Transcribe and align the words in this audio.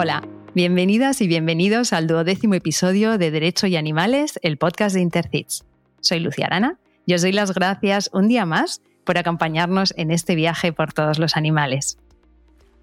Hola, 0.00 0.22
bienvenidas 0.54 1.20
y 1.22 1.26
bienvenidos 1.26 1.92
al 1.92 2.06
duodécimo 2.06 2.54
episodio 2.54 3.18
de 3.18 3.32
Derecho 3.32 3.66
y 3.66 3.74
Animales, 3.74 4.38
el 4.44 4.56
podcast 4.56 4.94
de 4.94 5.00
Intercits. 5.00 5.64
Soy 6.00 6.20
Lucia 6.20 6.46
Arana 6.46 6.78
y 7.04 7.14
os 7.14 7.22
doy 7.22 7.32
las 7.32 7.52
gracias 7.52 8.08
un 8.12 8.28
día 8.28 8.46
más 8.46 8.80
por 9.02 9.18
acompañarnos 9.18 9.92
en 9.96 10.12
este 10.12 10.36
viaje 10.36 10.72
por 10.72 10.92
todos 10.92 11.18
los 11.18 11.36
animales. 11.36 11.98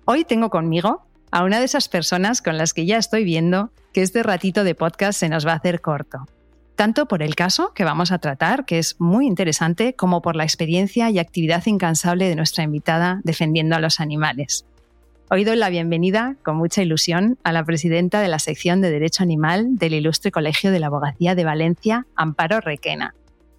Hoy 0.03 0.25
tengo 0.25 0.49
conmigo 0.49 1.05
a 1.31 1.45
una 1.45 1.59
de 1.59 1.63
esas 1.63 1.87
personas 1.87 2.41
con 2.41 2.57
las 2.57 2.73
que 2.73 2.85
ya 2.85 2.97
estoy 2.97 3.23
viendo 3.23 3.71
que 3.93 4.01
este 4.01 4.21
ratito 4.21 4.65
de 4.65 4.75
podcast 4.75 5.17
se 5.17 5.29
nos 5.29 5.47
va 5.47 5.53
a 5.53 5.55
hacer 5.55 5.79
corto. 5.79 6.27
Tanto 6.75 7.05
por 7.05 7.23
el 7.23 7.35
caso 7.35 7.71
que 7.73 7.85
vamos 7.85 8.11
a 8.11 8.19
tratar, 8.19 8.65
que 8.65 8.77
es 8.77 8.99
muy 8.99 9.25
interesante, 9.25 9.95
como 9.95 10.21
por 10.21 10.35
la 10.35 10.43
experiencia 10.43 11.09
y 11.09 11.19
actividad 11.19 11.65
incansable 11.65 12.27
de 12.27 12.35
nuestra 12.35 12.65
invitada 12.65 13.21
defendiendo 13.23 13.77
a 13.77 13.79
los 13.79 14.01
animales. 14.01 14.65
Hoy 15.27 15.43
doy 15.43 15.55
la 15.55 15.71
bienvenida, 15.71 16.35
con 16.43 16.55
mucha 16.55 16.83
ilusión, 16.83 17.39
a 17.43 17.51
la 17.51 17.63
presidenta 17.65 18.21
de 18.21 18.27
la 18.27 18.37
sección 18.37 18.79
de 18.81 18.91
Derecho 18.91 19.23
Animal 19.23 19.75
del 19.75 19.95
Ilustre 19.95 20.31
Colegio 20.31 20.69
de 20.71 20.79
la 20.79 20.85
Abogacía 20.85 21.33
de 21.33 21.43
Valencia, 21.43 22.05
Amparo 22.15 22.61
Requena. 22.61 23.15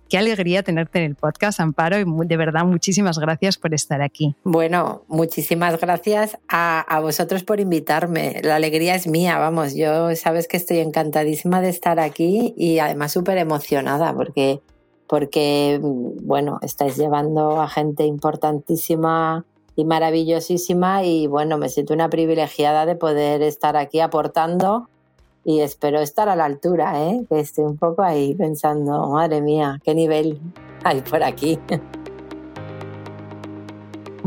Qué 0.08 0.16
alegría 0.16 0.62
tenerte 0.62 1.00
en 1.00 1.06
el 1.06 1.16
podcast, 1.16 1.58
Amparo, 1.58 1.98
y 1.98 2.04
de 2.04 2.36
verdad 2.36 2.64
muchísimas 2.64 3.18
gracias 3.18 3.58
por 3.58 3.74
estar 3.74 4.00
aquí. 4.00 4.36
Bueno, 4.44 5.02
muchísimas 5.08 5.80
gracias 5.80 6.38
a, 6.46 6.82
a, 6.82 7.00
vosotros 7.00 7.42
por 7.42 7.58
invitarme. 7.58 8.40
La 8.44 8.54
alegría 8.54 8.94
es 8.94 9.08
mía, 9.08 9.36
vamos, 9.38 9.74
yo 9.74 10.14
sabes 10.14 10.46
que 10.46 10.58
estoy 10.58 10.78
encantadísima 10.78 11.60
de 11.60 11.70
estar 11.70 11.98
aquí 11.98 12.54
y 12.56 12.78
además 12.78 13.10
súper 13.10 13.38
emocionada 13.38 14.14
porque, 14.14 14.60
porque, 15.08 15.80
bueno, 15.82 16.60
estáis 16.62 16.96
llevando 16.96 17.60
a 17.60 17.68
gente 17.68 18.04
importantísima 18.04 19.44
y 19.76 19.84
maravillosísima 19.84 21.04
y 21.04 21.26
bueno, 21.26 21.58
me 21.58 21.68
siento 21.68 21.94
una 21.94 22.08
privilegiada 22.08 22.86
de 22.86 22.96
poder 22.96 23.42
estar 23.42 23.76
aquí 23.76 24.00
aportando 24.00 24.88
y 25.44 25.60
espero 25.60 26.00
estar 26.00 26.28
a 26.28 26.34
la 26.34 26.46
altura, 26.46 27.08
¿eh? 27.08 27.24
que 27.28 27.38
estoy 27.38 27.64
un 27.64 27.76
poco 27.76 28.02
ahí 28.02 28.34
pensando, 28.34 29.06
madre 29.10 29.40
mía, 29.42 29.78
qué 29.84 29.94
nivel 29.94 30.40
hay 30.82 31.02
por 31.02 31.22
aquí. 31.22 31.58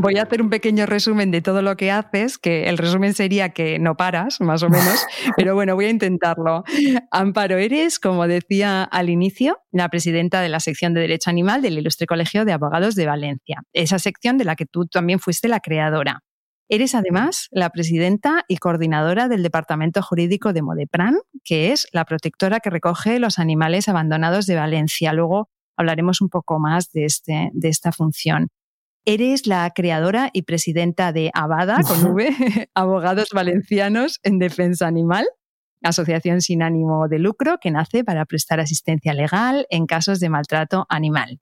Voy 0.02 0.16
a 0.16 0.22
hacer 0.22 0.40
un 0.40 0.48
pequeño 0.48 0.86
resumen 0.86 1.30
de 1.30 1.42
todo 1.42 1.60
lo 1.60 1.76
que 1.76 1.90
haces, 1.90 2.38
que 2.38 2.70
el 2.70 2.78
resumen 2.78 3.12
sería 3.12 3.50
que 3.50 3.78
no 3.78 3.98
paras, 3.98 4.40
más 4.40 4.62
o 4.62 4.70
menos, 4.70 5.04
pero 5.36 5.54
bueno, 5.54 5.74
voy 5.74 5.84
a 5.84 5.90
intentarlo. 5.90 6.64
Amparo, 7.10 7.58
eres, 7.58 8.00
como 8.00 8.26
decía 8.26 8.82
al 8.82 9.10
inicio, 9.10 9.58
la 9.72 9.90
presidenta 9.90 10.40
de 10.40 10.48
la 10.48 10.58
sección 10.58 10.94
de 10.94 11.02
Derecho 11.02 11.28
Animal 11.28 11.60
del 11.60 11.76
Ilustre 11.76 12.06
Colegio 12.06 12.46
de 12.46 12.52
Abogados 12.54 12.94
de 12.94 13.04
Valencia, 13.04 13.62
esa 13.74 13.98
sección 13.98 14.38
de 14.38 14.46
la 14.46 14.56
que 14.56 14.64
tú 14.64 14.86
también 14.86 15.18
fuiste 15.18 15.48
la 15.48 15.60
creadora. 15.60 16.22
Eres 16.70 16.94
además 16.94 17.48
la 17.50 17.68
presidenta 17.68 18.46
y 18.48 18.56
coordinadora 18.56 19.28
del 19.28 19.42
Departamento 19.42 20.00
Jurídico 20.00 20.54
de 20.54 20.62
Modepran, 20.62 21.18
que 21.44 21.72
es 21.72 21.86
la 21.92 22.06
protectora 22.06 22.60
que 22.60 22.70
recoge 22.70 23.18
los 23.18 23.38
animales 23.38 23.86
abandonados 23.86 24.46
de 24.46 24.54
Valencia. 24.54 25.12
Luego 25.12 25.50
hablaremos 25.76 26.22
un 26.22 26.30
poco 26.30 26.58
más 26.58 26.90
de, 26.92 27.04
este, 27.04 27.50
de 27.52 27.68
esta 27.68 27.92
función. 27.92 28.48
Eres 29.12 29.48
la 29.48 29.68
creadora 29.74 30.30
y 30.32 30.42
presidenta 30.42 31.12
de 31.12 31.32
Abada, 31.34 31.80
con 31.82 32.12
V, 32.12 32.30
Abogados 32.76 33.30
Valencianos 33.34 34.20
en 34.22 34.38
Defensa 34.38 34.86
Animal, 34.86 35.26
asociación 35.82 36.40
sin 36.40 36.62
ánimo 36.62 37.08
de 37.08 37.18
lucro 37.18 37.58
que 37.60 37.72
nace 37.72 38.04
para 38.04 38.24
prestar 38.24 38.60
asistencia 38.60 39.12
legal 39.12 39.66
en 39.68 39.86
casos 39.86 40.20
de 40.20 40.28
maltrato 40.28 40.86
animal. 40.88 41.40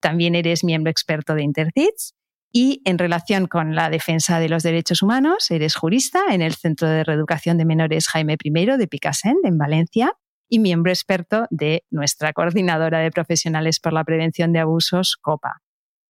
También 0.00 0.36
eres 0.36 0.62
miembro 0.62 0.92
experto 0.92 1.34
de 1.34 1.42
Intercits 1.42 2.14
y 2.52 2.82
en 2.84 2.98
relación 2.98 3.48
con 3.48 3.74
la 3.74 3.90
defensa 3.90 4.38
de 4.38 4.48
los 4.48 4.62
derechos 4.62 5.02
humanos, 5.02 5.50
eres 5.50 5.74
jurista 5.74 6.20
en 6.30 6.40
el 6.40 6.54
Centro 6.54 6.86
de 6.88 7.02
Reeducación 7.02 7.58
de 7.58 7.64
Menores 7.64 8.06
Jaime 8.06 8.36
I 8.40 8.66
de 8.78 8.86
Picassent, 8.86 9.44
en 9.44 9.58
Valencia, 9.58 10.12
y 10.48 10.60
miembro 10.60 10.92
experto 10.92 11.48
de 11.50 11.82
nuestra 11.90 12.32
coordinadora 12.32 13.00
de 13.00 13.10
profesionales 13.10 13.80
por 13.80 13.92
la 13.92 14.04
prevención 14.04 14.52
de 14.52 14.60
abusos, 14.60 15.16
COPA. 15.20 15.62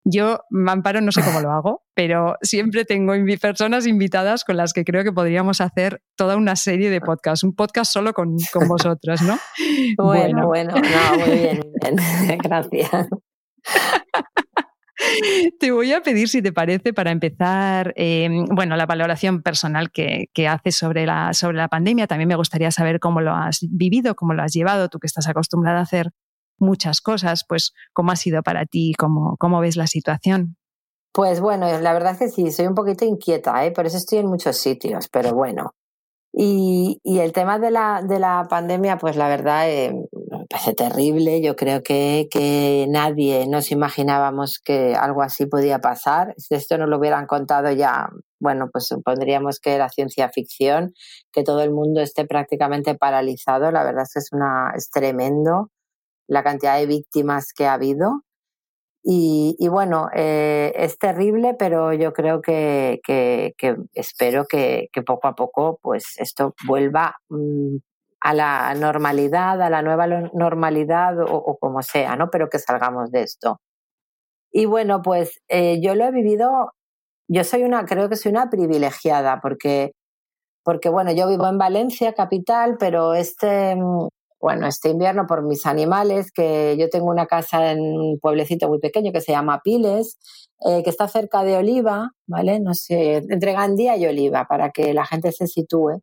Yo, 0.05 0.41
Amparo, 0.67 1.01
no 1.01 1.13
sé 1.13 1.23
cómo 1.23 1.41
lo 1.41 1.51
hago, 1.53 1.83
pero 1.95 2.37
siempre 2.43 2.85
tengo 2.85 3.13
personas 3.41 3.87
invitadas 3.87 4.45
con 4.45 4.57
las 4.57 4.73
que 4.73 4.85
creo 4.85 5.05
que 5.05 5.13
podríamos 5.13 5.61
hacer 5.61 6.03
toda 6.17 6.37
una 6.37 6.57
serie 6.57 6.91
de 6.91 7.01
podcasts, 7.01 7.45
un 7.45 7.55
podcast 7.55 7.93
solo 7.93 8.13
con, 8.13 8.37
con 8.53 8.69
vosotras, 8.69 9.23
¿no? 9.23 9.39
Bueno, 9.97 10.47
bueno, 10.47 10.75
no, 10.75 11.19
muy 11.19 11.39
bien, 11.39 11.61
gracias. 12.43 13.09
Te 15.61 15.71
voy 15.71 15.93
a 15.93 16.03
pedir, 16.03 16.29
si 16.29 16.43
te 16.43 16.53
parece, 16.53 16.93
para 16.93 17.13
empezar, 17.13 17.93
em, 17.97 18.45
bueno, 18.47 18.77
la 18.77 18.87
valoración 18.87 19.43
personal 19.43 19.91
que, 19.93 20.27
que, 20.35 20.49
haces 20.49 20.75
sobre 20.75 21.07
la, 21.07 21.33
sobre 21.35 21.57
la 21.57 21.69
pandemia. 21.69 22.07
También 22.07 22.29
me 22.29 22.35
gustaría 22.35 22.71
saber 22.73 22.99
cómo 22.99 23.21
lo 23.21 23.33
has 23.33 23.61
vivido, 23.71 24.17
cómo 24.17 24.35
lo 24.35 24.43
has 24.43 24.53
llevado, 24.53 24.89
tú 24.89 24.99
que 24.99 25.07
estás 25.07 25.29
acostumbrada 25.29 25.79
a 25.79 25.83
hacer 25.83 26.11
muchas 26.59 27.01
cosas, 27.01 27.45
pues 27.49 27.73
cómo 27.93 28.13
ha 28.13 28.17
sido 28.17 28.43
para 28.43 28.67
ti, 28.67 28.95
cómo, 28.99 29.37
cómo 29.39 29.61
ves 29.61 29.77
la 29.77 29.87
situación. 29.87 30.57
Pues 31.13 31.41
bueno, 31.41 31.67
la 31.81 31.93
verdad 31.93 32.13
es 32.13 32.19
que 32.19 32.29
sí, 32.29 32.53
soy 32.53 32.67
un 32.67 32.75
poquito 32.75 33.05
inquieta, 33.05 33.65
¿eh? 33.65 33.73
por 33.73 33.87
eso 33.87 33.97
estoy 33.97 34.19
en 34.19 34.29
muchos 34.29 34.57
sitios, 34.57 35.09
pero 35.09 35.33
bueno. 35.35 35.73
Y, 36.33 37.01
y 37.03 37.19
el 37.19 37.33
tema 37.33 37.59
de 37.59 37.71
la, 37.71 38.03
de 38.07 38.19
la 38.21 38.47
pandemia, 38.49 38.99
pues 38.99 39.17
la 39.17 39.29
verdad 39.29 39.69
eh, 39.69 39.93
me 39.93 40.47
parece 40.49 40.75
terrible. 40.75 41.41
Yo 41.41 41.57
creo 41.57 41.83
que, 41.83 42.29
que 42.31 42.87
nadie 42.89 43.47
nos 43.49 43.73
imaginábamos 43.73 44.61
que 44.63 44.95
algo 44.95 45.23
así 45.23 45.47
podía 45.47 45.81
pasar. 45.81 46.35
Si 46.37 46.55
esto 46.55 46.79
nos 46.79 46.89
lo 46.89 46.99
hubieran 46.99 47.27
contado 47.27 47.73
ya, 47.73 48.11
bueno, 48.39 48.69
pues 48.73 48.87
supondríamos 48.87 49.59
que 49.59 49.75
era 49.75 49.89
ciencia 49.89 50.29
ficción, 50.29 50.93
que 51.33 51.43
todo 51.43 51.63
el 51.63 51.73
mundo 51.73 52.01
esté 52.01 52.25
prácticamente 52.27 52.95
paralizado. 52.95 53.73
La 53.73 53.83
verdad 53.83 54.03
es 54.05 54.13
que 54.13 54.19
es, 54.21 54.29
una, 54.33 54.73
es 54.77 54.91
tremendo 54.91 55.71
la 56.29 56.45
cantidad 56.45 56.79
de 56.79 56.87
víctimas 56.87 57.53
que 57.55 57.67
ha 57.67 57.75
habido. 57.75 58.23
Y, 59.03 59.57
y 59.59 59.69
bueno, 59.69 60.09
eh, 60.15 60.73
es 60.77 60.99
terrible, 60.99 61.55
pero 61.59 61.93
yo 61.95 62.13
creo 62.13 62.43
que, 62.43 63.01
que, 63.05 63.55
que 63.57 63.77
espero 63.95 64.45
que, 64.47 64.89
que, 64.93 65.03
poco 65.03 65.29
a 65.29 65.35
poco 65.35 65.79
pues 65.83 66.15
esto 66.19 66.55
vuelva 66.67 67.17
mm, 67.31 67.77
a 68.21 68.35
la 68.35 68.75
normalidad, 68.75 69.63
a 69.63 69.71
la 69.71 69.83
nueva 69.83 70.07
normalidad 70.07 71.21
o, 71.21 71.37
o, 71.37 71.59
como 71.59 71.83
sea, 71.83 72.17
¿no? 72.17 72.31
Pero 72.31 72.49
que 72.51 72.59
salgamos 72.59 73.11
de 73.13 73.23
esto. 73.23 73.61
Y 74.53 74.67
bueno, 74.67 75.03
pues 75.03 75.41
eh, 75.49 75.81
yo 75.83 75.95
lo 75.95 76.05
he 76.07 76.11
vivido, 76.13 76.73
yo 77.29 77.45
soy 77.45 77.65
una, 77.65 77.85
creo 77.87 78.09
que 78.09 78.17
soy 78.17 78.33
una 78.33 78.51
privilegiada 78.51 79.41
porque, 79.41 79.93
porque 80.65 80.89
bueno, 80.91 81.13
yo 81.13 81.29
vivo 81.29 81.49
en 81.49 81.59
Valencia, 81.59 82.15
capital, 82.15 82.77
pero 82.79 83.15
este, 83.15 83.77
mm, 83.77 84.09
bueno, 84.41 84.67
este 84.67 84.91
invierno 84.91 85.27
por 85.27 85.43
mis 85.43 85.67
animales, 85.67 86.31
que 86.31 86.77
yo 86.79 86.89
tengo 86.89 87.07
una 87.07 87.27
casa 87.27 87.73
en 87.73 87.81
un 87.81 88.19
pueblecito 88.21 88.69
muy 88.69 88.79
pequeño 88.79 89.13
que 89.13 89.21
se 89.21 89.33
llama 89.33 89.63
Piles, 89.63 90.19
eh, 90.65 90.83
que 90.83 90.91
está 90.91 91.09
cerca 91.09 91.43
de 91.43 91.57
Oliva, 91.57 92.13
¿vale? 92.27 92.61
No 92.61 92.75
sé, 92.75 93.17
entre 93.17 93.53
Gandía 93.53 93.97
y 93.97 94.07
Oliva, 94.07 94.47
para 94.49 94.71
que 94.71 94.95
la 94.95 95.05
gente 95.07 95.33
se 95.33 95.47
sitúe. 95.47 96.03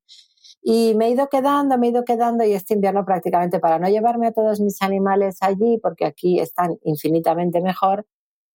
Y 0.62 0.96
me 0.96 1.08
he 1.08 1.10
ido 1.12 1.30
quedando, 1.30 1.78
me 1.78 1.88
he 1.88 1.90
ido 1.92 2.04
quedando 2.04 2.44
y 2.44 2.54
este 2.54 2.74
invierno 2.74 3.06
prácticamente 3.06 3.60
para 3.60 3.80
no 3.80 3.88
llevarme 3.88 4.28
a 4.28 4.34
todos 4.34 4.60
mis 4.60 4.82
animales 4.82 5.38
allí, 5.42 5.80
porque 5.82 6.06
aquí 6.06 6.40
están 6.40 6.78
infinitamente 6.84 7.62
mejor, 7.62 8.06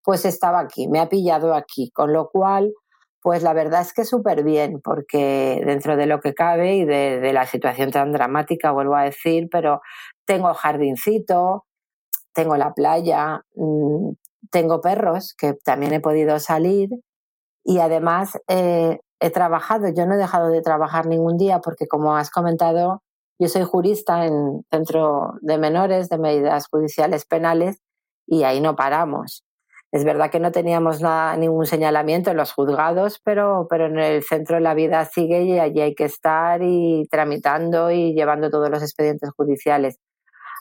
pues 0.02 0.24
estaba 0.24 0.60
aquí, 0.60 0.88
me 0.88 1.00
ha 1.00 1.08
pillado 1.08 1.54
aquí, 1.54 1.90
con 1.90 2.12
lo 2.12 2.28
cual 2.28 2.72
pues 3.22 3.42
la 3.42 3.52
verdad 3.52 3.82
es 3.82 3.92
que 3.92 4.04
súper 4.04 4.42
bien, 4.44 4.80
porque 4.82 5.62
dentro 5.66 5.96
de 5.96 6.06
lo 6.06 6.20
que 6.20 6.34
cabe 6.34 6.76
y 6.76 6.84
de, 6.84 7.32
la 7.32 7.46
situación 7.46 7.90
tan 7.90 8.12
dramática, 8.12 8.72
vuelvo 8.72 8.96
a 8.96 9.04
decir, 9.04 9.48
pero 9.50 9.82
tengo 10.24 10.52
jardincito, 10.54 11.66
tengo 12.32 12.56
la 12.56 12.72
playa, 12.72 13.42
mmm, 13.54 14.12
tengo 14.50 14.80
perros 14.80 15.34
que 15.36 15.54
también 15.54 15.92
he 15.92 16.00
podido 16.00 16.38
salir 16.38 16.90
y 17.64 17.78
además 17.78 18.38
eh, 18.48 19.00
he 19.20 19.30
trabajado, 19.30 19.88
yo 19.88 20.06
no 20.06 20.14
he 20.14 20.18
dejado 20.18 20.48
de 20.48 20.62
trabajar 20.62 21.06
ningún 21.06 21.36
día 21.36 21.60
porque 21.60 21.86
como 21.86 22.16
has 22.16 22.30
comentado, 22.30 23.02
yo 23.38 23.48
soy 23.48 23.64
jurista 23.64 24.26
en 24.26 24.64
centro 24.70 25.34
de 25.42 25.58
menores 25.58 26.08
de 26.08 26.18
medidas 26.18 26.68
judiciales 26.68 27.26
penales 27.26 27.78
y 28.26 28.44
ahí 28.44 28.60
no 28.60 28.76
paramos. 28.76 29.44
Es 29.92 30.04
verdad 30.04 30.30
que 30.30 30.38
no 30.38 30.52
teníamos 30.52 31.00
nada, 31.00 31.36
ningún 31.36 31.66
señalamiento 31.66 32.30
en 32.30 32.36
los 32.36 32.52
juzgados, 32.52 33.20
pero, 33.24 33.66
pero 33.68 33.86
en 33.86 33.98
el 33.98 34.22
centro 34.22 34.56
de 34.56 34.62
la 34.62 34.74
vida 34.74 35.04
sigue 35.04 35.42
y 35.42 35.58
allí 35.58 35.80
hay 35.80 35.94
que 35.96 36.04
estar 36.04 36.62
y 36.62 37.08
tramitando 37.10 37.90
y 37.90 38.14
llevando 38.14 38.50
todos 38.50 38.70
los 38.70 38.82
expedientes 38.82 39.30
judiciales. 39.36 39.98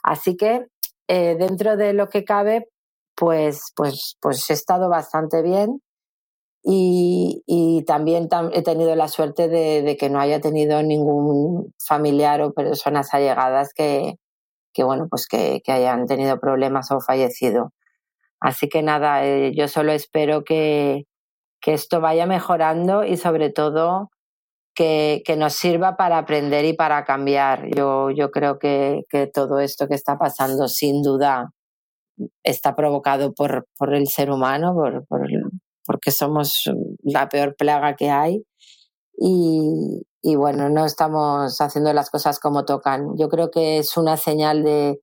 Así 0.02 0.36
que 0.36 0.66
eh, 1.08 1.36
dentro 1.38 1.76
de 1.76 1.92
lo 1.92 2.08
que 2.08 2.24
cabe, 2.24 2.68
pues, 3.16 3.72
pues, 3.76 4.16
pues 4.20 4.48
he 4.50 4.54
estado 4.54 4.88
bastante 4.88 5.42
bien 5.42 5.80
y, 6.62 7.42
y 7.46 7.84
también 7.84 8.28
tam 8.28 8.50
he 8.52 8.62
tenido 8.62 8.94
la 8.96 9.08
suerte 9.08 9.48
de, 9.48 9.82
de, 9.82 9.96
que 9.96 10.10
no 10.10 10.20
haya 10.20 10.40
tenido 10.40 10.82
ningún 10.82 11.72
familiar 11.86 12.42
o 12.42 12.52
personas 12.52 13.14
allegadas 13.14 13.72
que, 13.74 14.16
que 14.74 14.84
bueno, 14.84 15.06
pues 15.10 15.26
que, 15.28 15.60
que 15.64 15.72
hayan 15.72 16.06
tenido 16.06 16.38
problemas 16.40 16.90
o 16.92 17.00
fallecido. 17.00 17.72
Así 18.40 18.68
que 18.68 18.82
nada, 18.82 19.24
eh, 19.26 19.52
yo 19.54 19.68
solo 19.68 19.92
espero 19.92 20.44
que, 20.44 21.04
que 21.60 21.74
esto 21.74 22.00
vaya 22.00 22.26
mejorando 22.26 23.04
y 23.04 23.16
sobre 23.16 23.50
todo 23.50 24.10
que, 24.74 25.22
que, 25.26 25.36
nos 25.36 25.52
sirva 25.54 25.96
para 25.96 26.18
aprender 26.18 26.64
y 26.64 26.72
para 26.72 27.04
cambiar. 27.04 27.68
Yo, 27.74 28.10
yo 28.10 28.30
creo 28.30 28.58
que, 28.58 29.02
que 29.10 29.26
todo 29.26 29.60
esto 29.60 29.88
que 29.88 29.94
está 29.94 30.18
pasando, 30.18 30.68
sin 30.68 31.02
duda, 31.02 31.50
está 32.42 32.74
provocado 32.74 33.34
por, 33.34 33.66
por 33.78 33.94
el 33.94 34.08
ser 34.08 34.30
humano, 34.30 34.74
por, 34.74 35.06
por, 35.06 35.28
porque 35.84 36.10
somos 36.10 36.70
la 37.02 37.28
peor 37.28 37.56
plaga 37.56 37.94
que 37.96 38.10
hay. 38.10 38.42
Y, 39.18 40.02
y 40.22 40.36
bueno, 40.36 40.70
no 40.70 40.86
estamos 40.86 41.60
haciendo 41.60 41.92
las 41.92 42.10
cosas 42.10 42.38
como 42.38 42.64
tocan. 42.64 43.16
Yo 43.18 43.28
creo 43.28 43.50
que 43.50 43.78
es 43.78 43.96
una 43.98 44.16
señal 44.16 44.62
de, 44.62 45.00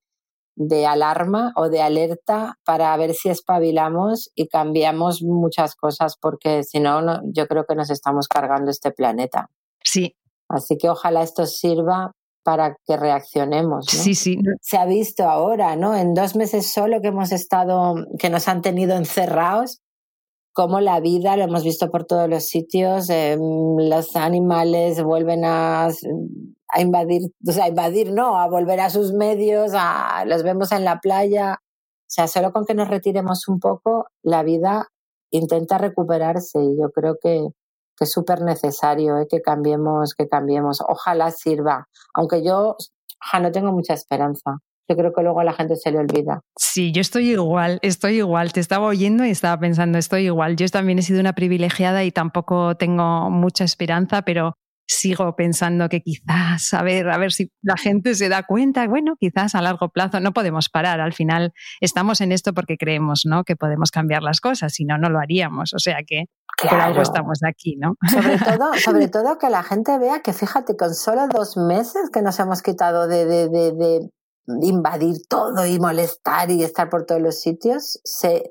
de 0.57 0.88
alarma 0.88 1.54
o 1.56 1.69
de 1.69 1.81
alerta 1.81 2.57
para 2.65 2.98
ver 2.98 3.13
si 3.13 3.30
espabilamos 3.30 4.31
y 4.36 4.48
cambiamos 4.48 5.21
muchas 5.21 5.75
cosas, 5.75 6.18
porque 6.19 6.63
si 6.63 6.80
no, 6.80 7.21
yo 7.31 7.48
creo 7.48 7.65
que 7.65 7.75
nos 7.75 7.92
estamos 7.92 8.27
cargando 8.27 8.71
este 8.71 8.92
planeta. 8.92 9.50
Sí. 9.83 10.15
Así 10.50 10.77
que 10.77 10.89
ojalá 10.89 11.21
esto 11.21 11.45
sirva 11.45 12.12
para 12.44 12.75
que 12.86 12.98
reaccionemos. 12.98 13.86
Sí, 13.86 14.15
sí. 14.15 14.39
Se 14.62 14.77
ha 14.77 14.86
visto 14.86 15.24
ahora, 15.25 15.75
¿no? 15.75 15.95
En 15.95 16.13
dos 16.13 16.36
meses 16.36 16.71
solo 16.71 17.01
que 17.01 17.09
hemos 17.09 17.31
estado, 17.31 17.95
que 18.18 18.30
nos 18.30 18.48
han 18.48 18.62
tenido 18.62 18.95
encerrados, 18.95 19.81
como 20.57 20.81
la 20.81 21.00
vida, 21.00 21.38
lo 21.38 21.44
hemos 21.44 21.63
visto 21.63 21.92
por 21.92 22.06
todos 22.06 22.27
los 22.27 22.45
sitios, 22.45 23.12
em, 23.12 23.39
los 23.77 24.15
animales 24.15 25.04
vuelven 25.04 25.45
a 25.45 25.89
a 26.69 26.81
invadir, 26.81 27.21
o 27.48 27.51
sea, 27.51 27.65
a 27.65 27.68
invadir 27.69 28.12
no, 28.12 28.39
a 28.39 28.48
volver 28.48 28.80
a 28.80 28.89
sus 28.89 29.13
medios, 29.13 29.74
a, 29.75 30.25
los 30.25 30.42
vemos 30.42 30.71
en 30.71 30.83
la 30.83 31.00
playa. 31.00 31.59
O 31.62 32.09
sea, 32.09 32.27
solo 32.27 32.51
con 32.51 32.65
que 32.65 32.74
nos 32.74 32.88
retiremos 32.88 33.48
un 33.48 33.59
poco, 33.59 34.07
la 34.24 34.42
vida 34.42 34.88
intenta 35.30 35.77
recuperarse 35.77 36.57
y 36.59 36.75
yo 36.75 36.89
creo 36.89 37.18
que, 37.21 37.50
que 37.95 38.06
es 38.06 38.12
súper 38.12 38.42
necesario 38.42 39.19
¿eh? 39.19 39.27
que 39.30 39.44
cambiemos, 39.44 40.15
que 40.15 40.27
cambiemos. 40.27 40.81
Ojalá 40.88 41.30
sirva, 41.30 41.88
aunque 42.15 42.44
yo 42.44 42.77
no 43.39 43.51
tengo 43.51 43.71
mucha 43.71 43.94
esperanza. 43.94 44.57
Yo 44.89 44.95
creo 44.95 45.13
que 45.13 45.21
luego 45.21 45.39
a 45.39 45.43
la 45.43 45.53
gente 45.53 45.75
se 45.75 45.91
le 45.91 45.99
olvida. 45.99 46.41
Sí, 46.57 46.91
yo 46.91 47.01
estoy 47.01 47.31
igual, 47.31 47.79
estoy 47.81 48.17
igual. 48.17 48.53
Te 48.53 48.59
estaba 48.59 48.87
oyendo 48.87 49.25
y 49.25 49.29
estaba 49.29 49.59
pensando, 49.59 49.97
estoy 49.97 50.25
igual. 50.25 50.55
Yo 50.55 50.67
también 50.69 50.99
he 50.99 51.01
sido 51.01 51.19
una 51.19 51.33
privilegiada 51.33 52.03
y 52.03 52.11
tampoco 52.11 52.75
tengo 52.77 53.29
mucha 53.29 53.63
esperanza, 53.63 54.21
pero 54.21 54.53
sigo 54.87 55.35
pensando 55.35 55.89
que 55.89 56.01
quizás, 56.01 56.73
a 56.73 56.81
ver, 56.81 57.09
a 57.09 57.17
ver 57.17 57.33
si 57.33 57.51
la 57.61 57.75
gente 57.75 58.15
se 58.15 58.29
da 58.29 58.43
cuenta, 58.43 58.87
bueno, 58.87 59.15
quizás 59.19 59.53
a 59.53 59.61
largo 59.61 59.89
plazo 59.89 60.19
no 60.19 60.31
podemos 60.31 60.69
parar, 60.69 61.01
al 61.01 61.13
final 61.13 61.51
estamos 61.81 62.21
en 62.21 62.31
esto 62.31 62.53
porque 62.53 62.77
creemos, 62.77 63.23
¿no? 63.25 63.43
Que 63.43 63.55
podemos 63.55 63.91
cambiar 63.91 64.23
las 64.23 64.39
cosas, 64.39 64.73
si 64.73 64.85
no, 64.85 64.97
no 64.97 65.09
lo 65.09 65.19
haríamos, 65.19 65.73
o 65.73 65.79
sea 65.79 65.97
que 66.07 66.25
por 66.69 66.79
algo 66.79 67.01
estamos 67.01 67.39
aquí, 67.43 67.75
¿no? 67.75 67.95
Sobre 68.09 68.37
todo, 68.57 68.73
sobre 68.75 69.07
todo 69.09 69.37
que 69.37 69.49
la 69.49 69.63
gente 69.63 69.97
vea 69.99 70.21
que, 70.21 70.33
fíjate, 70.33 70.75
con 70.77 70.95
solo 70.95 71.27
dos 71.27 71.57
meses 71.57 72.09
que 72.11 72.21
nos 72.21 72.39
hemos 72.39 72.61
quitado 72.61 73.07
de, 73.07 73.25
de, 73.25 73.49
de, 73.49 73.71
de 73.73 74.09
invadir 74.61 75.17
todo 75.27 75.65
y 75.65 75.79
molestar 75.79 76.49
y 76.51 76.63
estar 76.63 76.89
por 76.89 77.05
todos 77.05 77.21
los 77.21 77.39
sitios, 77.39 77.99
se, 78.03 78.49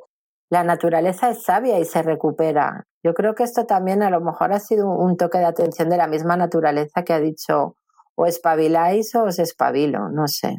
la 0.51 0.65
naturaleza 0.65 1.31
es 1.31 1.43
sabia 1.43 1.79
y 1.79 1.85
se 1.85 2.03
recupera. 2.03 2.85
Yo 3.03 3.15
creo 3.15 3.35
que 3.35 3.45
esto 3.45 3.67
también 3.67 4.03
a 4.03 4.11
lo 4.11 4.21
mejor 4.21 4.53
ha 4.53 4.61
sido 4.61 4.89
un 4.91 5.17
toque 5.17 5.39
de 5.39 5.47
atención 5.47 5.89
de 5.89 5.97
la 5.97 6.07
misma 6.07 6.37
naturaleza 6.37 7.03
que 7.05 7.13
ha 7.13 7.21
dicho 7.21 7.77
o 8.17 8.27
espabiláis 8.27 9.15
o 9.15 9.25
os 9.25 9.39
espabilo, 9.39 10.09
no 10.09 10.27
sé. 10.27 10.57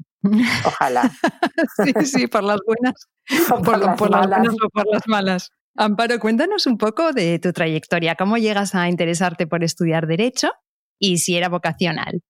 Ojalá. 0.65 1.09
sí, 1.83 1.93
sí, 2.05 2.27
por 2.27 2.43
las 2.43 2.59
buenas. 2.65 2.93
O 3.51 3.61
por, 3.61 3.77
las, 3.77 3.97
buenas 3.97 4.55
o 4.63 4.69
por 4.69 4.87
las 4.87 5.01
malas. 5.05 5.49
Amparo, 5.75 6.17
cuéntanos 6.17 6.65
un 6.65 6.77
poco 6.77 7.11
de 7.11 7.39
tu 7.39 7.51
trayectoria. 7.51 8.15
¿Cómo 8.15 8.37
llegas 8.37 8.73
a 8.73 8.87
interesarte 8.87 9.47
por 9.47 9.65
estudiar 9.65 10.07
Derecho 10.07 10.49
y 10.97 11.17
si 11.17 11.35
era 11.35 11.49
vocacional? 11.49 12.21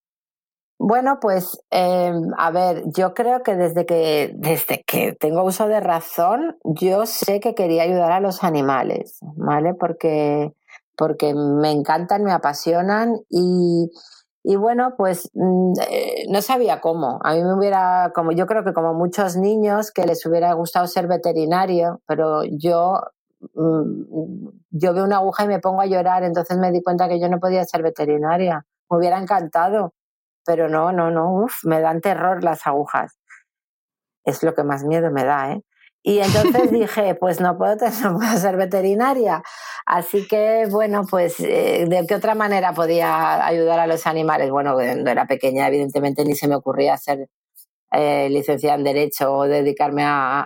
Bueno, 0.80 1.18
pues 1.20 1.60
eh, 1.72 2.14
a 2.38 2.52
ver, 2.52 2.84
yo 2.96 3.14
creo 3.16 3.42
que 3.42 3.56
desde 3.56 3.86
que 3.88 4.32
desde 4.36 4.84
que 4.86 5.14
tengo 5.20 5.44
uso 5.44 5.68
de 5.68 5.80
razón, 5.80 6.58
yo 6.64 7.06
sé 7.08 7.40
que 7.40 7.56
quería 7.56 7.82
ayudar 7.84 8.12
a 8.12 8.20
los 8.20 8.44
animales, 8.44 9.18
¿vale? 9.36 9.74
Porque 9.74 10.54
porque 10.96 11.34
me 11.34 11.72
encantan, 11.72 12.24
me 12.24 12.32
apasionan 12.32 13.16
y, 13.30 13.92
y 14.44 14.56
bueno, 14.56 14.96
pues 14.98 15.30
mm, 15.34 15.74
eh, 15.90 16.26
no 16.30 16.42
sabía 16.42 16.82
cómo. 16.82 17.20
A 17.24 17.34
mí 17.34 17.44
me 17.44 17.54
hubiera, 17.56 18.12
como 18.16 18.32
yo 18.32 18.48
creo 18.48 18.64
que 18.64 18.74
como 18.74 18.94
muchos 18.94 19.36
niños 19.36 19.92
que 19.92 20.06
les 20.06 20.26
hubiera 20.26 20.54
gustado 20.54 20.88
ser 20.88 21.08
veterinario, 21.08 22.02
pero 22.08 22.44
yo 22.46 23.00
mm, 23.54 24.48
yo 24.72 24.94
veo 24.94 25.04
una 25.06 25.18
aguja 25.18 25.44
y 25.46 25.48
me 25.48 25.60
pongo 25.60 25.82
a 25.82 25.86
llorar, 25.88 26.24
entonces 26.24 26.58
me 26.58 26.72
di 26.72 26.82
cuenta 26.84 27.08
que 27.08 27.20
yo 27.20 27.30
no 27.30 27.40
podía 27.40 27.64
ser 27.66 27.84
veterinaria. 27.84 28.66
Me 28.90 28.98
hubiera 28.98 29.20
encantado 29.20 29.94
pero 30.48 30.70
no, 30.70 30.94
no, 30.94 31.12
no, 31.12 31.44
uf, 31.44 31.66
me 31.66 31.82
dan 31.82 32.00
terror 32.00 32.42
las 32.42 32.66
agujas. 32.66 33.20
Es 34.24 34.44
lo 34.44 34.56
que 34.56 34.64
más 34.64 34.86
miedo 34.86 35.12
me 35.12 35.26
da, 35.26 35.52
¿eh? 35.52 35.62
Y 36.04 36.20
entonces 36.20 36.72
dije, 36.72 37.16
pues 37.16 37.42
no 37.42 37.58
puedo, 37.58 37.78
ser 38.38 38.56
veterinaria. 38.56 39.44
Así 39.86 40.26
que, 40.26 40.66
bueno, 40.72 41.04
pues, 41.10 41.38
eh, 41.42 41.86
¿de 41.88 42.06
qué 42.08 42.16
otra 42.16 42.34
manera 42.34 42.74
podía 42.74 43.46
ayudar 43.46 43.80
a 43.80 43.88
los 43.88 44.08
animales? 44.08 44.50
Bueno, 44.50 44.74
cuando 44.74 45.12
era 45.12 45.28
pequeña, 45.28 45.68
evidentemente, 45.68 46.24
ni 46.24 46.34
se 46.34 46.48
me 46.48 46.56
ocurría 46.56 46.96
ser 46.96 47.28
eh, 47.92 48.30
licenciada 48.30 48.78
en 48.78 48.86
Derecho 48.86 49.34
o 49.34 49.48
dedicarme 49.48 50.04
a, 50.06 50.46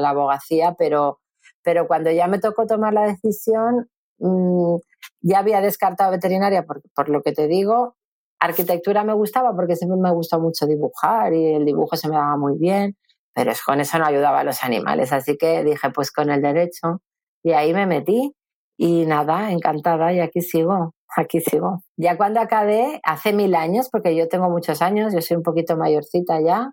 la 0.00 0.08
abogacía, 0.10 0.74
pero, 0.76 1.20
pero 1.62 1.86
cuando 1.86 2.10
ya 2.10 2.26
me 2.26 2.40
tocó 2.40 2.66
tomar 2.66 2.92
la 2.92 3.06
decisión, 3.06 3.88
mm, 4.18 4.76
ya 5.20 5.38
había 5.38 5.60
descartado 5.60 6.10
veterinaria 6.10 6.64
por, 6.64 6.82
por, 6.94 7.08
lo 7.08 7.22
que 7.22 7.32
te 7.32 7.46
digo 7.46 7.96
Arquitectura 8.38 9.04
me 9.04 9.14
gustaba 9.14 9.54
porque 9.54 9.76
siempre 9.76 9.98
me 9.98 10.12
gustó 10.12 10.40
mucho 10.40 10.66
dibujar 10.66 11.32
y 11.32 11.54
el 11.54 11.64
dibujo 11.64 11.96
se 11.96 12.08
me 12.08 12.16
daba 12.16 12.36
muy 12.36 12.58
bien, 12.58 12.96
pero 13.34 13.52
con 13.64 13.80
eso 13.80 13.98
no 13.98 14.06
ayudaba 14.06 14.40
a 14.40 14.44
los 14.44 14.62
animales. 14.62 15.12
Así 15.12 15.36
que 15.36 15.64
dije, 15.64 15.90
pues 15.90 16.10
con 16.12 16.30
el 16.30 16.42
derecho. 16.42 17.00
Y 17.42 17.52
ahí 17.52 17.72
me 17.72 17.86
metí 17.86 18.34
y 18.76 19.06
nada, 19.06 19.52
encantada 19.52 20.12
y 20.12 20.20
aquí 20.20 20.40
sigo, 20.42 20.94
aquí 21.16 21.40
sigo. 21.40 21.82
Ya 21.96 22.16
cuando 22.16 22.40
acabé, 22.40 23.00
hace 23.04 23.32
mil 23.32 23.54
años, 23.54 23.88
porque 23.90 24.14
yo 24.14 24.28
tengo 24.28 24.50
muchos 24.50 24.82
años, 24.82 25.14
yo 25.14 25.22
soy 25.22 25.38
un 25.38 25.42
poquito 25.42 25.76
mayorcita 25.76 26.40
ya, 26.40 26.72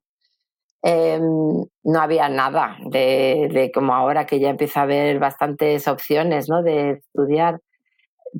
em, 0.81 1.21
no 1.83 2.01
había 2.01 2.27
nada 2.29 2.77
de, 2.85 3.49
de, 3.53 3.71
como 3.71 3.93
ahora 3.93 4.25
que 4.25 4.39
ya 4.39 4.49
empieza 4.49 4.81
a 4.81 4.83
haber 4.83 5.19
bastantes 5.19 5.87
opciones 5.87 6.49
¿no? 6.49 6.61
de 6.61 6.91
estudiar 6.91 7.61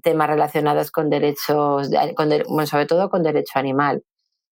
temas 0.02 0.28
relacionados 0.30 0.92
con 0.92 1.10
derechos, 1.10 1.90
con, 2.16 2.30
bueno, 2.50 2.68
sobre 2.68 2.86
todo 2.86 3.10
con 3.10 3.24
derecho 3.24 3.60
animal. 3.60 4.04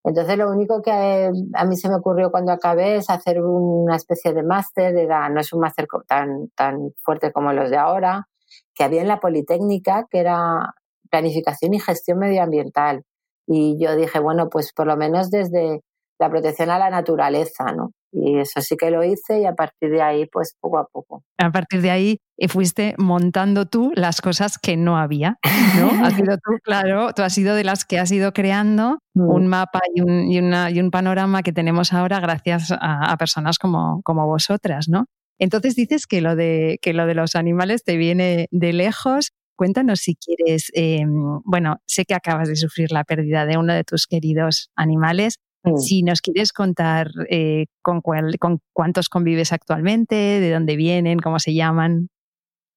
Entonces 0.03 0.37
lo 0.37 0.49
único 0.49 0.81
que 0.81 0.91
eh, 0.91 1.31
a 1.53 1.65
mí 1.65 1.75
se 1.75 1.87
me 1.89 1.95
ocurrió 1.95 2.31
cuando 2.31 2.51
acabé 2.51 2.95
es 2.97 3.09
hacer 3.09 3.41
una 3.41 3.95
especie 3.95 4.33
de 4.33 4.43
máster, 4.43 4.95
era, 4.95 5.29
no 5.29 5.39
es 5.39 5.53
un 5.53 5.61
máster 5.61 5.87
tan, 6.07 6.49
tan 6.55 6.93
fuerte 7.03 7.31
como 7.31 7.53
los 7.53 7.69
de 7.69 7.77
ahora, 7.77 8.27
que 8.73 8.83
había 8.83 9.01
en 9.01 9.07
la 9.07 9.19
Politécnica, 9.19 10.07
que 10.09 10.19
era 10.19 10.73
planificación 11.09 11.73
y 11.73 11.79
gestión 11.79 12.19
medioambiental. 12.19 13.03
Y 13.47 13.77
yo 13.79 13.95
dije, 13.95 14.19
bueno, 14.19 14.49
pues 14.49 14.73
por 14.73 14.87
lo 14.87 14.97
menos 14.97 15.29
desde 15.29 15.81
la 16.19 16.29
protección 16.29 16.69
a 16.71 16.79
la 16.79 16.89
naturaleza, 16.89 17.65
¿no? 17.75 17.91
Y 18.11 18.39
eso 18.39 18.61
sí 18.61 18.75
que 18.77 18.91
lo 18.91 19.03
hice 19.03 19.39
y 19.39 19.45
a 19.45 19.53
partir 19.53 19.89
de 19.89 20.01
ahí, 20.01 20.25
pues 20.25 20.55
poco 20.59 20.77
a 20.77 20.87
poco. 20.87 21.23
A 21.37 21.51
partir 21.51 21.81
de 21.81 21.91
ahí 21.91 22.17
eh, 22.37 22.47
fuiste 22.47 22.95
montando 22.97 23.65
tú 23.65 23.91
las 23.95 24.19
cosas 24.19 24.57
que 24.57 24.75
no 24.75 24.97
había, 24.97 25.37
¿no? 25.79 25.89
has 26.05 26.15
sido 26.15 26.35
tú, 26.37 26.57
claro, 26.63 27.13
tú 27.13 27.21
has 27.21 27.33
sido 27.33 27.55
de 27.55 27.63
las 27.63 27.85
que 27.85 27.99
has 27.99 28.11
ido 28.11 28.33
creando 28.33 28.99
mm. 29.13 29.29
un 29.29 29.47
mapa 29.47 29.79
y 29.93 30.01
un, 30.01 30.29
y, 30.29 30.39
una, 30.39 30.69
y 30.71 30.79
un, 30.79 30.91
panorama 30.91 31.41
que 31.41 31.53
tenemos 31.53 31.93
ahora 31.93 32.19
gracias 32.19 32.71
a, 32.71 33.15
personas 33.17 33.57
como, 33.57 34.01
como 34.03 34.27
vosotras, 34.27 34.89
¿no? 34.89 35.05
Entonces 35.39 35.75
dices 35.75 36.05
que 36.05 36.21
lo, 36.21 36.35
de, 36.35 36.79
que 36.81 36.93
lo 36.93 37.05
de 37.07 37.15
los 37.15 37.35
animales 37.35 37.83
te 37.83 37.97
viene 37.97 38.47
de 38.51 38.73
lejos. 38.73 39.31
Cuéntanos 39.55 39.99
si 39.99 40.15
quieres, 40.15 40.71
em, 40.73 41.41
bueno, 41.45 41.77
sé 41.87 42.05
que 42.05 42.13
acabas 42.13 42.47
de 42.47 42.55
sufrir 42.55 42.91
la 42.91 43.03
pérdida 43.03 43.45
de 43.45 43.57
uno 43.57 43.73
de 43.73 43.83
tus 43.83 44.05
queridos 44.05 44.69
animales. 44.75 45.37
Mm. 45.63 45.77
Si 45.77 46.03
nos 46.03 46.21
quieres 46.21 46.53
contar 46.53 47.11
eh, 47.29 47.65
con, 47.81 48.01
con 48.01 48.59
cuántos 48.73 49.09
convives 49.09 49.53
actualmente, 49.53 50.15
de 50.15 50.51
dónde 50.51 50.75
vienen, 50.75 51.19
cómo 51.19 51.39
se 51.39 51.53
llaman. 51.53 52.09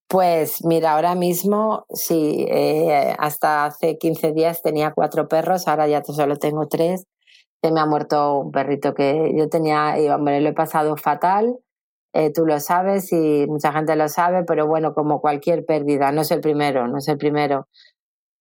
Pues 0.09 0.64
mira, 0.64 0.93
ahora 0.93 1.14
mismo, 1.14 1.87
sí, 1.91 2.47
eh, 2.49 3.17
hasta 3.19 3.64
hace 3.64 3.99
15 3.99 4.33
días 4.33 4.62
tenía 4.62 4.93
cuatro 4.93 5.29
perros, 5.29 5.67
ahora 5.67 5.88
ya 5.88 6.05
solo 6.05 6.37
tengo 6.37 6.69
tres. 6.69 7.07
Se 7.62 7.73
me 7.73 7.81
ha 7.81 7.87
muerto 7.87 8.38
un 8.38 8.53
perrito 8.53 8.95
que 8.95 9.33
yo 9.37 9.49
tenía 9.49 9.99
y 9.99 10.09
hombre, 10.09 10.41
lo 10.41 10.50
he 10.50 10.53
pasado 10.53 10.97
fatal. 10.97 11.57
Eh, 12.12 12.31
tú 12.33 12.47
lo 12.47 12.61
sabes 12.61 13.12
y 13.12 13.47
mucha 13.49 13.73
gente 13.73 13.97
lo 13.97 14.09
sabe, 14.09 14.45
pero 14.45 14.69
bueno, 14.69 14.95
como 14.95 15.21
cualquier 15.21 15.64
pérdida, 15.64 16.12
no 16.12 16.21
es 16.21 16.31
el 16.31 16.41
primero, 16.41 16.87
no 16.87 16.99
es 16.99 17.09
el 17.09 17.19
primero. 17.19 17.67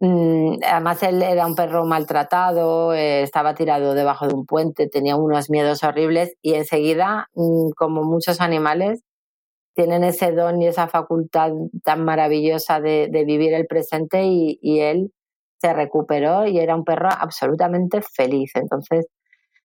Mm, 0.05 0.57
además, 0.65 1.01
él 1.03 1.21
era 1.23 1.47
un 1.47 1.55
perro 1.55 1.85
maltratado, 1.85 2.93
eh, 2.93 3.23
estaba 3.23 3.55
tirado 3.55 3.93
debajo 3.93 4.27
de 4.27 4.33
un 4.33 4.45
puente, 4.45 4.89
tenía 4.89 5.15
unos 5.15 5.49
miedos 5.49 5.81
horribles 5.81 6.35
y 6.41 6.55
enseguida, 6.55 7.29
mm, 7.35 7.69
como 7.77 8.03
muchos 8.03 8.41
animales, 8.41 9.01
tienen 9.75 10.03
ese 10.03 10.33
don 10.33 10.61
y 10.61 10.67
esa 10.67 10.87
facultad 10.89 11.53
tan 11.83 12.05
maravillosa 12.05 12.81
de, 12.81 13.09
vivir 13.25 13.53
el 13.53 13.67
presente 13.67 14.25
y, 14.25 14.59
él 14.81 15.13
se 15.61 15.73
recuperó 15.73 16.47
y 16.47 16.59
era 16.59 16.75
un 16.75 16.85
perro 16.85 17.09
absolutamente 17.09 18.01
feliz. 18.01 18.51
Entonces, 18.55 19.07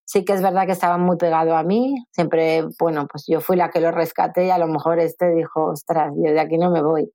sí 0.05 0.25
que 0.25 0.35
es 0.35 0.43
verdad 0.43 0.67
que 0.67 0.73
estaba 0.73 0.99
muy 0.99 1.17
pegado 1.19 1.57
a 1.57 1.65
mí. 1.65 1.97
Siempre, 2.13 2.65
bueno, 2.81 3.07
pues 3.11 3.25
yo 3.29 3.41
fui 3.41 3.57
la 3.57 3.71
que 3.71 3.81
lo 3.81 3.93
rescaté 3.93 4.47
y 4.47 4.51
a 4.51 4.59
lo 4.59 4.69
mejor 4.69 5.01
este 5.01 5.35
dijo, 5.35 5.67
ostras, 5.73 6.13
yo 6.17 6.33
de 6.33 6.41
aquí 6.41 6.59
no 6.59 6.71
me 6.71 6.83
voy. 6.83 7.13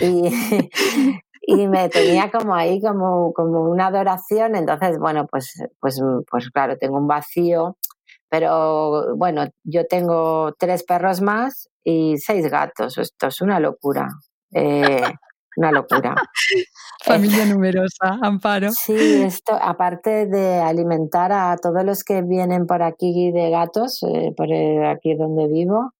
Y, 0.00 0.30
y 1.44 1.66
me 1.66 1.88
tenía 1.88 2.30
como 2.30 2.54
ahí 2.54 2.80
como, 2.80 3.32
como 3.32 3.62
una 3.62 3.88
adoración. 3.88 4.54
Entonces, 4.54 4.98
bueno, 4.98 5.26
pues, 5.26 5.54
pues, 5.80 6.00
pues 6.30 6.50
claro, 6.50 6.78
tengo 6.78 6.98
un 6.98 7.08
vacío. 7.08 7.76
Pero 8.28 9.14
bueno, 9.16 9.44
yo 9.62 9.86
tengo 9.86 10.54
tres 10.58 10.84
perros 10.84 11.20
más 11.20 11.68
y 11.84 12.16
seis 12.16 12.48
gatos. 12.50 12.96
Esto 12.96 13.26
es 13.26 13.40
una 13.42 13.60
locura. 13.60 14.08
Eh, 14.54 15.02
una 15.56 15.72
locura. 15.72 16.14
Familia 17.04 17.44
numerosa, 17.44 18.18
Amparo. 18.22 18.70
Sí, 18.72 19.22
esto, 19.22 19.52
aparte 19.60 20.26
de 20.26 20.60
alimentar 20.60 21.32
a 21.32 21.56
todos 21.56 21.84
los 21.84 22.04
que 22.04 22.22
vienen 22.22 22.66
por 22.66 22.82
aquí 22.82 23.32
de 23.32 23.50
gatos, 23.50 24.02
eh, 24.04 24.32
por 24.36 24.46
aquí 24.86 25.14
donde 25.14 25.48
vivo, 25.48 25.92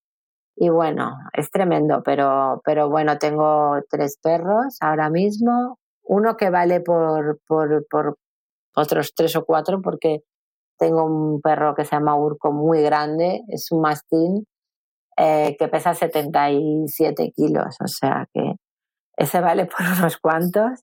y 0.56 0.68
bueno, 0.68 1.14
es 1.32 1.50
tremendo, 1.50 2.02
pero, 2.04 2.61
pero 2.64 2.88
bueno, 2.88 3.18
tengo 3.18 3.80
tres 3.88 4.18
perros 4.23 4.76
ahora 4.80 5.11
mismo, 5.11 5.78
uno 6.04 6.37
que 6.37 6.50
vale 6.50 6.80
por, 6.80 7.40
por, 7.47 7.87
por 7.88 8.16
otros 8.75 9.14
tres 9.14 9.35
o 9.37 9.44
cuatro, 9.44 9.80
porque 9.82 10.21
tengo 10.78 11.04
un 11.04 11.40
perro 11.40 11.75
que 11.75 11.85
se 11.85 11.97
llama 11.97 12.16
Urco 12.16 12.52
muy 12.52 12.82
grande, 12.82 13.42
es 13.49 13.71
un 13.71 13.80
mastín 13.80 14.47
eh, 15.16 15.56
que 15.59 15.68
pesa 15.68 15.94
77 15.94 17.32
kilos, 17.37 17.76
o 17.80 17.87
sea 17.87 18.26
que 18.32 18.54
ese 19.16 19.40
vale 19.40 19.66
por 19.66 19.80
unos 19.99 20.16
cuantos. 20.18 20.80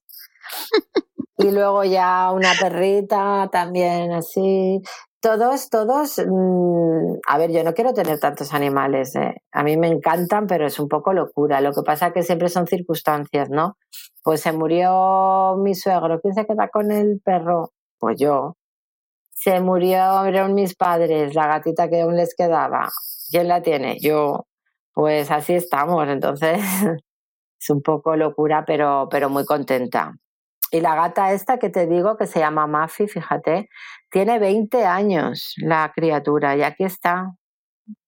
y 1.38 1.50
luego 1.50 1.84
ya 1.84 2.30
una 2.32 2.52
perrita 2.58 3.48
también 3.50 4.12
así. 4.12 4.82
Todos, 5.20 5.68
todos, 5.68 6.18
mm, 6.18 7.18
a 7.26 7.36
ver, 7.38 7.52
yo 7.52 7.62
no 7.62 7.74
quiero 7.74 7.92
tener 7.92 8.18
tantos 8.18 8.54
animales, 8.54 9.14
¿eh? 9.16 9.42
a 9.52 9.62
mí 9.62 9.76
me 9.76 9.88
encantan, 9.88 10.46
pero 10.46 10.66
es 10.66 10.80
un 10.80 10.88
poco 10.88 11.12
locura. 11.12 11.60
Lo 11.60 11.72
que 11.74 11.82
pasa 11.82 12.12
que 12.12 12.22
siempre 12.22 12.48
son 12.48 12.66
circunstancias, 12.66 13.50
¿no? 13.50 13.76
Pues 14.22 14.40
se 14.40 14.52
murió 14.52 15.56
mi 15.58 15.74
suegro, 15.74 16.20
¿quién 16.20 16.34
se 16.34 16.46
queda 16.46 16.68
con 16.68 16.90
el 16.90 17.20
perro? 17.22 17.72
Pues 17.98 18.18
yo. 18.18 18.56
Se 19.32 19.60
murieron 19.60 20.54
mis 20.54 20.74
padres, 20.74 21.34
la 21.34 21.46
gatita 21.48 21.90
que 21.90 22.00
aún 22.02 22.16
les 22.16 22.34
quedaba. 22.34 22.88
¿Quién 23.30 23.48
la 23.48 23.62
tiene? 23.62 23.98
Yo. 24.00 24.46
Pues 24.94 25.30
así 25.30 25.54
estamos, 25.54 26.08
entonces 26.08 26.60
es 27.60 27.70
un 27.70 27.82
poco 27.82 28.16
locura, 28.16 28.64
pero, 28.66 29.08
pero 29.10 29.28
muy 29.30 29.44
contenta. 29.44 30.14
Y 30.72 30.80
la 30.80 30.94
gata 30.94 31.32
esta 31.32 31.58
que 31.58 31.68
te 31.68 31.86
digo, 31.86 32.16
que 32.16 32.26
se 32.26 32.40
llama 32.40 32.66
Mafi, 32.66 33.08
fíjate, 33.08 33.68
tiene 34.10 34.38
20 34.38 34.84
años 34.84 35.54
la 35.58 35.92
criatura 35.94 36.56
y 36.56 36.62
aquí 36.62 36.84
está. 36.84 37.34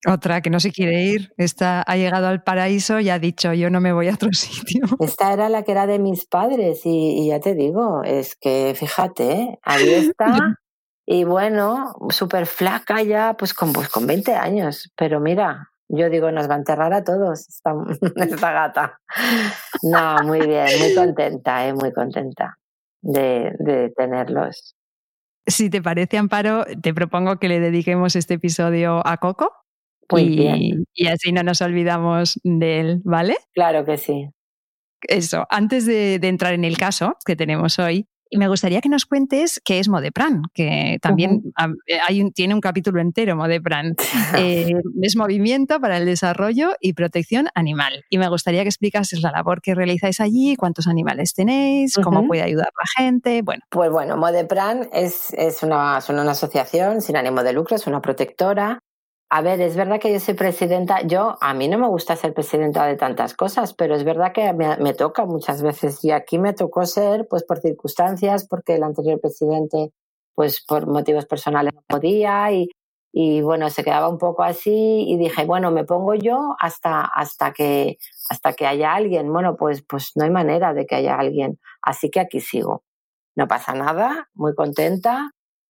Otra 0.07 0.41
que 0.41 0.51
no 0.51 0.61
se 0.61 0.73
quiere 0.73 1.05
ir, 1.05 1.33
esta 1.37 1.83
ha 1.83 1.97
llegado 1.97 2.27
al 2.27 2.43
paraíso 2.43 3.01
y 3.01 3.11
ha 3.11 3.19
dicho 3.19 3.53
yo 3.53 3.71
no 3.71 3.81
me 3.81 3.93
voy 3.93 4.09
a 4.09 4.15
otro 4.15 4.29
sitio. 4.33 4.85
Esta 5.01 5.33
era 5.33 5.49
la 5.49 5.63
que 5.63 5.73
era 5.73 5.87
de 5.87 5.99
mis 5.99 6.27
padres 6.27 6.83
y, 6.85 7.29
ya 7.29 7.41
te 7.41 7.55
digo, 7.55 8.03
es 8.05 8.37
que 8.37 8.75
fíjate, 8.77 9.59
ahí 9.63 9.89
está 9.89 10.59
y 11.07 11.25
bueno, 11.25 11.95
súper 12.11 12.47
flaca 12.47 13.03
ya, 13.03 13.35
pues 13.35 13.55
con, 13.55 13.73
pues 13.73 13.89
con 13.89 14.07
20 14.07 14.35
años, 14.35 14.93
pero 14.97 15.21
mira, 15.21 15.71
yo 15.89 16.09
digo, 16.09 16.31
nos 16.33 16.49
va 16.49 16.55
a 16.55 16.59
enterrar 16.59 16.93
a 16.93 17.05
todos 17.05 17.49
esta, 17.49 17.75
esta 18.17 18.53
gata. 18.53 19.01
No, 19.83 20.23
muy 20.25 20.47
bien, 20.47 20.67
muy 20.79 20.95
contenta, 20.95 21.67
eh, 21.67 21.75
muy 21.75 21.93
contenta 21.93 22.59
de, 23.03 23.53
de 23.59 23.91
tenerlos. 23.91 24.75
Si 25.47 25.71
te 25.71 25.83
parece, 25.83 26.19
Amparo, 26.19 26.65
te 26.81 26.95
propongo 26.95 27.39
que 27.39 27.49
le 27.49 27.61
dediquemos 27.61 28.17
este 28.17 28.35
episodio 28.35 29.07
a 29.07 29.17
Coco. 29.17 29.53
Muy 30.11 30.23
y, 30.23 30.37
bien. 30.37 30.85
y 30.95 31.07
así 31.07 31.33
no 31.33 31.43
nos 31.43 31.61
olvidamos 31.63 32.41
de 32.45 32.81
él, 32.81 33.01
¿vale? 33.05 33.37
Claro 33.53 33.85
que 33.85 33.97
sí. 33.97 34.29
Eso, 35.03 35.47
antes 35.51 35.87
de, 35.87 36.19
de, 36.19 36.29
entrar 36.29 36.53
en 36.53 36.65
el 36.65 36.77
caso 36.77 37.17
que 37.25 37.35
tenemos 37.35 37.79
hoy, 37.79 38.07
y 38.33 38.39
me 38.39 38.49
gustaría 38.49 38.81
que 38.81 38.89
nos 38.89 39.05
cuentes 39.05 39.61
qué 39.63 39.79
es 39.79 39.91
Modepran, 39.91 40.41
que 40.55 40.97
también 41.03 41.53
eh, 41.87 41.99
hay 42.09 42.23
un, 42.23 42.33
tiene 42.33 42.55
un 42.55 42.63
capítulo 42.63 42.99
entero, 43.03 43.37
Modepran. 43.37 43.95
Eh, 44.39 44.73
es 45.03 45.17
movimiento 45.17 45.79
para 45.79 45.99
el 45.99 46.07
desarrollo 46.07 46.71
y 46.81 46.95
protección 46.95 47.49
animal. 47.55 48.05
Y 48.09 48.17
me 48.17 48.29
gustaría 48.29 48.63
que 48.63 48.69
explicases 48.69 49.21
la 49.21 49.31
labor 49.31 49.61
que 49.61 49.75
realizáis 49.75 50.21
allí, 50.21 50.57
cuántos 50.57 50.87
animales 50.87 51.35
tenéis, 51.35 51.97
cómo 52.03 52.27
puede 52.27 52.41
ayudar 52.41 52.69
la 52.75 53.03
gente. 53.03 53.43
Bueno. 53.43 53.63
Pues 53.69 53.91
bueno, 53.91 54.17
Modepran 54.17 54.89
es, 54.93 55.35
es, 55.35 55.63
una, 55.63 55.99
es 55.99 56.09
una 56.09 56.23
asociación 56.31 57.03
sin 57.03 57.17
ánimo 57.17 57.43
de 57.43 57.53
lucro, 57.53 57.77
es 57.77 57.87
una 57.87 58.01
protectora 58.01 58.79
a 59.35 59.41
ver, 59.41 59.63
es 59.63 59.77
verdad 59.77 59.99
que 59.99 60.13
yo 60.13 60.21
soy 60.21 60.35
presidenta. 60.35 61.01
Yo, 61.07 61.39
a 61.41 61.55
mí 61.55 61.67
no 61.67 61.79
me 61.79 61.89
gusta 61.89 62.17
ser 62.17 62.35
presidenta 62.35 62.85
de 62.85 62.97
tantas 62.97 63.33
cosas, 63.33 63.73
pero 63.73 63.95
es 63.95 64.05
verdad 64.05 64.31
que 64.35 64.53
me, 64.53 64.93
toca 64.93 65.25
muchas 65.25 65.63
veces. 65.63 66.05
Y 66.05 66.11
aquí 66.11 66.39
me 66.39 66.53
tocó 66.53 66.85
ser, 66.85 67.27
pues 67.29 67.43
por 67.43 67.59
circunstancias, 67.59 68.47
porque 68.47 68.75
el 68.75 68.83
anterior 68.83 69.19
presidente, 69.23 69.91
pues 70.35 70.63
por 70.63 70.87
motivos 70.87 71.25
personales 71.25 71.73
no 71.75 71.83
podía 71.89 72.53
y, 72.53 72.69
y 73.11 73.41
bueno, 73.41 73.71
se 73.71 73.83
quedaba 73.83 74.11
un 74.11 74.19
poco 74.19 74.43
así 74.43 75.07
y 75.09 75.17
dije, 75.17 75.47
bueno, 75.47 75.71
me 75.71 75.85
pongo 75.85 76.13
yo 76.13 76.55
hasta, 76.59 77.01
hasta, 77.01 77.55
que, 77.55 77.97
hasta 78.29 78.53
que 78.53 78.67
haya 78.67 78.93
alguien. 78.93 79.33
Bueno, 79.33 79.57
pues, 79.57 79.83
pues 79.89 80.13
no 80.15 80.25
hay 80.25 80.31
manera 80.31 80.75
de 80.75 80.85
que 80.85 80.97
haya 80.97 81.17
alguien. 81.17 81.59
Así 81.81 82.11
que 82.11 82.21
aquí 82.21 82.41
sigo. 82.41 82.85
No 83.35 83.49
pasa 83.49 83.73
nada, 83.73 84.29
muy 84.35 84.55
contenta, 84.55 85.31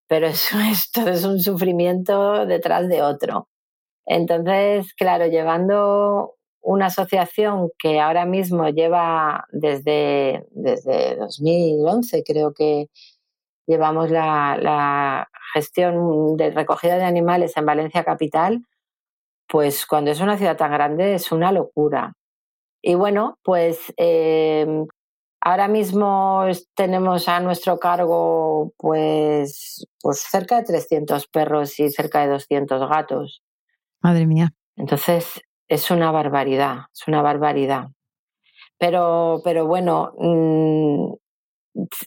pero 0.09 0.29
esto 0.73 1.07
es 1.09 1.25
un 1.26 1.40
sufrimiento 1.40 2.47
detrás 2.47 2.88
de 2.88 3.02
otro. 3.02 3.50
Entonces, 4.12 4.93
claro, 4.95 5.29
llevando 5.29 6.35
una 6.61 6.87
asociación 6.87 7.71
que 7.79 8.00
ahora 8.00 8.26
mismo 8.26 8.69
lleva 8.69 9.45
desde, 9.52 10.45
desde 10.50 11.14
2011, 11.14 12.25
creo 12.26 12.52
que 12.52 12.88
llevamos 13.69 14.11
la, 14.11 15.29
gestión 15.55 16.37
de 16.37 16.50
recogida 16.50 16.97
de 16.97 17.05
animales 17.05 17.57
en 17.57 17.67
Valencia 17.67 18.02
Capital, 18.05 18.64
pues 19.49 19.87
cuando 19.87 20.11
es 20.11 20.21
una 20.21 20.37
ciudad 20.37 20.57
tan 20.57 20.73
grande 20.73 21.14
es 21.14 21.31
una 21.31 21.52
locura. 21.52 22.14
Y 22.83 22.95
bueno, 22.95 23.38
pues 23.45 23.95
eh, 23.97 24.67
ahora 25.40 25.69
mismo 25.69 26.45
tenemos 26.75 27.29
a 27.29 27.38
nuestro 27.40 27.79
cargo 27.79 28.73
pues, 28.76 29.87
pues 30.00 30.21
cerca 30.21 30.57
de 30.59 30.64
300 30.64 31.29
perros 31.29 31.79
y 31.79 31.90
cerca 31.90 32.23
de 32.23 32.29
200 32.29 32.88
gatos. 32.88 33.43
Madre 34.02 34.26
mía. 34.26 34.50
Entonces, 34.76 35.42
es 35.69 35.90
una 35.90 36.11
barbaridad, 36.11 36.87
es 36.92 37.07
una 37.07 37.23
barbaridad. 37.23 37.88
Pero, 38.78 39.40
pero 39.45 39.66
bueno, 39.66 40.12
mmm, 40.19 41.12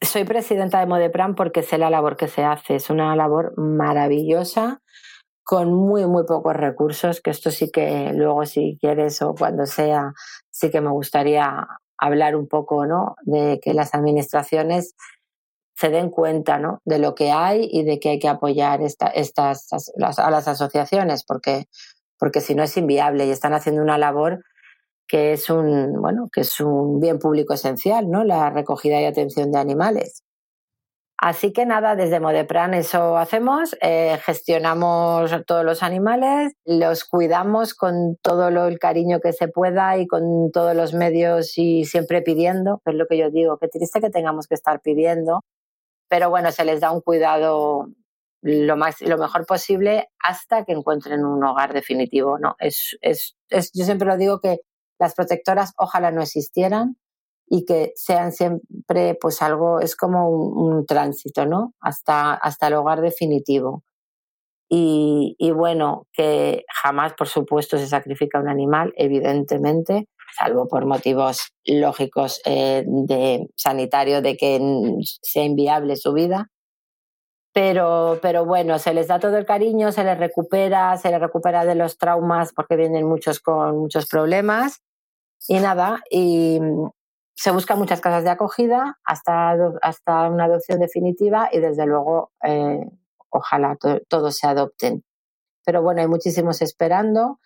soy 0.01 0.23
presidenta 0.25 0.79
de 0.79 0.87
Modepran 0.87 1.35
porque 1.35 1.63
sé 1.63 1.77
la 1.77 1.89
labor 1.89 2.17
que 2.17 2.27
se 2.27 2.43
hace. 2.43 2.75
Es 2.75 2.89
una 2.89 3.15
labor 3.15 3.53
maravillosa 3.57 4.81
con 5.43 5.73
muy, 5.73 6.05
muy 6.07 6.25
pocos 6.25 6.55
recursos, 6.55 7.21
que 7.21 7.31
esto 7.31 7.51
sí 7.51 7.69
que 7.69 8.11
luego 8.13 8.45
si 8.45 8.77
quieres 8.79 9.21
o 9.21 9.35
cuando 9.35 9.65
sea, 9.65 10.13
sí 10.49 10.71
que 10.71 10.81
me 10.81 10.89
gustaría 10.89 11.67
hablar 11.97 12.35
un 12.35 12.47
poco, 12.47 12.85
¿no? 12.85 13.15
De 13.23 13.59
que 13.61 13.73
las 13.73 13.93
administraciones 13.93 14.95
se 15.83 15.89
den 15.89 16.11
cuenta 16.11 16.59
¿no? 16.59 16.81
de 16.85 16.97
lo 16.97 17.13
que 17.13 17.33
hay 17.33 17.67
y 17.69 17.83
de 17.83 17.99
que 17.99 18.11
hay 18.11 18.19
que 18.19 18.29
apoyar 18.29 18.81
esta, 18.81 19.07
estas, 19.07 19.67
las, 19.97 20.17
a 20.17 20.31
las 20.31 20.47
asociaciones, 20.47 21.25
porque, 21.25 21.65
porque 22.17 22.39
si 22.39 22.55
no 22.55 22.63
es 22.63 22.77
inviable 22.77 23.25
y 23.25 23.31
están 23.31 23.53
haciendo 23.53 23.81
una 23.81 23.97
labor 23.97 24.45
que 25.09 25.33
es 25.33 25.49
un, 25.49 26.01
bueno, 26.01 26.29
que 26.31 26.39
es 26.39 26.61
un 26.61 27.01
bien 27.01 27.19
público 27.19 27.53
esencial, 27.53 28.09
¿no? 28.09 28.23
La 28.23 28.49
recogida 28.49 29.01
y 29.01 29.03
atención 29.03 29.51
de 29.51 29.59
animales. 29.59 30.23
Así 31.17 31.51
que 31.51 31.65
nada, 31.65 31.97
desde 31.97 32.21
Modepran 32.21 32.73
eso 32.73 33.17
hacemos, 33.17 33.75
eh, 33.81 34.17
gestionamos 34.23 35.35
todos 35.45 35.65
los 35.65 35.83
animales, 35.83 36.53
los 36.63 37.03
cuidamos 37.03 37.73
con 37.73 38.15
todo 38.21 38.51
lo, 38.51 38.67
el 38.67 38.79
cariño 38.79 39.19
que 39.19 39.33
se 39.33 39.49
pueda 39.49 39.97
y 39.97 40.07
con 40.07 40.49
todos 40.53 40.75
los 40.77 40.93
medios 40.93 41.57
y 41.57 41.83
siempre 41.83 42.21
pidiendo, 42.21 42.81
que 42.85 42.91
es 42.91 42.97
lo 42.97 43.05
que 43.05 43.17
yo 43.17 43.29
digo, 43.29 43.57
qué 43.57 43.67
triste 43.67 43.99
que 43.99 44.09
tengamos 44.09 44.47
que 44.47 44.55
estar 44.55 44.79
pidiendo, 44.79 45.41
pero 46.13 46.29
bueno, 46.29 46.51
se 46.51 46.63
les 46.63 46.79
da 46.79 46.91
un 46.91 47.01
cuidado 47.01 47.87
lo, 48.43 48.77
más, 48.77 49.01
lo 49.01 49.17
mejor 49.17 49.47
posible 49.47 50.11
hasta 50.19 50.63
que 50.63 50.73
encuentren 50.73 51.25
un 51.25 51.43
hogar 51.43 51.73
definitivo. 51.73 52.37
¿no? 52.37 52.55
Es, 52.59 52.95
es, 53.01 53.35
es, 53.49 53.71
yo 53.73 53.83
siempre 53.83 54.07
lo 54.07 54.15
digo 54.15 54.39
que 54.39 54.59
las 54.99 55.15
protectoras 55.15 55.73
ojalá 55.75 56.11
no 56.11 56.21
existieran 56.21 56.97
y 57.47 57.65
que 57.65 57.93
sean 57.95 58.31
siempre 58.31 59.17
pues 59.19 59.41
algo, 59.41 59.79
es 59.79 59.95
como 59.95 60.29
un, 60.29 60.85
tránsito, 60.85 61.47
¿no? 61.47 61.73
Hasta, 61.79 62.35
hasta 62.35 62.67
el 62.67 62.75
hogar 62.75 63.01
definitivo. 63.01 63.83
Y, 64.69 65.35
y, 65.39 65.49
bueno, 65.49 66.05
que 66.13 66.63
jamás, 66.71 67.13
por 67.13 67.27
supuesto, 67.27 67.79
se 67.79 67.87
sacrifica 67.87 68.39
un 68.39 68.49
animal, 68.49 68.93
evidentemente, 68.97 70.07
salvo 70.37 70.67
por 70.67 70.85
motivos 70.85 71.53
lógicos 71.65 72.41
eh, 72.45 72.83
de 72.85 73.47
sanitario 73.55 74.21
de 74.21 74.37
que 74.37 74.59
sea 75.21 75.43
inviable 75.43 75.95
su 75.95 76.13
vida. 76.13 76.49
Pero, 77.53 78.19
pero 78.21 78.45
bueno, 78.45 78.79
se 78.79 78.93
les 78.93 79.07
da 79.07 79.19
todo 79.19 79.37
el 79.37 79.45
cariño, 79.45 79.91
se 79.91 80.03
les 80.03 80.17
recupera, 80.17 80.97
se 80.97 81.11
les 81.11 81.19
recupera 81.19 81.65
de 81.65 81.75
los 81.75 81.97
traumas 81.97 82.51
porque 82.51 82.75
vienen 82.75 83.07
muchos 83.07 83.39
con 83.39 83.77
muchos 83.77 84.07
problemas 84.07 84.81
y 85.47 85.59
nada, 85.59 86.01
y 86.09 86.59
se 87.35 87.51
buscan 87.51 87.77
muchas 87.77 88.01
casas 88.01 88.23
de 88.23 88.29
acogida 88.29 88.99
hasta, 89.03 89.55
hasta 89.81 90.29
una 90.29 90.45
adopción 90.45 90.79
definitiva 90.79 91.49
y 91.51 91.59
desde 91.59 91.85
luego 91.85 92.31
eh, 92.43 92.89
ojalá 93.29 93.77
todos 94.07 94.37
se 94.37 94.47
adopten. 94.47 95.03
Pero 95.65 95.81
bueno, 95.81 96.01
hay 96.01 96.07
muchísimos 96.07 96.61
esperando. 96.61 97.39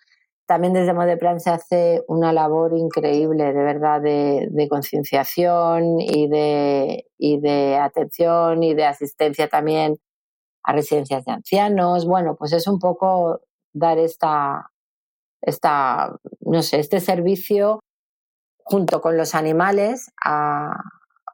También 0.48 0.72
desde 0.72 0.94
Modeplan 0.94 1.40
se 1.40 1.50
hace 1.50 2.02
una 2.08 2.32
labor 2.32 2.72
increíble, 2.74 3.52
de 3.52 3.62
verdad, 3.62 4.00
de, 4.00 4.66
concienciación 4.70 6.00
y 6.00 6.26
de, 6.26 7.04
y 7.18 7.38
de 7.38 7.76
atención 7.76 8.62
y 8.62 8.72
de 8.72 8.86
asistencia 8.86 9.48
también 9.48 9.98
a 10.62 10.72
residencias 10.72 11.26
de 11.26 11.32
ancianos. 11.32 12.06
Bueno, 12.06 12.34
pues 12.34 12.54
es 12.54 12.66
un 12.66 12.78
poco 12.78 13.42
dar 13.74 13.98
esta, 13.98 14.70
esta 15.42 16.18
no 16.40 16.62
sé, 16.62 16.78
este 16.80 17.00
servicio 17.00 17.80
junto 18.56 19.02
con 19.02 19.18
los 19.18 19.34
animales 19.34 20.10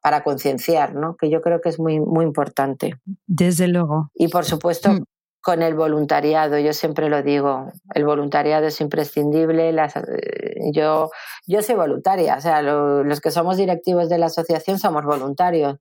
para 0.02 0.24
concienciar, 0.24 0.96
¿no? 0.96 1.16
que 1.16 1.30
yo 1.30 1.40
creo 1.40 1.60
que 1.60 1.68
es 1.68 1.78
muy, 1.78 2.00
muy 2.00 2.24
importante. 2.24 2.98
Desde 3.28 3.68
luego. 3.68 4.10
Y 4.12 4.26
por 4.26 4.44
supuesto, 4.44 4.90
mm. 4.90 5.04
Con 5.44 5.62
el 5.62 5.74
voluntariado, 5.74 6.58
yo 6.58 6.72
siempre 6.72 7.10
lo 7.10 7.22
digo, 7.22 7.70
el 7.94 8.06
voluntariado 8.06 8.66
es 8.66 8.80
imprescindible. 8.80 9.68
Eh, 9.68 10.72
yo, 10.72 11.10
yo 11.46 11.62
soy 11.62 11.74
voluntaria, 11.74 12.36
o 12.36 12.40
sea, 12.40 12.62
los 12.62 13.20
que 13.20 13.30
somos 13.30 13.58
directivos 13.58 14.08
de 14.08 14.16
la 14.16 14.26
asociación 14.26 14.78
somos 14.78 15.04
voluntarios. 15.04 15.76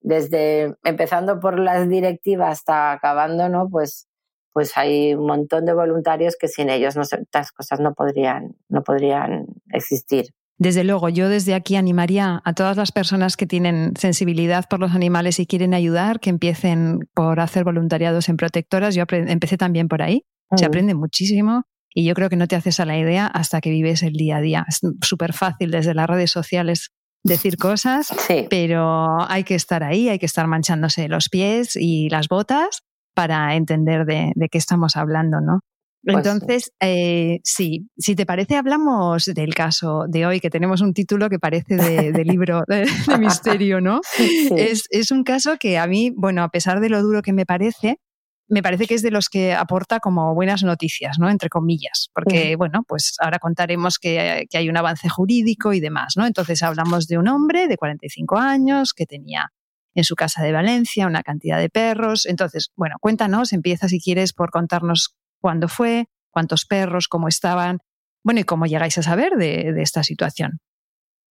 Desde 0.00 0.76
empezando 0.82 1.40
por 1.40 1.58
las 1.58 1.90
directivas 1.90 2.52
hasta 2.52 2.92
acabando, 2.92 3.50
¿no? 3.50 3.68
Pues, 3.70 4.08
pues 4.54 4.78
hay 4.78 5.14
un 5.14 5.26
montón 5.26 5.66
de 5.66 5.74
voluntarios 5.74 6.36
que 6.40 6.48
sin 6.48 6.70
ellos 6.70 6.96
no, 6.96 7.02
estas 7.02 7.52
cosas 7.52 7.80
no 7.80 7.92
podrían, 7.92 8.56
no 8.70 8.82
podrían 8.82 9.44
existir. 9.74 10.28
Desde 10.58 10.84
luego, 10.84 11.08
yo 11.08 11.28
desde 11.28 11.54
aquí 11.54 11.76
animaría 11.76 12.40
a 12.44 12.52
todas 12.52 12.76
las 12.76 12.92
personas 12.92 13.36
que 13.36 13.46
tienen 13.46 13.94
sensibilidad 13.98 14.66
por 14.68 14.80
los 14.80 14.92
animales 14.92 15.40
y 15.40 15.46
quieren 15.46 15.74
ayudar, 15.74 16.20
que 16.20 16.30
empiecen 16.30 17.00
por 17.14 17.40
hacer 17.40 17.64
voluntariados 17.64 18.28
en 18.28 18.36
protectoras. 18.36 18.94
Yo 18.94 19.04
empecé 19.10 19.56
también 19.56 19.88
por 19.88 20.02
ahí. 20.02 20.24
Se 20.56 20.66
aprende 20.66 20.94
muchísimo 20.94 21.64
y 21.94 22.04
yo 22.04 22.14
creo 22.14 22.28
que 22.28 22.36
no 22.36 22.46
te 22.46 22.56
haces 22.56 22.78
a 22.78 22.84
la 22.84 22.98
idea 22.98 23.26
hasta 23.26 23.60
que 23.60 23.70
vives 23.70 24.02
el 24.02 24.12
día 24.12 24.36
a 24.36 24.40
día. 24.40 24.66
Es 24.68 24.80
súper 25.00 25.32
fácil 25.32 25.70
desde 25.70 25.94
las 25.94 26.06
redes 26.06 26.30
sociales 26.30 26.90
decir 27.24 27.56
cosas, 27.56 28.12
pero 28.50 29.30
hay 29.30 29.44
que 29.44 29.54
estar 29.54 29.82
ahí, 29.82 30.08
hay 30.08 30.18
que 30.18 30.26
estar 30.26 30.46
manchándose 30.46 31.08
los 31.08 31.28
pies 31.28 31.76
y 31.76 32.08
las 32.10 32.28
botas 32.28 32.82
para 33.14 33.54
entender 33.54 34.04
de, 34.04 34.32
de 34.34 34.48
qué 34.48 34.58
estamos 34.58 34.96
hablando, 34.96 35.40
¿no? 35.40 35.60
Pues 36.04 36.16
Entonces, 36.16 36.72
eh, 36.80 37.40
sí, 37.44 37.88
si 37.96 38.16
te 38.16 38.26
parece, 38.26 38.56
hablamos 38.56 39.26
del 39.26 39.54
caso 39.54 40.06
de 40.08 40.26
hoy, 40.26 40.40
que 40.40 40.50
tenemos 40.50 40.80
un 40.80 40.94
título 40.94 41.30
que 41.30 41.38
parece 41.38 41.76
de, 41.76 42.24
libro 42.24 42.64
de, 42.66 42.86
misterio, 43.18 43.80
¿no? 43.80 44.00
Es, 44.56 44.86
es, 44.90 45.12
un 45.12 45.22
caso 45.22 45.58
que 45.58 45.78
a 45.78 45.86
mí, 45.86 46.10
bueno, 46.10 46.42
a 46.42 46.48
pesar 46.48 46.80
de 46.80 46.88
lo 46.88 47.02
duro 47.02 47.22
que 47.22 47.32
me 47.32 47.46
parece, 47.46 48.00
me 48.48 48.62
parece 48.62 48.86
que 48.86 48.94
es 48.94 49.02
de 49.02 49.12
los 49.12 49.28
que 49.28 49.54
aporta 49.54 50.00
como 50.00 50.34
buenas 50.34 50.64
noticias, 50.64 51.18
¿no? 51.20 51.30
Entre 51.30 51.48
comillas, 51.48 52.10
porque, 52.12 52.56
bueno, 52.56 52.82
pues 52.86 53.14
ahora 53.20 53.38
contaremos 53.38 53.98
que, 53.98 54.46
que 54.50 54.58
hay 54.58 54.68
un 54.68 54.76
avance 54.76 55.08
jurídico 55.08 55.72
y 55.72 55.78
demás, 55.78 56.14
¿no? 56.16 56.26
Entonces 56.26 56.64
hablamos 56.64 57.06
de 57.06 57.18
un 57.18 57.28
hombre 57.28 57.68
de 57.68 57.76
45 57.76 58.36
años 58.38 58.92
que 58.92 59.06
tenía 59.06 59.52
en 59.94 60.04
su 60.04 60.16
casa 60.16 60.42
de 60.42 60.52
Valencia 60.52 61.06
una 61.06 61.22
cantidad 61.22 61.58
de 61.58 61.70
perros. 61.70 62.26
Entonces, 62.26 62.72
bueno, 62.76 62.96
cuéntanos, 63.00 63.52
empieza 63.52 63.88
si 63.88 64.00
quieres 64.00 64.32
por 64.32 64.50
contarnos 64.50 65.14
cuándo 65.42 65.68
fue, 65.68 66.06
cuántos 66.30 66.64
perros, 66.64 67.08
cómo 67.08 67.28
estaban, 67.28 67.80
bueno, 68.24 68.40
y 68.40 68.44
cómo 68.44 68.66
llegáis 68.66 68.96
a 68.98 69.02
saber 69.02 69.32
de, 69.36 69.74
esta 69.82 70.02
situación. 70.02 70.60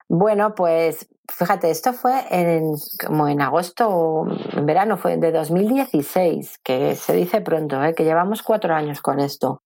Bueno, 0.07 0.53
pues 0.55 1.07
fíjate, 1.27 1.71
esto 1.71 1.93
fue 1.93 2.25
en, 2.29 2.73
como 3.07 3.29
en 3.29 3.41
agosto 3.41 4.25
en 4.51 4.65
verano, 4.65 4.97
fue 4.97 5.17
de 5.17 5.31
2016, 5.31 6.59
que 6.63 6.95
se 6.95 7.13
dice 7.13 7.41
pronto, 7.41 7.81
¿eh? 7.83 7.95
que 7.95 8.03
llevamos 8.03 8.43
cuatro 8.43 8.75
años 8.75 9.01
con 9.01 9.19
esto. 9.19 9.61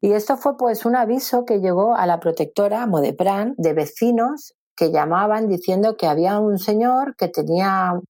Y 0.00 0.12
esto 0.12 0.36
fue 0.36 0.56
pues 0.56 0.86
un 0.86 0.96
aviso 0.96 1.44
que 1.44 1.58
llegó 1.58 1.94
a 1.94 2.06
la 2.06 2.20
protectora 2.20 2.86
Modepran 2.86 3.54
de 3.58 3.74
vecinos 3.74 4.54
que 4.76 4.90
llamaban 4.90 5.46
diciendo 5.46 5.96
que 5.98 6.06
había 6.06 6.38
un 6.38 6.58
señor 6.58 7.14
que 7.16 7.28
tenía 7.28 8.00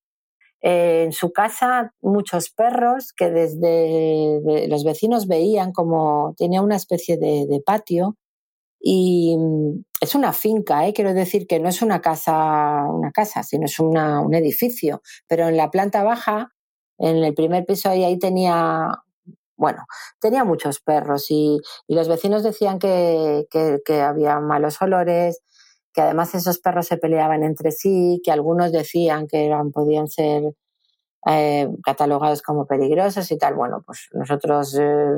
eh, 0.62 1.04
en 1.04 1.12
su 1.12 1.32
casa 1.32 1.94
muchos 2.02 2.50
perros 2.50 3.12
que 3.14 3.30
desde 3.30 4.68
los 4.68 4.84
vecinos 4.84 5.26
veían 5.26 5.72
como 5.72 6.34
tenía 6.36 6.60
una 6.60 6.76
especie 6.76 7.16
de, 7.16 7.62
patio 7.64 8.16
y 8.80 9.36
mm, 9.38 9.84
es 10.00 10.14
una 10.14 10.32
finca, 10.32 10.86
¿eh? 10.86 10.92
quiero 10.92 11.14
decir 11.14 11.46
que 11.46 11.60
no 11.60 11.68
es 11.68 11.82
una 11.82 12.00
casa, 12.00 12.84
una 12.88 13.10
casa, 13.12 13.42
sino 13.42 13.66
es 13.66 13.78
un 13.78 14.34
edificio. 14.34 15.02
Pero 15.28 15.48
en 15.48 15.56
la 15.56 15.70
planta 15.70 16.02
baja, 16.02 16.52
en 16.98 17.16
el 17.24 17.34
primer 17.34 17.64
piso, 17.66 17.94
y 17.94 18.04
ahí 18.04 18.18
tenía, 18.18 18.88
bueno, 19.56 19.84
tenía 20.20 20.44
muchos 20.44 20.80
perros 20.80 21.26
y, 21.30 21.60
los 21.88 22.08
vecinos 22.08 22.42
decían 22.42 22.78
que, 22.78 23.46
que, 23.50 24.00
había 24.00 24.40
malos 24.40 24.80
olores, 24.82 25.42
que 25.92 26.02
además 26.02 26.34
esos 26.34 26.58
perros 26.58 26.86
se 26.86 26.96
peleaban 26.96 27.42
entre 27.42 27.72
sí, 27.72 28.20
que 28.24 28.30
algunos 28.30 28.72
decían 28.72 29.26
que 29.26 29.46
eran, 29.46 29.72
podían 29.72 30.08
ser 30.08 30.54
eh, 31.26 31.68
catalogados 31.84 32.42
como 32.42 32.66
peligrosos 32.66 33.30
y 33.30 33.38
tal. 33.38 33.54
Bueno, 33.54 33.82
pues 33.84 34.08
nosotros 34.12 34.76
eh, 34.80 35.16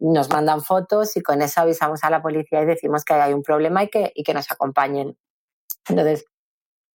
nos 0.00 0.30
mandan 0.30 0.62
fotos 0.62 1.16
y 1.16 1.22
con 1.22 1.42
eso 1.42 1.60
avisamos 1.60 2.02
a 2.04 2.10
la 2.10 2.22
policía 2.22 2.62
y 2.62 2.66
decimos 2.66 3.04
que 3.04 3.14
hay 3.14 3.32
un 3.32 3.42
problema 3.42 3.84
y 3.84 3.88
que, 3.88 4.12
y 4.14 4.22
que 4.22 4.34
nos 4.34 4.50
acompañen. 4.50 5.16
Entonces, 5.88 6.24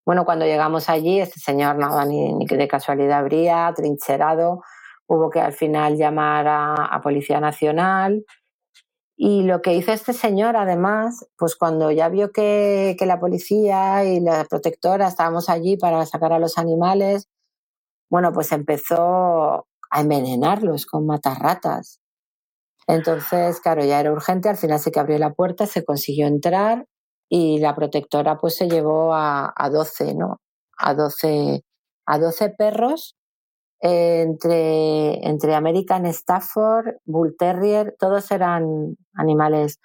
bueno, 0.06 0.26
cuando 0.26 0.46
llegamos 0.46 0.90
allí, 0.90 1.20
este 1.20 1.40
señor 1.40 1.78
nada, 1.78 2.06
ni, 2.06 2.34
ni 2.34 2.46
de 2.46 2.68
casualidad 2.68 3.20
habría, 3.20 3.72
trincherado, 3.76 4.64
hubo 5.06 5.30
que 5.30 5.40
al 5.40 5.54
final 5.54 5.98
llamar 5.98 6.48
a, 6.48 6.74
a 6.74 7.02
Policía 7.02 7.40
Nacional 7.40 8.26
y 9.20 9.42
lo 9.44 9.64
que 9.64 9.74
hizo 9.74 9.92
este 9.92 10.14
señor, 10.14 10.56
además, 10.56 11.26
pues 11.38 11.56
cuando 11.56 11.92
ya 11.92 12.08
vio 12.08 12.32
que, 12.32 12.96
la 13.02 13.20
policía 13.20 14.06
y 14.06 14.20
la 14.20 14.46
protectora 14.46 15.08
estábamos 15.08 15.50
allí 15.50 15.76
para 15.76 16.06
sacar 16.06 16.34
a 16.34 16.40
los 16.40 16.60
animales, 16.60 17.28
bueno, 18.12 18.32
pues 18.32 18.52
empezó 18.52 19.68
a 19.90 20.02
envenenarlos 20.02 20.86
con 20.86 21.08
matarratas. 21.08 22.00
Entonces, 22.88 23.60
claro, 23.62 23.84
ya 23.86 24.00
era 24.00 24.12
urgente, 24.14 24.50
al 24.50 24.58
final 24.58 24.80
sí 24.80 24.92
que 24.92 25.00
abrió 25.00 25.18
la 25.18 25.34
puerta, 25.34 25.66
se 25.66 25.84
consiguió 25.84 26.28
entrar 26.28 26.86
y 27.30 27.60
la 27.60 27.76
protectora 27.76 28.38
pues 28.38 28.56
se 28.56 28.70
llevó 28.70 29.14
a, 29.16 29.52
a 29.56 29.70
12, 29.70 30.16
¿no? 30.16 30.42
A 30.78 30.94
12, 30.94 31.64
a 32.06 32.20
12 32.20 32.50
perros 32.52 33.17
entre, 33.80 35.28
entre 35.28 35.56
American 35.56 36.06
Stafford, 36.08 36.96
Bull 37.06 37.36
Terrier, 37.38 37.96
todos 38.00 38.32
eran 38.32 38.98
animales 39.14 39.80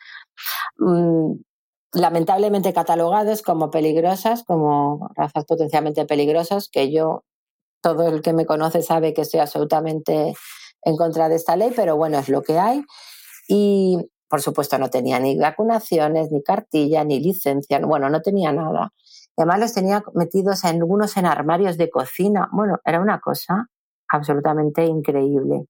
mm, 0.79 1.33
lamentablemente 1.93 2.73
catalogados 2.73 3.43
como 3.43 3.71
peligrosas, 3.71 4.45
como 4.45 5.11
razas 5.15 5.45
potencialmente 5.45 6.07
peligrosas, 6.07 6.69
que 6.69 6.91
yo, 6.91 7.25
todo 7.83 8.09
el 8.09 8.23
que 8.23 8.33
me 8.33 8.47
conoce 8.47 8.83
sabe 8.83 9.13
que 9.13 9.23
estoy 9.23 9.41
absolutamente 9.41 10.35
en 10.85 10.97
contra 10.97 11.29
de 11.29 11.37
esta 11.37 11.57
ley, 11.57 11.73
pero 11.75 11.97
bueno, 11.97 12.19
es 12.19 12.29
lo 12.29 12.43
que 12.43 12.59
hay. 12.59 12.83
Y 13.49 13.99
por 14.29 14.41
supuesto 14.41 14.79
no 14.79 14.89
tenía 14.89 15.21
ni 15.21 15.37
vacunaciones, 15.37 16.31
ni 16.33 16.43
cartilla, 16.43 17.05
ni 17.05 17.21
licencia, 17.21 17.81
bueno, 17.81 18.09
no 18.09 18.23
tenía 18.23 18.53
nada. 18.53 18.93
Además 19.37 19.61
los 19.61 19.75
tenía 19.75 20.03
metidos 20.15 20.65
en 20.65 20.81
algunos 20.81 21.17
en 21.17 21.27
armarios 21.27 21.77
de 21.77 21.91
cocina. 21.91 22.49
Bueno, 22.53 22.79
era 22.85 23.01
una 23.01 23.21
cosa 23.21 23.69
absolutamente 24.12 24.85
increíble. 24.85 25.66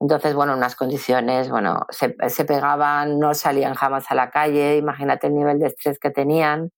Entonces, 0.00 0.34
bueno, 0.34 0.56
unas 0.56 0.76
condiciones, 0.76 1.50
bueno, 1.50 1.86
se, 1.90 2.16
se, 2.28 2.44
pegaban, 2.46 3.18
no 3.18 3.34
salían 3.34 3.74
jamás 3.74 4.10
a 4.10 4.14
la 4.14 4.30
calle, 4.30 4.78
imagínate 4.78 5.26
el 5.26 5.34
nivel 5.34 5.58
de 5.58 5.66
estrés 5.66 5.98
que 5.98 6.10
tenían. 6.10 6.70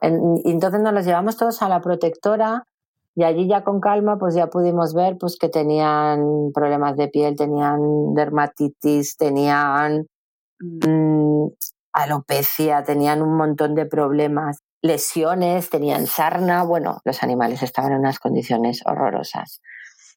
entonces 0.00 0.80
nos 0.80 0.92
los 0.92 1.06
llevamos 1.06 1.36
todos 1.36 1.62
a 1.62 1.68
la 1.68 1.80
protectora 1.80 2.64
y 3.16 3.24
allí 3.24 3.48
ya 3.48 3.62
con 3.64 3.80
calma 3.80 4.18
pues 4.18 4.34
ya 4.34 4.48
pudimos 4.48 4.92
ver 4.92 5.16
pues 5.18 5.38
que 5.38 5.48
tenían 5.48 6.50
problemas 6.52 6.96
de 6.96 7.08
piel, 7.08 7.36
tenían 7.36 8.12
dermatitis, 8.14 9.16
tenían 9.16 10.06
mm, 10.60 11.46
alopecia, 11.92 12.84
tenían 12.84 13.22
un 13.22 13.36
montón 13.36 13.74
de 13.74 13.86
problemas 13.86 14.58
lesiones, 14.84 15.70
tenían 15.70 16.06
sarna, 16.06 16.62
bueno, 16.62 17.00
los 17.06 17.22
animales 17.22 17.62
estaban 17.62 17.92
en 17.92 18.00
unas 18.00 18.18
condiciones 18.18 18.82
horrorosas. 18.84 19.62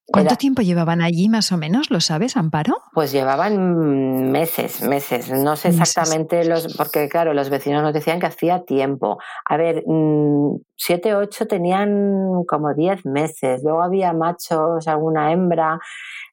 ¿Cuánto 0.06 0.36
tiempo 0.36 0.62
llevaban 0.62 1.02
allí 1.02 1.30
más 1.30 1.52
o 1.52 1.58
menos? 1.58 1.90
¿Lo 1.90 2.00
sabes, 2.02 2.38
Amparo? 2.38 2.76
Pues 2.94 3.12
llevaban 3.12 4.32
meses, 4.32 4.82
meses. 4.82 5.30
No 5.30 5.56
sé 5.56 5.70
exactamente 5.70 6.46
los, 6.46 6.76
porque 6.76 7.10
claro, 7.10 7.34
los 7.34 7.50
vecinos 7.50 7.82
nos 7.82 7.94
decían 7.94 8.20
que 8.20 8.26
hacía 8.26 8.64
tiempo. 8.64 9.18
A 9.46 9.58
ver, 9.58 9.84
mm, 9.86 10.60
siete, 10.78 11.16
ocho 11.16 11.46
tenían 11.46 12.44
como 12.46 12.74
diez 12.74 13.06
meses. 13.06 13.64
Luego 13.64 13.82
había 13.82 14.14
machos, 14.14 14.88
alguna 14.88 15.32
hembra. 15.32 15.80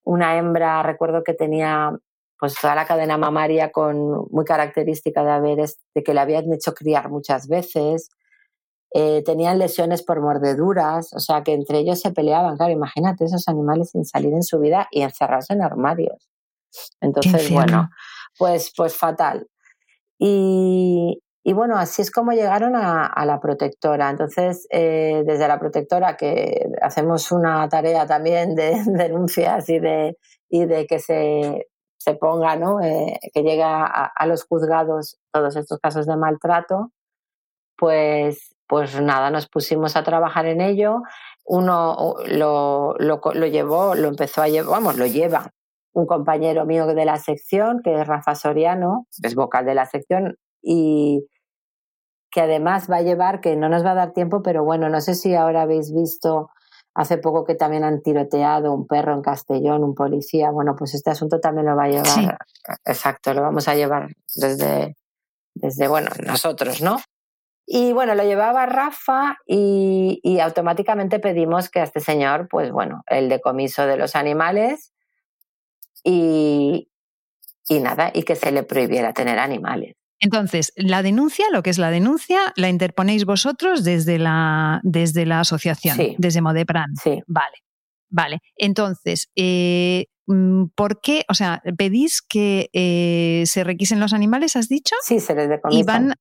Una 0.04 0.36
hembra, 0.38 0.82
recuerdo 0.82 1.22
que 1.24 1.34
tenía 1.34 1.92
pues 2.38 2.54
toda 2.60 2.74
la 2.74 2.84
cadena 2.84 3.16
mamaria 3.16 3.72
con 3.72 4.26
muy 4.30 4.44
característica 4.44 5.24
de 5.24 5.30
haber 5.30 5.68
de 5.94 6.02
que 6.02 6.14
le 6.14 6.20
habían 6.20 6.52
hecho 6.52 6.74
criar 6.74 7.10
muchas 7.10 7.48
veces. 7.48 8.10
Eh, 8.96 9.24
tenían 9.24 9.58
lesiones 9.58 10.04
por 10.04 10.20
mordeduras, 10.20 11.12
o 11.14 11.18
sea 11.18 11.42
que 11.42 11.52
entre 11.52 11.78
ellos 11.78 12.00
se 12.00 12.12
peleaban. 12.12 12.56
Claro, 12.56 12.72
imagínate 12.72 13.24
esos 13.24 13.48
animales 13.48 13.90
sin 13.90 14.04
salir 14.04 14.32
en 14.32 14.44
su 14.44 14.60
vida 14.60 14.86
y 14.92 15.02
encerrados 15.02 15.50
en 15.50 15.62
armarios. 15.62 16.30
Entonces, 17.00 17.50
bueno, 17.50 17.90
pues, 18.38 18.72
pues 18.76 18.96
fatal. 18.96 19.48
Y, 20.16 21.20
bueno, 21.44 21.76
así 21.76 22.02
es 22.02 22.12
como 22.12 22.30
llegaron 22.32 22.76
a, 22.76 23.24
la 23.26 23.40
protectora. 23.40 24.10
Entonces, 24.10 24.68
eh, 24.70 25.24
desde 25.26 25.48
la 25.48 25.58
protectora, 25.58 26.16
que 26.16 26.70
hacemos 26.80 27.32
una 27.32 27.68
tarea 27.68 28.06
también 28.06 28.54
de 28.54 28.76
denuncias 28.86 29.68
y 29.70 29.80
de, 29.80 30.16
y 30.48 30.66
de 30.66 30.86
que 30.86 31.00
se, 31.00 31.66
se 31.96 32.14
ponga, 32.14 32.54
¿no? 32.54 32.80
Eh, 32.80 33.18
que 33.32 33.42
llegue 33.42 33.64
a, 33.64 33.86
a, 33.86 34.26
los 34.26 34.44
juzgados 34.44 35.18
todos 35.32 35.56
estos 35.56 35.80
casos 35.80 36.06
de 36.06 36.16
maltrato, 36.16 36.92
pues 37.76 38.53
pues 38.66 39.00
nada, 39.00 39.30
nos 39.30 39.48
pusimos 39.48 39.96
a 39.96 40.04
trabajar 40.04 40.46
en 40.46 40.60
ello. 40.60 41.02
Uno 41.44 42.16
lo, 42.26 42.94
lo, 42.98 43.20
lo 43.34 43.46
llevó, 43.46 43.94
lo 43.94 44.08
empezó 44.08 44.42
a 44.42 44.48
llevar, 44.48 44.70
vamos, 44.70 44.96
lo 44.96 45.06
lleva 45.06 45.50
un 45.94 46.06
compañero 46.06 46.66
mío 46.66 46.86
de 46.86 47.04
la 47.04 47.18
sección, 47.18 47.80
que 47.82 48.00
es 48.00 48.06
Rafa 48.06 48.34
Soriano, 48.34 49.06
es 49.22 49.34
vocal 49.34 49.64
de 49.64 49.74
la 49.74 49.86
sección, 49.86 50.36
y 50.60 51.26
que 52.30 52.40
además 52.40 52.90
va 52.90 52.96
a 52.96 53.02
llevar, 53.02 53.40
que 53.40 53.54
no 53.54 53.68
nos 53.68 53.84
va 53.84 53.92
a 53.92 53.94
dar 53.94 54.12
tiempo, 54.12 54.42
pero 54.42 54.64
bueno, 54.64 54.88
no 54.88 55.00
sé 55.00 55.14
si 55.14 55.36
ahora 55.36 55.62
habéis 55.62 55.94
visto 55.94 56.50
hace 56.94 57.18
poco 57.18 57.44
que 57.44 57.54
también 57.54 57.84
han 57.84 58.02
tiroteado 58.02 58.72
un 58.72 58.88
perro 58.88 59.14
en 59.14 59.22
Castellón, 59.22 59.84
un 59.84 59.94
policía. 59.94 60.50
Bueno, 60.50 60.74
pues 60.76 60.94
este 60.94 61.10
asunto 61.10 61.38
también 61.40 61.66
lo 61.66 61.76
va 61.76 61.84
a 61.84 61.88
llevar. 61.88 62.38
Exacto, 62.84 63.32
lo 63.34 63.42
vamos 63.42 63.68
a 63.68 63.74
llevar 63.74 64.08
desde, 64.34 64.96
desde, 65.54 65.88
bueno, 65.88 66.10
nosotros, 66.26 66.82
¿no? 66.82 66.98
Y 67.66 67.92
bueno, 67.92 68.14
lo 68.14 68.22
llevaba 68.24 68.66
Rafa 68.66 69.38
y, 69.46 70.38
automáticamente 70.40 71.18
pedimos 71.18 71.70
que 71.70 71.80
a 71.80 71.84
este 71.84 72.00
señor, 72.00 72.48
pues 72.48 72.70
bueno, 72.70 73.02
el 73.06 73.28
decomiso 73.28 73.86
de 73.86 73.96
los 73.96 74.16
animales 74.16 74.92
y, 76.02 76.90
y 77.68 77.80
nada, 77.80 78.10
y 78.12 78.24
que 78.24 78.36
se 78.36 78.52
le 78.52 78.64
prohibiera 78.64 79.14
tener 79.14 79.38
animales. 79.38 79.96
Entonces, 80.20 80.72
la 80.76 81.02
denuncia, 81.02 81.46
lo 81.52 81.62
que 81.62 81.70
es 81.70 81.78
la 81.78 81.90
denuncia, 81.90 82.52
la 82.56 82.68
interponéis 82.68 83.24
vosotros 83.24 83.84
desde 83.84 84.18
la, 84.18 84.80
desde 84.82 85.26
la 85.26 85.40
asociación, 85.40 85.98
desde 86.18 86.40
Modepran. 86.40 86.94
Sí. 87.02 87.22
Vale, 87.26 87.56
vale. 88.10 88.38
Entonces, 88.56 89.30
eh, 89.36 90.06
mm, 90.26 90.66
¿por 90.74 91.00
qué? 91.00 91.24
O 91.28 91.34
sea, 91.34 91.62
¿pedís 91.76 92.22
que 92.22 92.70
eh, 92.72 93.44
se 93.46 93.64
requisen 93.64 94.00
los 94.00 94.12
animales, 94.12 94.56
has 94.56 94.68
dicho? 94.68 94.94
Sí, 95.02 95.20
se 95.20 95.34
les 95.34 95.48
decomisan 95.48 96.14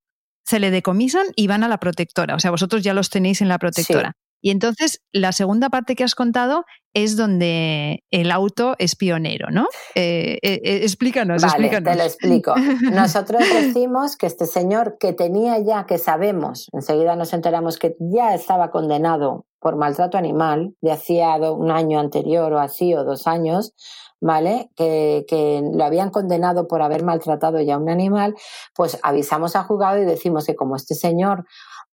se 0.45 0.59
le 0.59 0.71
decomisan 0.71 1.25
y 1.35 1.47
van 1.47 1.63
a 1.63 1.67
la 1.67 1.77
protectora. 1.77 2.35
O 2.35 2.39
sea, 2.39 2.51
vosotros 2.51 2.83
ya 2.83 2.93
los 2.93 3.09
tenéis 3.09 3.41
en 3.41 3.47
la 3.47 3.59
protectora. 3.59 4.15
Y 4.43 4.51
entonces 4.51 5.01
la 5.13 5.31
segunda 5.31 5.69
parte 5.69 5.95
que 5.95 6.03
has 6.03 6.15
contado 6.15 6.65
es 6.93 7.15
donde 7.15 8.03
el 8.11 8.29
auto 8.29 8.75
es 8.77 8.97
pionero, 8.97 9.49
¿no? 9.49 9.67
Eh, 9.95 10.37
eh, 10.43 10.59
eh, 10.63 10.79
explícanos, 10.83 11.41
vale, 11.41 11.69
Te 11.69 11.95
lo 11.95 12.03
explico. 12.03 12.53
Nosotros 12.91 13.41
decimos 13.53 14.17
que 14.17 14.27
este 14.27 14.45
señor 14.45 14.97
que 14.99 15.13
tenía 15.13 15.59
ya, 15.59 15.85
que 15.85 15.97
sabemos, 15.97 16.67
enseguida 16.73 17.15
nos 17.15 17.33
enteramos 17.33 17.79
que 17.79 17.95
ya 17.99 18.35
estaba 18.35 18.69
condenado 18.69 19.45
por 19.63 19.77
maltrato 19.77 20.17
animal 20.17 20.75
de 20.81 20.91
hacía 20.91 21.35
un 21.37 21.71
año 21.71 22.01
anterior 22.01 22.51
o 22.51 22.59
así, 22.59 22.93
o 22.93 23.05
dos 23.05 23.27
años, 23.27 23.73
¿vale? 24.19 24.69
Que, 24.75 25.63
lo 25.73 25.85
habían 25.85 26.09
condenado 26.09 26.67
por 26.67 26.81
haber 26.81 27.03
maltratado 27.03 27.61
ya 27.61 27.75
a 27.75 27.77
un 27.77 27.89
animal, 27.89 28.35
pues 28.75 28.99
avisamos 29.03 29.55
al 29.55 29.63
juzgado 29.63 30.01
y 30.01 30.05
decimos 30.05 30.45
que 30.45 30.55
como 30.55 30.75
este 30.75 30.95
señor 30.95 31.45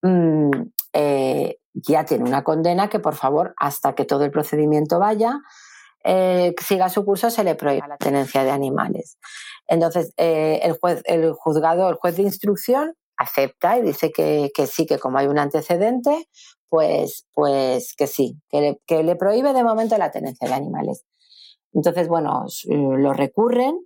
mm, 0.03 0.51
eh, 0.95 1.59
ya 1.73 2.05
tiene 2.05 2.25
una 2.25 2.43
condena, 2.43 2.89
que 2.89 2.99
por 2.99 3.15
favor, 3.15 3.55
hasta 3.57 3.95
que 3.95 4.05
todo 4.05 4.25
el 4.25 4.33
procedimiento 4.33 4.99
vaya, 4.99 5.39
eh, 6.03 6.53
siga 6.61 6.89
su 6.89 7.05
curso, 7.05 7.31
se 7.31 7.45
le 7.45 7.55
prohíba 7.55 7.87
la 7.87 7.99
tenencia 7.99 8.43
de 8.43 8.51
animales. 8.51 9.17
Entonces, 9.69 10.13
eh, 10.17 10.59
el, 10.65 10.73
juez, 10.73 11.03
el 11.05 11.33
juzgado, 11.35 11.89
el 11.89 11.95
juez 11.95 12.17
de 12.17 12.23
instrucción 12.23 12.97
acepta 13.21 13.79
y 13.79 13.83
dice 13.83 14.11
que, 14.11 14.51
sí, 14.67 14.87
que 14.87 14.99
como 14.99 15.19
hay 15.19 15.27
un 15.27 15.39
antecedente, 15.39 16.29
pues, 16.71 17.27
pues 17.35 17.95
que 17.95 18.07
sí, 18.07 18.37
que 18.49 18.61
le, 18.61 18.81
que 18.87 19.03
le 19.03 19.17
prohíbe 19.17 19.53
de 19.53 19.65
momento 19.65 19.99
la 19.99 20.11
tenencia 20.11 20.49
de 20.49 20.55
animales. 20.55 21.05
Entonces, 21.73 22.09
bueno, 22.09 22.47
lo 22.69 23.13
recurren. 23.13 23.79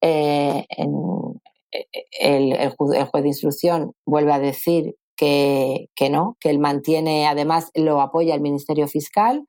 Eh, 0.00 0.66
eh, 0.76 1.86
el, 2.20 2.74
juez 2.76 3.22
de 3.22 3.28
instrucción 3.28 3.92
vuelve 4.06 4.32
a 4.32 4.38
decir 4.38 4.96
que, 5.16 5.88
no, 6.10 6.36
que 6.40 6.50
él 6.50 6.58
mantiene, 6.58 7.26
además 7.26 7.70
lo 7.74 8.00
apoya 8.00 8.34
el 8.34 8.40
Ministerio 8.40 8.88
Fiscal. 8.88 9.44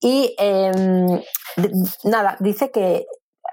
Y 0.00 0.34
em, 0.38 1.20
nada, 2.04 2.36
dice 2.40 2.70
que, 2.70 3.06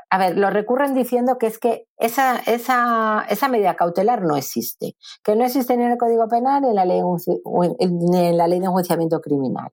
a 0.09 0.17
ver, 0.17 0.37
lo 0.37 0.49
recurren 0.49 0.93
diciendo 0.93 1.37
que 1.37 1.47
es 1.47 1.59
que 1.59 1.85
esa, 1.97 2.37
esa, 2.47 3.25
esa 3.29 3.47
medida 3.47 3.75
cautelar 3.75 4.23
no 4.23 4.35
existe, 4.35 4.95
que 5.23 5.35
no 5.35 5.45
existe 5.45 5.77
ni 5.77 5.83
en 5.83 5.91
el 5.91 5.97
Código 5.97 6.27
Penal 6.27 6.63
ni 6.63 6.69
en 6.69 6.75
la 6.75 6.85
ley, 6.85 7.01
ni 7.01 8.27
en 8.27 8.37
la 8.37 8.47
ley 8.47 8.59
de 8.59 8.65
enjuiciamiento 8.65 9.21
criminal. 9.21 9.69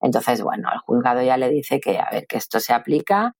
Entonces, 0.00 0.42
bueno, 0.42 0.68
el 0.72 0.80
juzgado 0.80 1.22
ya 1.22 1.36
le 1.36 1.48
dice 1.48 1.80
que, 1.80 1.98
a 1.98 2.08
ver, 2.10 2.26
que 2.26 2.36
esto 2.36 2.60
se 2.60 2.72
aplica, 2.72 3.34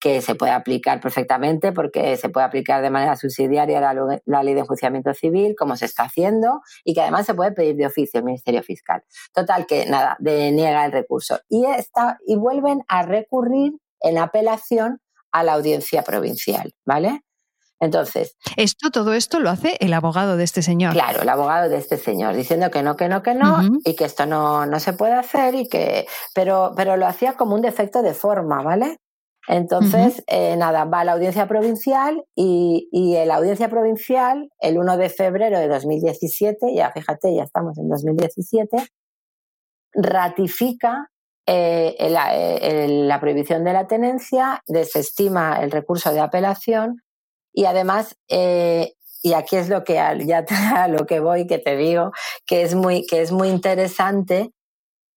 que 0.00 0.20
se 0.20 0.36
puede 0.36 0.52
aplicar 0.52 1.00
perfectamente 1.00 1.72
porque 1.72 2.16
se 2.16 2.28
puede 2.28 2.46
aplicar 2.46 2.82
de 2.82 2.90
manera 2.90 3.16
subsidiaria 3.16 3.80
la, 3.80 4.42
ley 4.42 4.54
de 4.54 4.60
enjuiciamiento 4.60 5.12
civil, 5.14 5.54
como 5.58 5.76
se 5.76 5.86
está 5.86 6.04
haciendo, 6.04 6.60
y 6.84 6.94
que 6.94 7.00
además 7.00 7.26
se 7.26 7.34
puede 7.34 7.52
pedir 7.52 7.76
de 7.76 7.86
oficio 7.86 8.18
al 8.18 8.24
Ministerio 8.24 8.62
Fiscal. 8.62 9.02
Total, 9.32 9.66
que 9.66 9.86
nada, 9.86 10.16
deniega 10.20 10.84
el 10.84 10.92
recurso. 10.92 11.40
Y, 11.48 11.64
está, 11.64 12.18
y 12.24 12.36
vuelven 12.36 12.84
a 12.86 13.02
recurrir 13.02 13.72
en 14.00 14.18
apelación 14.18 15.00
a 15.32 15.42
la 15.42 15.54
audiencia 15.54 16.02
provincial, 16.02 16.72
¿vale? 16.86 17.22
Entonces. 17.80 18.36
Esto, 18.56 18.90
todo 18.90 19.14
esto 19.14 19.38
lo 19.38 19.50
hace 19.50 19.76
el 19.80 19.92
abogado 19.92 20.36
de 20.36 20.44
este 20.44 20.62
señor. 20.62 20.92
Claro, 20.92 21.22
el 21.22 21.28
abogado 21.28 21.68
de 21.68 21.76
este 21.76 21.96
señor, 21.96 22.34
diciendo 22.34 22.70
que 22.70 22.82
no, 22.82 22.96
que 22.96 23.08
no, 23.08 23.22
que 23.22 23.34
no, 23.34 23.60
y 23.84 23.94
que 23.94 24.04
esto 24.04 24.26
no, 24.26 24.66
no 24.66 24.80
se 24.80 24.92
puede 24.92 25.14
hacer, 25.14 25.54
y 25.54 25.68
que. 25.68 26.06
Pero, 26.34 26.72
pero 26.76 26.96
lo 26.96 27.06
hacía 27.06 27.34
como 27.34 27.54
un 27.54 27.62
defecto 27.62 28.02
de 28.02 28.14
forma, 28.14 28.62
¿vale? 28.62 28.98
Entonces, 29.46 30.22
eh, 30.26 30.56
nada, 30.56 30.84
va 30.84 31.00
a 31.00 31.04
la 31.04 31.12
audiencia 31.12 31.48
provincial 31.48 32.22
y, 32.34 32.88
y 32.92 33.16
en 33.16 33.28
la 33.28 33.36
audiencia 33.36 33.70
provincial, 33.70 34.50
el 34.60 34.76
1 34.76 34.96
de 34.98 35.08
febrero 35.08 35.58
de 35.58 35.68
2017, 35.68 36.74
ya 36.74 36.90
fíjate, 36.92 37.34
ya 37.34 37.44
estamos 37.44 37.78
en 37.78 37.88
2017, 37.88 38.76
ratifica 39.94 41.10
eh, 41.50 42.10
la, 42.10 42.36
eh, 42.36 42.86
la 42.88 43.20
prohibición 43.20 43.64
de 43.64 43.72
la 43.72 43.86
tenencia, 43.86 44.62
desestima 44.66 45.62
el 45.62 45.70
recurso 45.70 46.12
de 46.12 46.20
apelación 46.20 47.02
y 47.54 47.64
además, 47.64 48.18
eh, 48.28 48.92
y 49.22 49.32
aquí 49.32 49.56
es 49.56 49.70
lo 49.70 49.82
que 49.82 49.94
ya 49.94 50.44
a 50.76 50.88
lo 50.88 51.06
que 51.06 51.20
voy, 51.20 51.46
que 51.46 51.56
te 51.56 51.74
digo, 51.78 52.12
que 52.44 52.60
es 52.60 52.74
muy, 52.74 53.06
que 53.06 53.22
es 53.22 53.32
muy 53.32 53.48
interesante, 53.48 54.52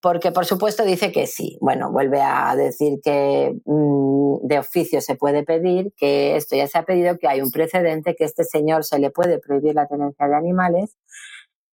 porque 0.02 0.32
por 0.32 0.46
supuesto 0.46 0.86
dice 0.86 1.12
que 1.12 1.28
sí. 1.28 1.58
Bueno, 1.60 1.92
vuelve 1.92 2.22
a 2.22 2.56
decir 2.56 3.02
que 3.04 3.54
mm, 3.66 4.48
de 4.48 4.60
oficio 4.60 5.02
se 5.02 5.16
puede 5.16 5.44
pedir, 5.44 5.92
que 5.98 6.38
esto 6.38 6.56
ya 6.56 6.68
se 6.68 6.78
ha 6.78 6.84
pedido, 6.84 7.18
que 7.18 7.28
hay 7.28 7.42
un 7.42 7.52
precedente, 7.52 8.16
que 8.16 8.24
este 8.24 8.46
señor 8.46 8.86
se 8.86 9.00
le 9.00 9.12
puede 9.12 9.38
prohibir 9.38 9.76
la 9.76 9.88
tenencia 9.88 10.30
de 10.30 10.36
animales, 10.36 10.96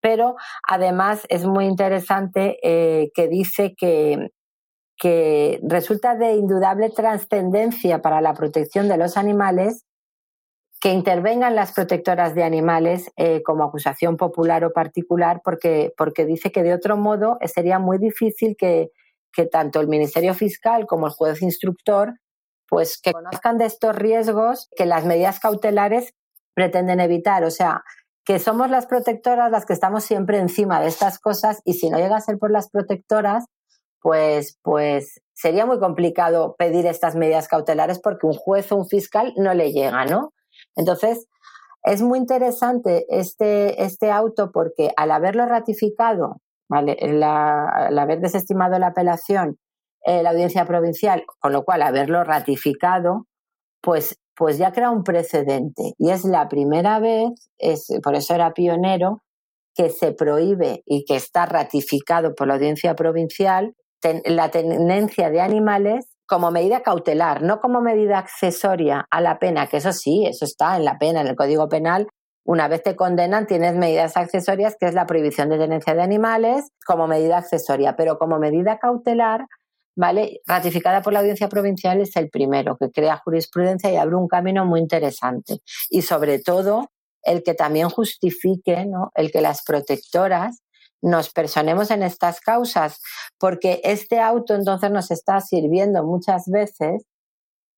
pero 0.00 0.34
además 0.66 1.26
es 1.28 1.44
muy 1.44 1.66
interesante 1.66 2.58
que 2.62 3.28
dice 3.28 3.76
que, 3.76 4.32
que 4.98 5.60
resulta 5.62 6.16
de 6.16 6.34
indudable 6.34 6.90
trascendencia 6.90 8.02
para 8.02 8.20
la 8.20 8.34
protección 8.34 8.88
de 8.88 8.96
los 8.96 9.16
animales 9.16 9.84
que 10.80 10.92
intervengan 10.92 11.56
las 11.56 11.72
protectoras 11.72 12.34
de 12.34 12.44
animales 12.44 13.10
eh, 13.16 13.42
como 13.42 13.64
acusación 13.64 14.16
popular 14.16 14.64
o 14.64 14.72
particular, 14.72 15.40
porque, 15.42 15.92
porque 15.96 16.24
dice 16.24 16.52
que 16.52 16.62
de 16.62 16.74
otro 16.74 16.96
modo 16.96 17.38
sería 17.46 17.78
muy 17.78 17.98
difícil 17.98 18.56
que, 18.56 18.90
que 19.32 19.46
tanto 19.46 19.80
el 19.80 19.88
Ministerio 19.88 20.34
Fiscal 20.34 20.86
como 20.86 21.06
el 21.06 21.12
juez 21.12 21.42
instructor 21.42 22.14
pues 22.68 23.00
que 23.00 23.12
conozcan 23.12 23.58
de 23.58 23.64
estos 23.64 23.96
riesgos 23.96 24.68
que 24.76 24.86
las 24.86 25.04
medidas 25.04 25.40
cautelares 25.40 26.12
pretenden 26.54 27.00
evitar. 27.00 27.44
O 27.44 27.50
sea, 27.50 27.82
que 28.24 28.38
somos 28.38 28.68
las 28.68 28.86
protectoras 28.86 29.50
las 29.50 29.64
que 29.64 29.72
estamos 29.72 30.04
siempre 30.04 30.38
encima 30.38 30.80
de 30.80 30.88
estas 30.88 31.18
cosas 31.18 31.62
y 31.64 31.74
si 31.74 31.88
no 31.88 31.98
llega 31.98 32.16
a 32.16 32.20
ser 32.20 32.38
por 32.38 32.50
las 32.50 32.68
protectoras, 32.68 33.46
pues, 34.00 34.58
pues 34.62 35.20
sería 35.34 35.66
muy 35.66 35.78
complicado 35.78 36.54
pedir 36.58 36.86
estas 36.86 37.14
medidas 37.14 37.48
cautelares 37.48 38.00
porque 38.00 38.26
un 38.26 38.34
juez 38.34 38.70
o 38.72 38.76
un 38.76 38.86
fiscal 38.86 39.32
no 39.36 39.54
le 39.54 39.72
llega, 39.72 40.04
¿no? 40.04 40.32
Entonces, 40.76 41.26
es 41.82 42.02
muy 42.02 42.18
interesante 42.18 43.06
este, 43.08 43.82
este 43.82 44.10
auto 44.10 44.50
porque 44.52 44.90
al 44.96 45.10
haberlo 45.10 45.46
ratificado, 45.46 46.40
¿vale? 46.68 46.96
al 47.00 47.98
haber 47.98 48.20
desestimado 48.20 48.78
la 48.78 48.88
apelación, 48.88 49.58
la 50.04 50.30
audiencia 50.30 50.64
provincial, 50.64 51.24
con 51.38 51.52
lo 51.52 51.64
cual 51.64 51.82
haberlo 51.82 52.24
ratificado, 52.24 53.26
pues, 53.80 54.18
pues 54.34 54.58
ya 54.58 54.72
crea 54.72 54.90
un 54.90 55.04
precedente. 55.04 55.94
Y 55.98 56.10
es 56.10 56.24
la 56.24 56.48
primera 56.48 56.98
vez, 56.98 57.50
es, 57.58 57.88
por 58.02 58.14
eso 58.14 58.34
era 58.34 58.54
pionero, 58.54 59.22
que 59.74 59.90
se 59.90 60.12
prohíbe 60.12 60.82
y 60.86 61.04
que 61.04 61.16
está 61.16 61.46
ratificado 61.46 62.34
por 62.34 62.48
la 62.48 62.54
audiencia 62.54 62.94
provincial 62.94 63.74
la 64.24 64.50
tenencia 64.50 65.30
de 65.30 65.40
animales 65.40 66.06
como 66.26 66.50
medida 66.50 66.82
cautelar, 66.82 67.42
no 67.42 67.58
como 67.60 67.80
medida 67.80 68.18
accesoria 68.18 69.06
a 69.10 69.20
la 69.20 69.38
pena, 69.38 69.66
que 69.66 69.78
eso 69.78 69.92
sí, 69.92 70.26
eso 70.26 70.44
está 70.44 70.76
en 70.76 70.84
la 70.84 70.98
pena, 70.98 71.22
en 71.22 71.26
el 71.26 71.36
Código 71.36 71.68
Penal. 71.68 72.06
Una 72.44 72.68
vez 72.68 72.82
te 72.82 72.96
condenan, 72.96 73.46
tienes 73.46 73.74
medidas 73.74 74.16
accesorias, 74.16 74.76
que 74.78 74.86
es 74.86 74.94
la 74.94 75.06
prohibición 75.06 75.48
de 75.48 75.58
tenencia 75.58 75.94
de 75.94 76.02
animales, 76.02 76.68
como 76.86 77.06
medida 77.06 77.38
accesoria, 77.38 77.96
pero 77.96 78.18
como 78.18 78.38
medida 78.38 78.78
cautelar, 78.78 79.46
¿vale? 79.96 80.40
Ratificada 80.46 81.02
por 81.02 81.12
la 81.12 81.20
Audiencia 81.20 81.48
Provincial 81.48 82.00
es 82.00 82.14
el 82.16 82.28
primero, 82.30 82.76
que 82.78 82.90
crea 82.90 83.20
jurisprudencia 83.24 83.90
y 83.90 83.96
abre 83.96 84.16
un 84.16 84.28
camino 84.28 84.64
muy 84.64 84.80
interesante. 84.80 85.60
Y 85.90 86.02
sobre 86.02 86.38
todo, 86.38 86.90
el 87.22 87.42
que 87.42 87.54
también 87.54 87.88
justifique, 87.88 88.86
¿no? 88.86 89.10
El 89.14 89.30
que 89.30 89.40
las 89.40 89.62
protectoras 89.62 90.60
nos 91.02 91.30
personemos 91.30 91.90
en 91.90 92.02
estas 92.02 92.40
causas, 92.40 93.00
porque 93.38 93.80
este 93.84 94.20
auto 94.20 94.54
entonces 94.54 94.90
nos 94.90 95.10
está 95.10 95.40
sirviendo 95.40 96.04
muchas 96.04 96.46
veces 96.46 97.04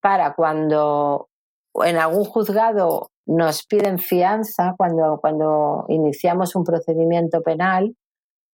para 0.00 0.34
cuando 0.34 1.28
en 1.74 1.96
algún 1.96 2.24
juzgado 2.24 3.10
nos 3.26 3.64
piden 3.66 3.98
fianza, 3.98 4.74
cuando, 4.76 5.18
cuando 5.20 5.84
iniciamos 5.88 6.56
un 6.56 6.64
procedimiento 6.64 7.42
penal, 7.42 7.94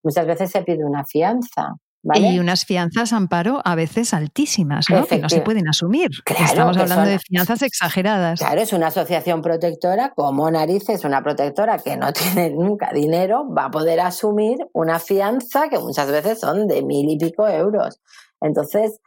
muchas 0.02 0.26
veces 0.26 0.50
se 0.50 0.62
pide 0.62 0.84
una 0.84 1.04
fianza. 1.04 1.76
Y 2.14 2.38
unas 2.38 2.64
fianzas, 2.64 3.12
Amparo, 3.12 3.60
a 3.64 3.74
veces 3.74 4.14
altísimas, 4.14 4.88
¿no? 4.90 5.06
Que 5.06 5.18
no 5.18 5.28
se 5.28 5.40
pueden 5.40 5.68
asumir. 5.68 6.10
Estamos 6.26 6.76
hablando 6.76 7.08
de 7.08 7.18
fianzas 7.18 7.62
exageradas. 7.62 8.38
Claro, 8.38 8.60
es 8.60 8.72
una 8.72 8.88
asociación 8.88 9.42
protectora, 9.42 10.12
como 10.14 10.50
narices, 10.50 11.04
una 11.04 11.22
protectora 11.22 11.78
que 11.78 11.96
no 11.96 12.12
tiene 12.12 12.50
nunca 12.50 12.92
dinero, 12.92 13.46
va 13.52 13.66
a 13.66 13.70
poder 13.70 14.00
asumir 14.00 14.58
una 14.72 14.98
fianza 14.98 15.68
que 15.68 15.78
muchas 15.78 16.10
veces 16.10 16.40
son 16.40 16.68
de 16.68 16.82
mil 16.82 17.08
y 17.10 17.18
pico 17.18 17.48
euros. 17.48 18.00
Entonces, 18.40 19.00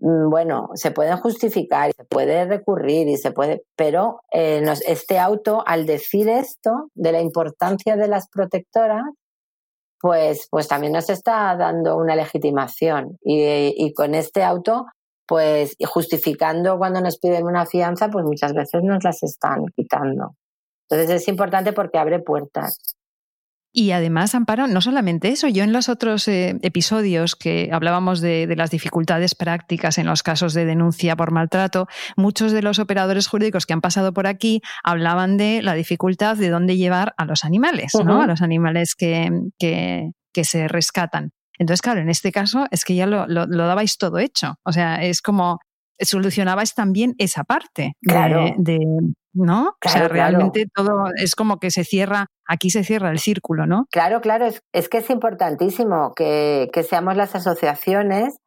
mm, 0.00 0.28
bueno, 0.28 0.70
se 0.74 0.90
pueden 0.90 1.18
justificar, 1.18 1.92
se 1.96 2.04
puede 2.04 2.46
recurrir 2.46 3.08
y 3.08 3.16
se 3.16 3.30
puede, 3.30 3.62
pero 3.76 4.22
eh, 4.32 4.64
este 4.86 5.18
auto, 5.18 5.62
al 5.66 5.86
decir 5.86 6.28
esto 6.28 6.90
de 6.94 7.12
la 7.12 7.20
importancia 7.20 7.96
de 7.96 8.08
las 8.08 8.28
protectoras, 8.28 9.04
pues, 10.00 10.48
pues 10.50 10.66
también 10.66 10.92
nos 10.92 11.10
está 11.10 11.54
dando 11.56 11.96
una 11.96 12.16
legitimación. 12.16 13.18
Y, 13.22 13.92
con 13.94 14.14
este 14.14 14.42
auto, 14.42 14.86
pues 15.26 15.76
justificando 15.86 16.78
cuando 16.78 17.00
nos 17.00 17.18
piden 17.18 17.44
una 17.44 17.66
fianza, 17.66 18.08
pues 18.08 18.24
muchas 18.24 18.52
veces 18.54 18.82
nos 18.82 19.04
las 19.04 19.22
están 19.22 19.66
quitando. 19.76 20.34
Entonces 20.88 21.22
es 21.22 21.28
importante 21.28 21.72
porque 21.72 21.98
abre 21.98 22.18
puertas. 22.20 22.78
Y 23.72 23.92
además, 23.92 24.34
Amparo, 24.34 24.66
no 24.66 24.80
solamente 24.80 25.28
eso, 25.28 25.46
yo 25.46 25.62
en 25.62 25.72
los 25.72 25.88
otros 25.88 26.26
eh, 26.26 26.58
episodios 26.62 27.36
que 27.36 27.70
hablábamos 27.72 28.20
de, 28.20 28.48
de, 28.48 28.56
las 28.56 28.70
dificultades 28.70 29.36
prácticas 29.36 29.98
en 29.98 30.06
los 30.06 30.24
casos 30.24 30.54
de 30.54 30.64
denuncia 30.64 31.14
por 31.14 31.30
maltrato, 31.30 31.86
muchos 32.16 32.50
de 32.50 32.62
los 32.62 32.80
operadores 32.80 33.28
jurídicos 33.28 33.66
que 33.66 33.72
han 33.72 33.80
pasado 33.80 34.12
por 34.12 34.26
aquí 34.26 34.60
hablaban 34.82 35.36
de 35.36 35.62
la 35.62 35.74
dificultad 35.74 36.36
de 36.36 36.48
dónde 36.48 36.76
llevar 36.76 37.14
a 37.16 37.24
los 37.24 37.44
animales, 37.44 37.92
¿no? 38.04 38.22
A 38.22 38.26
los 38.26 38.42
animales 38.42 38.96
que, 38.96 39.30
que, 39.56 40.10
que, 40.32 40.44
se 40.44 40.66
rescatan. 40.66 41.30
Entonces, 41.56 41.82
claro, 41.82 42.00
en 42.00 42.08
este 42.08 42.32
caso 42.32 42.66
es 42.72 42.84
que 42.84 42.96
ya 42.96 43.06
lo, 43.06 43.28
lo, 43.28 43.46
lo 43.46 43.66
dabais 43.66 43.98
todo 43.98 44.18
hecho. 44.18 44.56
O 44.64 44.72
sea, 44.72 44.96
es 44.96 45.22
como 45.22 45.60
solucionabais 46.00 46.74
también 46.74 47.14
esa 47.18 47.44
parte 47.44 47.96
de, 48.00 48.78
¿no? 49.32 49.74
o 49.84 49.88
sea, 49.88 50.08
realmente 50.08 50.66
todo 50.74 51.04
es 51.16 51.34
como 51.34 51.58
que 51.58 51.70
se 51.70 51.84
cierra, 51.84 52.26
aquí 52.46 52.70
se 52.70 52.84
cierra 52.84 53.10
el 53.10 53.18
círculo, 53.18 53.66
¿no? 53.66 53.86
Claro, 53.90 54.20
claro, 54.20 54.46
es, 54.72 54.88
que 54.88 54.98
es 54.98 55.10
importantísimo 55.10 56.14
que, 56.14 56.70
seamos 56.88 57.16
las 57.16 57.34
asociaciones 57.34 58.38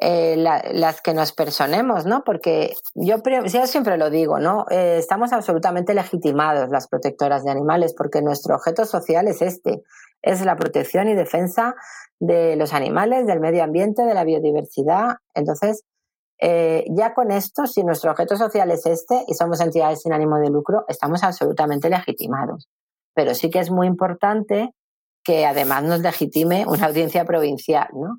eh, 0.00 0.36
las 0.36 1.02
que 1.02 1.12
nos 1.12 1.32
personemos, 1.32 2.06
¿no? 2.06 2.22
Porque 2.24 2.74
yo, 2.94 3.16
yo 3.44 3.66
siempre 3.66 3.98
lo 3.98 4.08
digo, 4.08 4.38
¿no? 4.38 4.64
Eh, 4.70 4.96
estamos 4.98 5.32
absolutamente 5.32 5.92
legitimados 5.92 6.70
las 6.70 6.88
protectoras 6.88 7.44
de 7.44 7.50
animales 7.50 7.94
porque 7.94 8.22
nuestro 8.22 8.54
objeto 8.54 8.86
social 8.86 9.28
es 9.28 9.42
este, 9.42 9.82
es 10.22 10.40
la 10.42 10.56
protección 10.56 11.08
y 11.08 11.14
defensa 11.14 11.74
de 12.18 12.56
los 12.56 12.72
animales, 12.72 13.26
del 13.26 13.40
medio 13.40 13.64
ambiente, 13.64 14.02
de 14.02 14.14
la 14.14 14.24
biodiversidad. 14.24 15.16
Entonces, 15.34 15.84
eh, 16.40 16.86
ya 16.88 17.12
con 17.12 17.30
esto, 17.30 17.66
si 17.66 17.84
nuestro 17.84 18.10
objeto 18.10 18.36
social 18.36 18.70
es 18.70 18.86
este 18.86 19.24
y 19.28 19.34
somos 19.34 19.60
entidades 19.60 20.02
sin 20.02 20.12
ánimo 20.12 20.38
de 20.38 20.48
lucro, 20.48 20.84
estamos 20.88 21.22
absolutamente 21.22 21.90
legitimados. 21.90 22.68
Pero 23.14 23.34
sí 23.34 23.50
que 23.50 23.58
es 23.58 23.70
muy 23.70 23.86
importante 23.86 24.74
que 25.22 25.44
además 25.44 25.84
nos 25.84 26.00
legitime 26.00 26.64
una 26.66 26.86
audiencia 26.86 27.24
provincial, 27.24 27.88
¿no? 27.92 28.18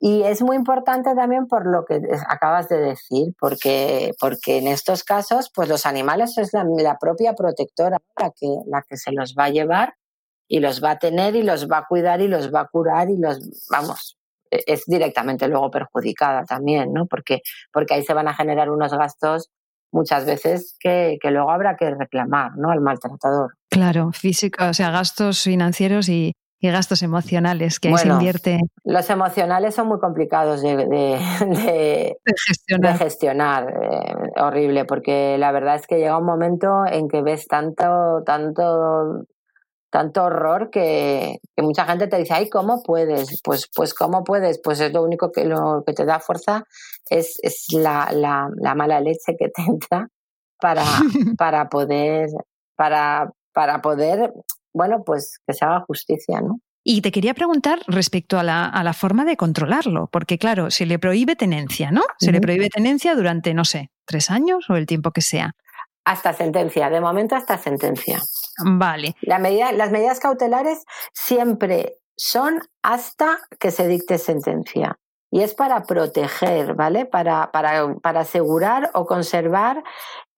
Y 0.00 0.22
es 0.24 0.42
muy 0.42 0.56
importante 0.56 1.14
también 1.14 1.46
por 1.46 1.66
lo 1.66 1.84
que 1.84 2.02
acabas 2.28 2.68
de 2.68 2.78
decir, 2.78 3.32
porque, 3.38 4.12
porque 4.20 4.58
en 4.58 4.66
estos 4.66 5.04
casos, 5.04 5.50
pues 5.54 5.68
los 5.68 5.86
animales 5.86 6.36
es 6.36 6.52
la, 6.52 6.64
la 6.64 6.98
propia 6.98 7.34
protectora 7.34 7.98
la 8.20 8.30
que, 8.30 8.48
la 8.66 8.82
que 8.82 8.96
se 8.96 9.12
los 9.12 9.34
va 9.38 9.44
a 9.44 9.50
llevar 9.50 9.94
y 10.48 10.58
los 10.60 10.82
va 10.82 10.90
a 10.90 10.98
tener 10.98 11.36
y 11.36 11.42
los 11.42 11.70
va 11.70 11.78
a 11.78 11.86
cuidar 11.86 12.20
y 12.20 12.28
los 12.28 12.52
va 12.52 12.60
a 12.60 12.68
curar 12.68 13.08
y 13.08 13.16
los, 13.16 13.66
vamos, 13.70 14.18
es 14.50 14.84
directamente 14.86 15.48
luego 15.48 15.70
perjudicada 15.70 16.44
también, 16.44 16.92
¿no? 16.92 17.06
Porque, 17.06 17.40
porque 17.72 17.94
ahí 17.94 18.02
se 18.04 18.14
van 18.14 18.28
a 18.28 18.34
generar 18.34 18.70
unos 18.70 18.92
gastos 18.92 19.50
muchas 19.94 20.26
veces 20.26 20.76
que, 20.80 21.18
luego 21.30 21.50
habrá 21.50 21.76
que 21.76 21.90
reclamar, 21.90 22.56
¿no? 22.56 22.70
Al 22.70 22.80
maltratador. 22.80 23.54
Claro, 23.70 24.10
físico, 24.12 24.64
o 24.64 24.74
sea, 24.74 24.90
gastos 24.90 25.42
financieros 25.42 26.08
y, 26.08 26.32
gastos 26.60 27.02
emocionales 27.02 27.78
que 27.78 27.88
ahí 27.88 27.98
se 27.98 28.08
invierte. 28.08 28.58
Los 28.84 29.10
emocionales 29.10 29.74
son 29.74 29.86
muy 29.86 29.98
complicados 29.98 30.62
de, 30.62 30.76
de, 30.86 32.16
gestionar, 32.98 33.68
eh, 33.68 34.14
horrible, 34.40 34.86
porque 34.86 35.36
la 35.36 35.52
verdad 35.52 35.74
es 35.74 35.86
que 35.86 35.98
llega 35.98 36.16
un 36.16 36.24
momento 36.24 36.86
en 36.90 37.08
que 37.08 37.20
ves 37.20 37.46
tanto, 37.48 38.22
tanto 38.24 39.26
tanto 39.94 40.24
horror 40.24 40.70
que, 40.70 41.38
mucha 41.56 41.84
gente 41.84 42.08
te 42.08 42.18
dice, 42.18 42.34
ay, 42.34 42.50
¿cómo 42.50 42.82
puedes? 42.82 43.40
Pues, 43.44 43.70
pues 43.72 43.94
¿cómo 43.94 44.24
puedes? 44.24 44.60
Pues 44.60 44.80
es 44.80 44.92
lo 44.92 45.04
único 45.04 45.30
que, 45.30 45.44
lo 45.44 45.84
que 45.86 45.92
te 45.92 46.04
da 46.04 46.18
fuerza, 46.18 46.64
es, 47.08 47.38
es 47.44 47.66
la, 47.70 48.10
la, 48.10 48.74
mala 48.74 49.00
leche 49.00 49.36
que 49.38 49.50
te 49.50 49.62
entra 49.62 50.08
para, 50.60 50.82
para 51.38 51.68
poder, 51.68 52.28
para, 52.74 53.30
para 53.52 53.80
poder, 53.82 54.32
bueno, 54.72 55.04
pues 55.06 55.38
que 55.46 55.54
se 55.54 55.64
haga 55.64 55.84
justicia, 55.86 56.40
¿no? 56.40 56.58
Y 56.82 57.00
te 57.00 57.12
quería 57.12 57.32
preguntar 57.32 57.78
respecto 57.86 58.36
a 58.36 58.42
la, 58.42 58.66
a 58.66 58.82
la, 58.82 58.94
forma 58.94 59.24
de 59.24 59.36
controlarlo, 59.36 60.08
porque 60.10 60.38
claro, 60.38 60.72
se 60.72 60.86
le 60.86 60.98
prohíbe 60.98 61.36
tenencia, 61.36 61.92
¿no? 61.92 62.02
Se 62.18 62.32
le 62.32 62.40
prohíbe 62.40 62.68
tenencia 62.68 63.14
durante, 63.14 63.54
no 63.54 63.64
sé, 63.64 63.90
tres 64.06 64.28
años 64.32 64.68
o 64.68 64.74
el 64.74 64.86
tiempo 64.86 65.12
que 65.12 65.20
sea. 65.20 65.52
Hasta 66.04 66.32
sentencia, 66.32 66.90
de 66.90 67.00
momento 67.00 67.36
hasta 67.36 67.56
sentencia. 67.58 68.20
Vale. 68.62 69.16
Las 69.22 69.40
medidas 69.40 70.20
cautelares 70.20 70.84
siempre 71.12 71.98
son 72.16 72.60
hasta 72.82 73.38
que 73.58 73.70
se 73.70 73.88
dicte 73.88 74.18
sentencia. 74.18 74.98
Y 75.30 75.42
es 75.42 75.54
para 75.54 75.82
proteger, 75.82 76.74
¿vale? 76.74 77.06
Para, 77.06 77.50
para, 77.50 77.94
para 77.96 78.20
asegurar 78.20 78.90
o 78.94 79.04
conservar 79.04 79.82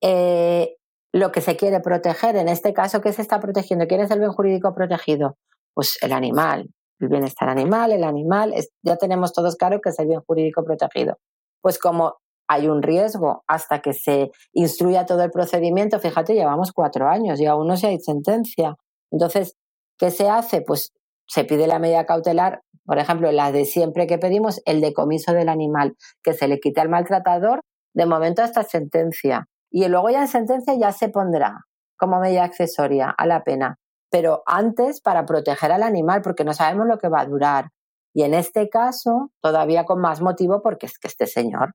eh, 0.01 0.77
lo 1.13 1.33
que 1.33 1.43
se 1.43 1.57
quiere 1.57 1.81
proteger. 1.81 2.37
En 2.37 2.49
este 2.49 2.73
caso, 2.73 3.03
¿qué 3.03 3.13
se 3.13 3.21
está 3.21 3.41
protegiendo? 3.41 3.87
¿Quién 3.87 4.01
es 4.01 4.11
el 4.11 4.21
bien 4.21 4.33
jurídico 4.33 4.75
protegido? 4.75 5.37
Pues 5.75 5.99
el 6.01 6.13
animal, 6.13 6.71
el 7.01 7.09
bienestar 7.09 7.51
animal, 7.51 7.93
el 7.93 8.05
animal. 8.05 8.55
ya 8.83 8.97
tenemos 8.97 9.35
todos 9.35 9.57
claro 9.57 9.81
que 9.83 9.91
es 9.91 9.99
el 9.99 10.07
bien 10.07 10.23
jurídico 10.27 10.65
protegido. 10.65 11.19
Pues 11.61 11.79
como 11.79 12.17
hay 12.49 12.69
un 12.69 12.83
riesgo 12.83 13.43
hasta 13.47 13.81
que 13.81 13.93
se 13.93 14.31
instruya 14.53 15.07
todo 15.07 15.23
el 15.23 15.31
procedimiento. 15.31 15.99
Fíjate, 15.99 16.35
llevamos 16.35 16.73
cuatro 16.73 17.09
años 17.09 17.41
y 17.41 17.47
aún 17.47 17.67
no 17.67 17.77
se 17.77 17.89
hay 17.89 17.99
sentencia. 18.01 18.77
Entonces, 19.11 19.57
¿qué 19.99 20.11
se 20.11 20.29
hace? 20.29 20.63
Pues 20.63 20.93
se 21.27 21.45
pide 21.45 21.67
la 21.67 21.79
medida 21.79 22.07
cautelar, 22.07 22.63
por 22.85 22.99
ejemplo, 22.99 23.33
la 23.33 23.51
de 23.51 23.65
siempre 23.65 24.07
que 24.07 24.19
pedimos, 24.19 24.63
el 24.65 24.81
decomiso 24.81 25.33
del 25.33 25.49
animal, 25.49 25.97
que 26.23 26.35
se 26.35 26.47
le 26.47 26.61
quite 26.61 26.81
al 26.81 26.89
maltratador, 26.89 27.61
de 27.95 28.07
momento 28.07 28.43
hasta 28.43 28.63
sentencia. 28.63 29.47
Y 29.71 29.87
luego 29.89 30.11
ya 30.11 30.23
en 30.23 30.29
sentencia 30.29 30.75
ya 30.75 30.93
se 30.93 31.09
pondrá 31.09 31.61
como 31.99 32.21
medida 32.21 32.45
accesoria 32.45 33.11
a 33.11 33.27
la 33.27 33.43
pena. 33.43 33.79
Pero 34.11 34.43
antes 34.47 35.01
para 35.01 35.27
proteger 35.27 35.73
al 35.73 35.83
animal, 35.83 36.23
porque 36.23 36.45
no 36.45 36.55
sabemos 36.55 36.87
lo 36.87 36.99
que 36.99 37.09
va 37.09 37.23
a 37.23 37.27
durar. 37.27 37.71
Y 38.15 38.23
en 38.23 38.35
este 38.35 38.69
caso, 38.69 39.31
todavía 39.43 39.85
con 39.85 40.01
más 40.01 40.21
motivo, 40.21 40.63
porque 40.63 40.87
es 40.87 40.99
que 40.99 41.09
este 41.09 41.27
señor 41.27 41.75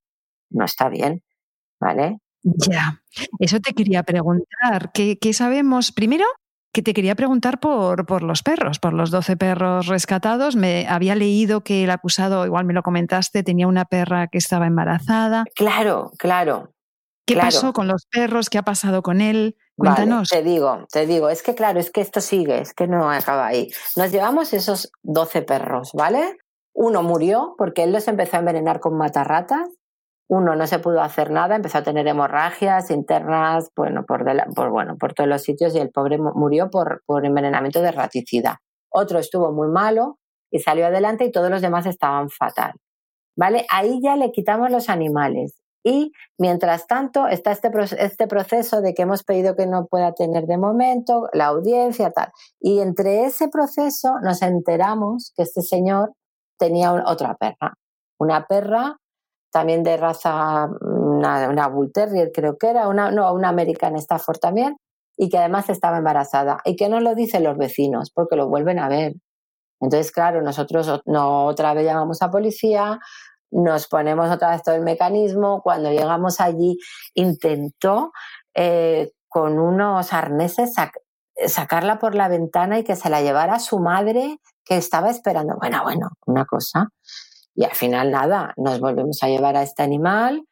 no 0.51 0.65
está 0.65 0.89
bien, 0.89 1.23
¿vale? 1.79 2.19
Ya, 2.43 3.01
eso 3.39 3.59
te 3.59 3.73
quería 3.73 4.03
preguntar. 4.03 4.91
¿Qué, 4.93 5.33
sabemos? 5.33 5.91
Primero, 5.91 6.25
que 6.73 6.81
te 6.81 6.93
quería 6.93 7.15
preguntar 7.15 7.59
por, 7.59 8.05
por, 8.05 8.23
los 8.23 8.41
perros, 8.41 8.79
por 8.79 8.93
los 8.93 9.11
12 9.11 9.37
perros 9.37 9.87
rescatados. 9.87 10.55
Me 10.55 10.87
había 10.87 11.15
leído 11.15 11.63
que 11.63 11.83
el 11.83 11.91
acusado, 11.91 12.45
igual 12.45 12.65
me 12.65 12.73
lo 12.73 12.83
comentaste, 12.83 13.43
tenía 13.43 13.67
una 13.67 13.85
perra 13.85 14.27
que 14.27 14.37
estaba 14.37 14.65
embarazada. 14.67 15.45
Claro, 15.55 16.11
claro. 16.17 16.73
¿Qué 17.25 17.37
pasó 17.37 17.73
con 17.73 17.87
los 17.87 18.05
perros? 18.07 18.49
¿Qué 18.49 18.57
ha 18.57 18.63
pasado 18.63 19.03
con 19.03 19.21
él? 19.21 19.55
Cuéntanos. 19.77 20.29
te 20.29 20.43
digo, 20.43 20.85
te 20.91 21.05
digo, 21.05 21.29
es 21.29 21.41
que 21.41 21.55
claro, 21.55 21.79
es 21.79 21.91
que 21.91 22.01
esto 22.01 22.21
sigue, 22.21 22.59
es 22.59 22.73
que 22.73 22.87
no 22.87 23.09
acaba 23.09 23.47
ahí. 23.47 23.71
Nos 23.95 24.11
llevamos 24.11 24.53
esos 24.53 24.91
12 25.03 25.41
perros, 25.43 25.91
¿vale? 25.93 26.37
Uno 26.73 27.03
murió 27.03 27.55
porque 27.57 27.83
él 27.83 27.91
los 27.91 28.07
empezó 28.07 28.37
a 28.37 28.39
envenenar 28.39 28.79
con 28.79 28.97
matarratas 28.97 29.69
uno 30.31 30.55
no 30.55 30.65
se 30.65 30.79
pudo 30.79 31.01
hacer 31.01 31.29
nada, 31.29 31.57
empezó 31.57 31.79
a 31.79 31.83
tener 31.83 32.07
hemorragias 32.07 32.89
internas, 32.89 33.69
bueno, 33.75 34.05
por, 34.05 34.23
bueno, 34.69 34.95
por 34.97 35.13
todos 35.13 35.27
los 35.27 35.41
sitios 35.41 35.75
y 35.75 35.79
el 35.79 35.91
pobre 35.91 36.17
murió 36.17 36.69
por, 36.69 37.03
por 37.05 37.25
envenenamiento 37.25 37.81
de 37.81 37.91
raticida. 37.91 38.61
Otro 38.89 39.19
estuvo 39.19 39.51
muy 39.51 39.67
malo 39.67 40.19
y 40.49 40.59
salió 40.59 40.85
adelante 40.85 41.25
y 41.25 41.31
todos 41.31 41.49
los 41.49 41.61
demás 41.61 41.85
estaban 41.85 42.29
fatal. 42.29 42.71
¿Vale? 43.35 43.65
Ahí 43.69 43.99
ya 44.01 44.15
le 44.15 44.31
quitamos 44.31 44.71
los 44.71 44.87
animales. 44.87 45.61
Y 45.83 46.13
mientras 46.37 46.87
tanto 46.87 47.27
está 47.27 47.51
este, 47.51 47.69
este 47.99 48.25
proceso 48.27 48.81
de 48.81 48.93
que 48.93 49.01
hemos 49.01 49.23
pedido 49.23 49.57
que 49.57 49.67
no 49.67 49.87
pueda 49.87 50.13
tener 50.13 50.45
de 50.45 50.57
momento, 50.57 51.27
la 51.33 51.47
audiencia, 51.47 52.09
tal. 52.11 52.31
Y 52.57 52.79
entre 52.79 53.25
ese 53.25 53.49
proceso 53.49 54.13
nos 54.23 54.41
enteramos 54.43 55.33
que 55.35 55.43
este 55.43 55.61
señor 55.61 56.13
tenía 56.57 56.93
otra 57.05 57.35
perra. 57.35 57.73
Una 58.17 58.45
perra 58.45 59.00
también 59.51 59.83
de 59.83 59.97
raza, 59.97 60.69
una, 60.81 61.49
una 61.49 61.67
Bull 61.67 61.91
Terrier 61.91 62.31
creo 62.33 62.57
que 62.57 62.69
era, 62.69 62.87
una, 62.87 63.11
no, 63.11 63.31
una 63.33 63.49
American 63.49 63.95
Stafford 63.95 64.39
también, 64.39 64.77
y 65.17 65.29
que 65.29 65.37
además 65.37 65.69
estaba 65.69 65.97
embarazada. 65.97 66.59
Y 66.65 66.75
que 66.75 66.89
no 66.89 66.99
lo 66.99 67.13
dicen 67.15 67.43
los 67.43 67.57
vecinos, 67.57 68.11
porque 68.11 68.35
lo 68.35 68.47
vuelven 68.47 68.79
a 68.79 68.89
ver. 68.89 69.13
Entonces, 69.79 70.11
claro, 70.11 70.41
nosotros 70.41 71.01
no, 71.05 71.45
otra 71.45 71.73
vez 71.73 71.85
llamamos 71.85 72.21
a 72.21 72.31
policía, 72.31 72.99
nos 73.51 73.87
ponemos 73.87 74.29
otra 74.29 74.51
vez 74.51 74.63
todo 74.63 74.75
el 74.75 74.83
mecanismo. 74.83 75.61
Cuando 75.61 75.91
llegamos 75.91 76.39
allí, 76.39 76.77
intentó 77.13 78.11
eh, 78.53 79.11
con 79.27 79.59
unos 79.59 80.13
arneses 80.13 80.73
sacarla 81.47 81.99
por 81.99 82.15
la 82.15 82.27
ventana 82.27 82.79
y 82.79 82.83
que 82.83 82.95
se 82.95 83.09
la 83.09 83.21
llevara 83.21 83.59
su 83.59 83.79
madre, 83.79 84.39
que 84.63 84.77
estaba 84.77 85.09
esperando. 85.09 85.55
Bueno, 85.59 85.83
bueno, 85.83 86.09
una 86.25 86.45
cosa. 86.45 86.89
Y 87.55 87.65
al 87.65 87.75
final 87.75 88.11
nada, 88.11 88.53
nos 88.57 88.79
volvemos 88.79 89.21
a 89.23 89.27
llevar 89.27 89.57
a 89.57 89.63
este 89.63 89.83
animal 89.83 90.45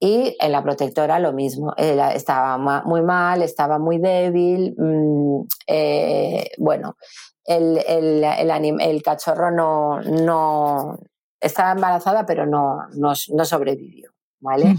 y 0.00 0.36
en 0.38 0.52
la 0.52 0.62
protectora 0.62 1.18
lo 1.18 1.32
mismo, 1.32 1.74
estaba 1.76 2.56
muy 2.84 3.02
mal, 3.02 3.42
estaba 3.42 3.78
muy 3.78 3.98
débil, 3.98 4.74
mm, 4.78 5.40
eh, 5.66 6.50
bueno, 6.58 6.96
el, 7.44 7.78
el, 7.86 8.22
el, 8.22 9.02
cachorro 9.02 9.50
no, 9.50 10.00
no, 10.02 10.98
estaba 11.40 11.72
embarazada 11.72 12.26
pero 12.26 12.46
no, 12.46 12.86
no, 12.94 13.14
sobrevivió, 13.16 14.10
¿vale? 14.40 14.76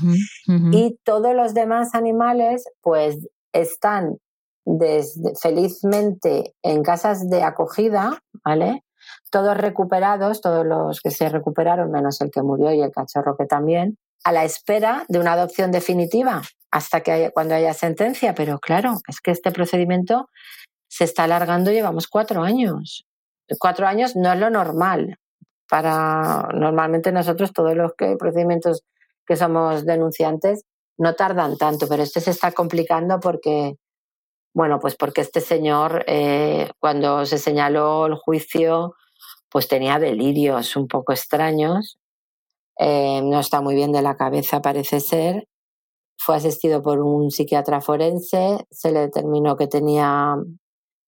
Y 0.72 0.98
todos 1.04 1.36
los 1.36 1.54
demás 1.54 1.96
animales 1.96 2.64
pues 2.82 3.28
están 3.52 4.20
felizmente 5.42 6.54
en 6.62 6.84
casas 6.84 7.30
de 7.30 7.44
acogida, 7.44 8.24
¿vale? 8.46 8.84
Todos 9.32 9.58
recuperados, 9.58 10.42
todos 10.42 10.66
los 10.66 11.02
que 11.02 11.12
se 11.12 11.30
recuperaron, 11.30 11.92
menos 11.92 12.22
el 12.22 12.32
que 12.32 12.42
murió 12.42 12.72
y 12.72 12.82
el 12.82 12.92
cachorro 12.92 13.36
que 13.38 13.46
también, 13.46 13.98
a 14.24 14.32
la 14.32 14.44
espera 14.44 15.06
de 15.08 15.20
una 15.20 15.34
adopción 15.34 15.72
definitiva 15.72 16.42
hasta 16.72 17.02
que 17.02 17.12
haya, 17.12 17.32
cuando 17.32 17.56
haya 17.56 17.74
sentencia. 17.74 18.34
Pero 18.36 18.60
claro, 18.60 19.00
es 19.08 19.22
que 19.22 19.32
este 19.32 19.52
procedimiento 19.52 20.30
se 20.88 21.04
está 21.04 21.24
alargando, 21.24 21.72
llevamos 21.72 22.08
cuatro 22.08 22.44
años. 22.44 23.06
Cuatro 23.60 23.88
años 23.88 24.16
no 24.16 24.32
es 24.32 24.40
lo 24.40 24.50
normal. 24.50 25.18
Para 25.70 26.50
normalmente 26.54 27.12
nosotros 27.12 27.54
todos 27.54 27.76
los 27.76 27.94
que, 27.96 28.16
procedimientos 28.18 28.84
que 29.26 29.36
somos 29.36 29.86
denunciantes 29.86 30.64
no 30.98 31.16
tardan 31.16 31.58
tanto, 31.58 31.88
pero 31.88 32.04
este 32.04 32.20
se 32.20 32.32
está 32.32 32.52
complicando 32.52 33.20
porque, 33.20 33.76
bueno, 34.54 34.80
pues 34.80 34.96
porque 34.96 35.22
este 35.22 35.40
señor, 35.40 36.04
eh, 36.08 36.70
cuando 36.80 37.26
se 37.26 37.38
señaló 37.38 38.08
el 38.08 38.16
juicio, 38.16 38.96
pues 39.50 39.68
tenía 39.68 40.00
delirios 40.00 40.76
un 40.76 40.88
poco 40.88 41.14
extraños, 41.14 42.00
eh, 42.80 43.22
no 43.24 43.40
está 43.40 43.62
muy 43.62 43.76
bien 43.76 43.92
de 43.92 44.02
la 44.02 44.16
cabeza 44.16 44.62
parece 44.62 45.00
ser, 45.00 45.48
fue 46.18 46.36
asistido 46.36 46.82
por 46.82 47.00
un 47.00 47.32
psiquiatra 47.32 47.82
forense, 47.82 48.66
se 48.72 48.92
le 48.92 49.02
determinó 49.02 49.58
que 49.58 49.68
tenía 49.68 50.36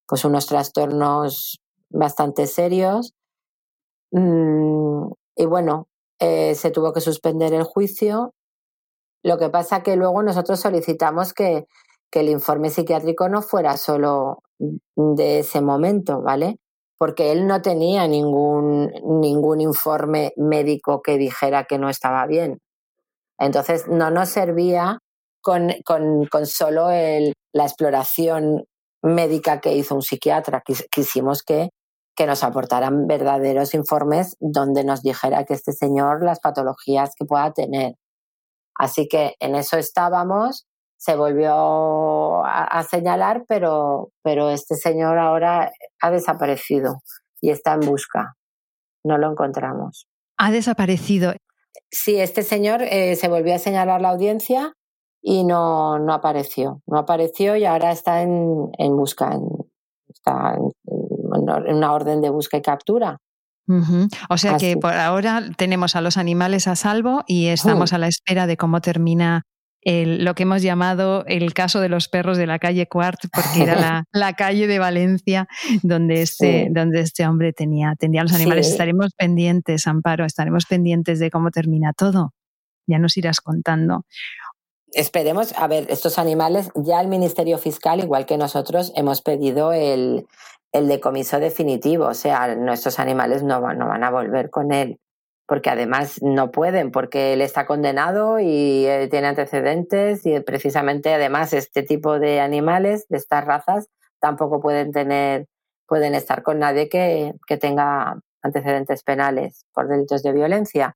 pues 0.08 0.26
unos 0.26 0.48
trastornos 0.48 1.60
bastante 1.90 2.48
serios 2.48 3.14
mm, 4.12 5.12
y 5.36 5.46
bueno, 5.46 5.88
eh, 6.20 6.56
se 6.56 6.72
tuvo 6.72 6.94
que 6.94 7.02
suspender 7.02 7.54
el 7.54 7.64
juicio. 7.64 8.34
Lo 9.24 9.38
que 9.38 9.50
pasa 9.50 9.84
que 9.84 9.96
luego 9.96 10.24
nosotros 10.24 10.60
solicitamos 10.60 11.34
que, 11.34 11.66
que 12.12 12.22
el 12.22 12.30
informe 12.30 12.70
psiquiátrico 12.70 13.30
no 13.30 13.42
fuera 13.42 13.78
solo 13.78 14.44
de 14.96 15.40
ese 15.40 15.62
momento, 15.62 16.22
¿vale? 16.22 16.60
Porque 17.02 17.32
él 17.32 17.48
no 17.48 17.64
tenía 17.64 18.08
ningún, 18.08 18.92
ningún 19.04 19.60
informe 19.60 20.34
médico 20.38 21.02
que 21.02 21.18
dijera 21.18 21.64
que 21.64 21.80
no 21.80 21.90
estaba 21.90 22.28
bien. 22.28 22.60
Entonces 23.40 23.88
no 23.88 24.12
nos 24.12 24.30
servía 24.30 25.00
con, 25.42 25.74
solo 26.46 26.92
el, 26.92 27.34
la 27.54 27.64
exploración 27.64 28.66
médica 29.02 29.62
que 29.62 29.74
hizo 29.74 29.96
un 29.96 30.04
psiquiatra. 30.04 30.62
Quisimos 30.92 31.42
que, 31.42 31.70
que 32.16 32.28
nos 32.28 32.44
aportaran 32.44 33.08
verdaderos 33.08 33.74
informes 33.74 34.36
donde 34.40 34.84
nos 34.84 35.02
dijera 35.02 35.44
que 35.44 35.56
este 35.56 35.72
señor 35.72 36.24
las 36.24 36.40
patologías 36.40 37.16
que 37.16 37.26
pueda 37.26 37.52
tener. 37.52 37.96
Así 38.76 39.08
que 39.08 39.34
en 39.40 39.56
eso 39.56 39.76
estábamos 39.80 40.68
se 41.02 41.16
volvió 41.16 42.46
a, 42.46 42.84
señalar, 42.84 43.44
pero, 43.48 44.12
pero 44.22 44.52
este 44.52 44.76
señor 44.76 45.18
ahora 45.18 45.72
ha 46.02 46.12
desaparecido 46.12 47.02
y 47.40 47.50
está 47.50 47.74
en 47.74 47.82
busca. 47.82 48.36
No 49.04 49.18
lo 49.18 49.32
encontramos. 49.32 50.08
Ha 50.38 50.52
desaparecido. 50.52 51.34
Sí, 51.90 52.20
este 52.20 52.44
señor 52.44 52.82
eh, 52.84 53.16
se 53.16 53.28
volvió 53.28 53.56
a 53.56 53.60
señalar 53.60 54.02
la 54.02 54.10
audiencia 54.10 54.74
y 55.22 55.44
no, 55.44 56.00
no 56.00 56.14
apareció. 56.14 56.82
No 56.88 57.00
apareció 57.00 57.56
y 57.56 57.66
ahora 57.66 57.92
está 57.92 58.22
en, 58.22 58.70
en 58.78 58.96
busca, 58.96 59.34
en, 59.34 59.48
está 60.10 60.56
en, 60.56 60.72
una 61.34 61.94
orden 61.94 62.22
de 62.22 62.30
busca 62.30 62.58
y 62.58 62.62
captura. 62.62 63.18
O 64.30 64.38
sea 64.38 64.58
que 64.58 64.76
por 64.76 64.94
ahora 64.94 65.42
tenemos 65.56 65.96
a 65.96 66.02
los 66.02 66.18
animales 66.18 66.68
a 66.68 66.76
salvo 66.76 67.24
y 67.26 67.48
estamos 67.48 67.94
a 67.94 67.98
la 67.98 68.08
espera 68.08 68.46
de 68.46 68.58
cómo 68.58 68.82
termina 68.82 69.44
lo 69.84 70.36
que 70.36 70.44
hemos 70.44 70.62
llamado 70.62 71.26
el 71.28 71.54
caso 71.54 71.80
de 71.80 71.90
los 71.90 72.08
perros 72.08 72.38
de 72.38 72.46
la 72.46 72.60
calle 72.60 72.88
Cuart, 72.88 73.20
porque 73.34 73.64
era 73.64 74.06
la, 74.12 74.34
calle 74.34 74.68
de 74.68 74.80
Valencia 74.80 75.48
donde 75.82 76.22
este, 76.22 76.68
donde 76.72 77.02
este 77.02 77.26
hombre 77.28 77.54
tenía, 77.54 77.96
tenía 77.98 78.24
los 78.24 78.34
animales. 78.34 78.68
Estaremos 78.70 79.14
pendientes, 79.18 79.88
Amparo, 79.88 80.26
estaremos 80.26 80.66
pendientes 80.66 81.20
de 81.20 81.32
cómo 81.32 81.52
termina 81.52 81.94
todo. 81.94 82.34
Ya 82.88 83.00
nos 83.00 83.18
irás 83.18 83.42
contando. 83.42 84.06
Esperemos, 84.94 85.54
a 85.58 85.68
ver, 85.68 85.88
estos 85.90 86.20
animales, 86.20 86.70
ya 86.76 87.00
el 87.00 87.08
Ministerio 87.08 87.58
Fiscal, 87.58 88.02
igual 88.02 88.26
que 88.26 88.38
nosotros, 88.38 88.92
hemos 88.96 89.22
pedido 89.22 89.72
el, 89.72 90.28
el 90.74 90.88
decomiso 90.90 91.40
definitivo, 91.40 92.08
o 92.08 92.14
sea, 92.14 92.56
nuestros 92.56 93.00
animales 93.00 93.42
no, 93.42 93.62
no 93.74 93.88
van 93.88 94.04
a 94.04 94.12
volver 94.12 94.50
con 94.50 94.74
él 94.74 95.00
porque 95.52 95.70
además 95.70 96.22
no 96.22 96.50
pueden, 96.50 96.92
porque 96.92 97.34
él 97.34 97.42
está 97.42 97.66
condenado 97.66 98.40
y 98.40 98.86
eh, 98.86 99.10
tiene 99.12 99.28
antecedentes 99.28 100.26
y 100.26 100.40
precisamente 100.40 101.14
además 101.14 101.52
este 101.52 101.84
tipo 101.84 102.20
de 102.20 102.40
animales, 102.40 103.06
de 103.10 103.18
estas 103.18 103.44
razas, 103.44 103.90
tampoco 104.22 104.62
pueden 104.62 104.94
tener, 104.94 105.50
pueden 105.88 106.16
estar 106.16 106.42
con 106.42 106.60
nadie 106.60 106.88
que, 106.88 107.34
tenga 107.60 108.22
antecedentes 108.42 109.04
penales 109.04 109.66
por 109.74 109.90
delitos 109.90 110.24
de 110.24 110.32
violencia. 110.32 110.96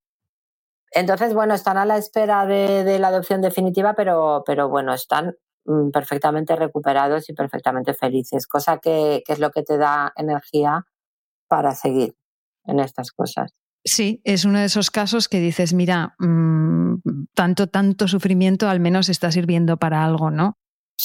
Entonces, 0.92 1.34
bueno, 1.34 1.54
están 1.54 1.78
a 1.78 1.84
la 1.84 1.98
espera 1.98 2.46
de, 2.46 2.98
la 2.98 3.10
adopción 3.10 3.42
definitiva, 3.42 3.94
pero, 3.94 4.46
pero 4.46 4.70
bueno, 4.70 4.94
están 4.94 5.36
mm, 5.66 5.90
perfectamente 5.90 6.56
recuperados 6.56 7.28
y 7.28 7.34
perfectamente 7.34 7.94
felices, 7.94 8.48
cosa 8.48 8.78
que 8.78 9.22
es 9.28 9.40
lo 9.40 9.52
que 9.52 9.64
te 9.64 9.78
da 9.78 10.14
energía 10.16 10.86
para 11.50 11.76
seguir 11.76 12.16
en 12.64 12.80
estas 12.80 13.12
cosas. 13.12 13.52
Sí, 13.88 14.20
es 14.24 14.46
uno 14.46 14.60
de 14.60 14.66
esos 14.66 14.90
casos 14.90 15.30
que 15.30 15.40
dices, 15.40 15.74
mira, 15.74 16.16
mm, 16.18 16.96
tanto, 17.36 17.68
tanto 17.68 18.08
sufrimiento 18.08 18.68
al 18.68 18.80
menos 18.80 19.10
está 19.10 19.32
sirviendo 19.32 19.78
para 19.78 20.04
algo, 20.04 20.32
¿no? 20.32 20.58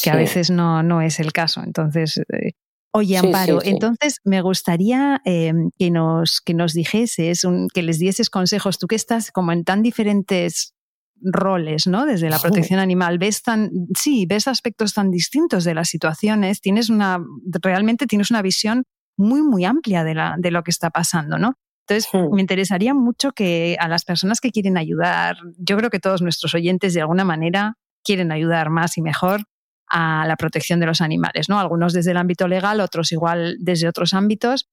Que 0.03 0.11
a 0.11 0.17
veces 0.17 0.51
no, 0.51 0.83
no 0.83 1.03
es 1.03 1.21
el 1.21 1.33
caso. 1.33 1.63
Entonces, 1.63 2.17
eh, 2.33 2.53
Oye, 2.93 3.19
Amparo, 3.19 3.61
entonces 3.63 4.19
me 4.25 4.41
gustaría 4.43 5.21
em, 5.25 5.71
que, 5.79 5.91
nos, 5.93 6.41
que 6.41 6.55
nos 6.55 6.73
dijeses, 6.73 7.47
que 7.73 7.83
les 7.83 8.01
dieses 8.01 8.31
consejos, 8.31 8.79
tú 8.79 8.89
que 8.89 8.97
estás 8.97 9.31
como 9.31 9.53
en 9.53 9.63
tan 9.63 9.83
diferentes 9.83 10.75
roles, 11.21 11.87
¿no? 11.87 12.07
Desde 12.07 12.31
la 12.31 12.41
protección 12.41 12.81
animal, 12.81 13.19
ves 13.19 13.43
tan, 13.43 13.71
sí, 13.97 14.27
ves 14.27 14.49
aspectos 14.49 14.95
tan 14.95 15.11
distintos 15.11 15.63
de 15.65 15.75
las 15.75 15.89
situaciones, 15.89 16.61
tienes 16.61 16.89
una, 16.89 17.23
realmente 17.63 18.07
tienes 18.07 18.31
una 18.31 18.43
visión 18.43 18.85
muy, 19.17 19.43
muy 19.43 19.65
amplia 19.65 20.03
de, 20.03 20.15
la, 20.15 20.35
de 20.39 20.51
lo 20.51 20.65
que 20.65 20.73
está 20.73 20.91
pasando, 20.91 21.39
¿no? 21.39 21.55
Entonces, 21.91 22.09
me 22.31 22.41
interesaría 22.41 22.95
mucho 22.95 23.33
que 23.33 23.77
a 23.81 23.89
las 23.89 24.05
personas 24.05 24.41
que 24.41 24.53
quieren 24.53 24.79
ayudar, 24.79 25.37
yo 25.59 25.77
creo 25.77 25.91
que 25.91 25.99
todos 25.99 26.23
nuestros 26.23 26.55
oyentes 26.55 26.95
de 26.95 27.01
alguna 27.01 27.25
manera 27.25 27.79
quieren 28.05 28.31
ayudar 28.31 28.71
más 28.71 28.97
y 28.97 29.03
mejor 29.03 29.43
a 29.89 30.25
la 30.29 30.37
protección 30.37 30.79
de 30.79 30.87
los 30.87 31.01
animales, 31.01 31.49
¿no? 31.49 31.59
Algunos 31.59 31.93
desde 31.93 32.13
el 32.13 32.17
ámbito 32.17 32.47
legal, 32.47 32.81
otros 32.81 33.11
igual 33.11 33.57
desde 33.59 33.89
otros 33.89 34.15
ámbitos. 34.15 34.69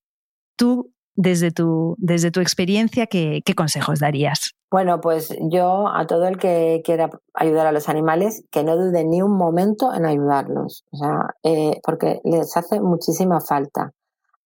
Tú, 0.56 0.94
desde 1.16 1.50
tu, 1.50 1.96
desde 1.98 2.30
tu 2.30 2.40
experiencia, 2.40 3.08
¿qué, 3.08 3.42
consejos 3.56 4.00
darías? 4.00 4.52
Bueno, 4.70 5.02
pues 5.02 5.36
yo 5.50 5.88
a 5.88 6.06
todo 6.06 6.28
el 6.28 6.38
que 6.38 6.84
quiera 6.86 7.10
ayudar 7.34 7.66
a 7.66 7.72
los 7.72 7.90
animales, 7.90 8.44
que 8.52 8.64
no 8.64 8.78
dude 8.78 9.04
ni 9.06 9.24
un 9.24 9.36
momento 9.36 9.92
en 9.92 10.06
ayudarlos, 10.06 10.84
o 10.92 10.98
sea, 10.98 11.34
eh, 11.42 11.80
porque 11.84 12.22
les 12.24 12.56
hace 12.56 12.80
muchísima 12.80 13.40
falta. 13.42 13.94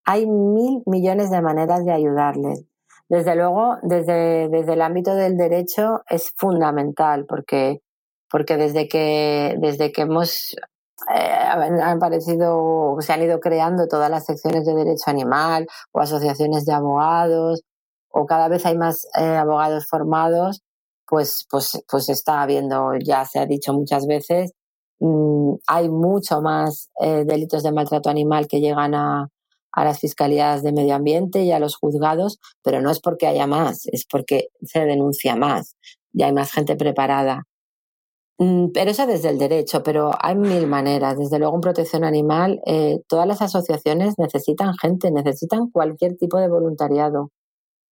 Hay 0.06 0.26
mil 0.26 0.84
millones 0.86 1.30
de 1.32 1.42
maneras 1.42 1.86
de 1.86 1.92
ayudarles. 1.92 2.66
Desde 3.10 3.36
luego, 3.36 3.78
desde, 3.84 4.50
desde 4.50 4.74
el 4.74 4.82
ámbito 4.82 5.16
del 5.16 5.38
derecho 5.38 6.02
es 6.10 6.32
fundamental 6.38 7.26
porque 7.28 7.82
porque 8.32 8.58
desde 8.58 8.88
que, 8.88 9.58
desde 9.60 9.92
que 9.92 10.04
hemos 10.04 10.56
eh, 11.14 11.14
han 11.14 11.82
aparecido, 11.82 12.96
se 13.02 13.14
han 13.14 13.22
ido 13.24 13.40
creando 13.40 13.88
todas 13.88 14.10
las 14.10 14.26
secciones 14.26 14.66
de 14.66 14.74
derecho 14.74 15.10
animal 15.10 15.68
o 15.92 16.00
asociaciones 16.00 16.66
de 16.66 16.74
abogados, 16.74 17.62
o 18.10 18.26
cada 18.26 18.48
vez 18.48 18.66
hay 18.66 18.78
más 18.78 19.08
eh, 19.20 19.36
abogados 19.36 19.88
formados, 19.88 20.62
pues, 21.08 21.46
pues, 21.50 21.84
pues 21.90 22.10
está 22.10 22.42
habiendo, 22.42 22.94
ya 23.04 23.26
se 23.26 23.40
ha 23.40 23.46
dicho 23.46 23.74
muchas 23.74 24.08
veces, 24.08 24.54
mm, 25.00 25.56
hay 25.68 25.90
mucho 25.90 26.42
más 26.42 26.90
eh, 27.02 27.26
delitos 27.26 27.64
de 27.64 27.72
maltrato 27.72 28.10
animal 28.10 28.48
que 28.48 28.62
llegan 28.62 28.96
a, 28.96 29.28
a 29.72 29.84
las 29.84 30.00
fiscalías 30.00 30.64
de 30.64 30.74
medio 30.74 30.96
ambiente 30.96 31.44
y 31.44 31.52
a 31.52 31.60
los 31.60 31.76
juzgados, 31.76 32.40
pero 32.64 32.82
no 32.82 32.92
es 32.92 33.00
porque 33.00 33.28
haya 33.28 33.48
más, 33.48 33.86
es 33.88 34.06
porque 34.06 34.50
se 34.64 34.86
denuncia 34.86 35.36
más, 35.36 35.76
ya 36.14 36.28
hay 36.28 36.34
más 36.34 36.52
gente 36.52 36.76
preparada. 36.76 37.46
Mm, 38.42 38.72
pero 38.74 38.90
eso 38.90 39.06
desde 39.06 39.30
el 39.30 39.38
derecho, 39.38 39.84
pero 39.84 40.12
hay 40.20 40.36
mil 40.36 40.66
maneras. 40.66 41.16
Desde 41.16 41.38
luego 41.38 41.54
en 41.56 41.62
protección 41.62 42.04
animal, 42.04 42.60
eh, 42.66 43.00
todas 43.08 43.28
las 43.28 43.40
asociaciones 43.44 44.18
necesitan 44.18 44.74
gente, 44.78 45.12
necesitan 45.12 45.70
cualquier 45.70 46.18
tipo 46.18 46.40
de 46.40 46.48
voluntariado. 46.50 47.30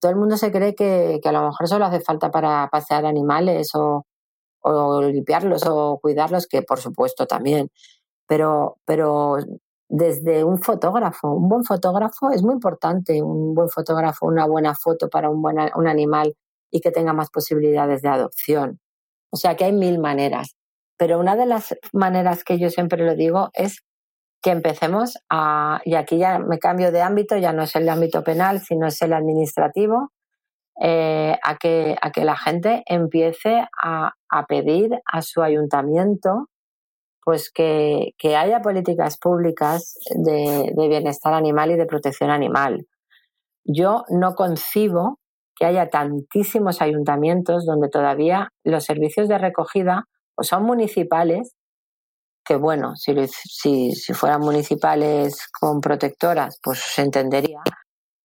Todo 0.01 0.11
el 0.11 0.17
mundo 0.17 0.37
se 0.37 0.51
cree 0.51 0.75
que, 0.75 1.19
a 1.23 1.31
lo 1.31 1.43
mejor 1.47 1.67
solo 1.67 1.85
hace 1.85 2.01
falta 2.01 2.31
para 2.31 2.69
pasear 2.71 3.05
animales 3.05 3.71
o, 3.75 4.05
limpiarlos 5.11 5.63
o 5.67 5.99
cuidarlos, 6.01 6.47
que 6.47 6.63
por 6.63 6.79
supuesto 6.79 7.27
también. 7.27 7.69
Pero, 8.27 8.77
pero 8.85 9.37
desde 9.89 10.43
un 10.43 10.61
fotógrafo, 10.61 11.31
un 11.33 11.49
buen 11.49 11.63
fotógrafo 11.63 12.31
es 12.31 12.43
muy 12.43 12.53
importante, 12.53 13.21
un 13.21 13.53
buen 13.53 13.69
fotógrafo, 13.69 14.27
una 14.27 14.45
buena 14.45 14.75
foto 14.75 15.09
para 15.09 15.29
un, 15.29 15.41
buen, 15.41 15.59
animal 15.59 16.35
y 16.71 16.79
que 16.79 16.91
tenga 16.91 17.13
más 17.13 17.29
posibilidades 17.29 18.01
de 18.01 18.09
adopción 18.09 18.79
o 19.31 19.37
sea 19.37 19.55
que 19.55 19.65
hay 19.65 19.73
mil 19.73 19.99
maneras. 19.99 20.55
Pero 20.97 21.19
una 21.19 21.35
de 21.35 21.45
las 21.45 21.75
maneras 21.93 22.43
que 22.43 22.59
yo 22.59 22.69
siempre 22.69 23.05
lo 23.05 23.15
digo 23.15 23.49
es 23.53 23.83
que 24.41 24.51
empecemos 24.51 25.17
a, 25.29 25.81
y 25.85 25.95
aquí 25.95 26.17
ya 26.17 26.39
me 26.39 26.59
cambio 26.59 26.91
de 26.91 27.01
ámbito, 27.01 27.37
ya 27.37 27.53
no 27.53 27.63
es 27.63 27.75
el 27.75 27.87
ámbito 27.89 28.23
penal, 28.23 28.59
sino 28.59 28.87
es 28.87 29.01
el 29.01 29.13
administrativo, 29.13 30.11
eh, 30.81 31.37
a, 31.43 31.57
que, 31.57 31.97
a 32.01 32.11
que 32.11 32.23
la 32.23 32.37
gente 32.37 32.83
empiece 32.85 33.65
a, 33.81 34.13
a 34.29 34.45
pedir 34.45 35.01
a 35.05 35.21
su 35.21 35.41
ayuntamiento 35.41 36.47
pues 37.23 37.51
que, 37.51 38.13
que 38.17 38.35
haya 38.35 38.61
políticas 38.61 39.17
públicas 39.17 39.95
de, 40.15 40.73
bienestar 40.75 41.33
animal 41.33 41.71
y 41.71 41.75
de 41.75 41.85
protección 41.85 42.29
animal. 42.29 42.87
Yo 43.63 44.03
no 44.09 44.35
concibo 44.35 45.19
que 45.55 45.65
haya 45.65 45.89
tantísimos 45.89 46.81
ayuntamientos 46.81 47.65
donde 47.65 47.89
todavía 47.89 48.49
los 48.63 48.85
servicios 48.85 49.27
de 49.27 49.37
recogida 49.37 50.05
o 50.35 50.43
son 50.43 50.63
municipales, 50.63 51.55
que 52.45 52.55
bueno, 52.55 52.95
si, 52.95 53.13
si, 53.27 53.91
si 53.91 54.13
fueran 54.13 54.41
municipales 54.41 55.47
con 55.59 55.81
protectoras, 55.81 56.59
pues 56.63 56.79
se 56.79 57.01
entendería, 57.01 57.61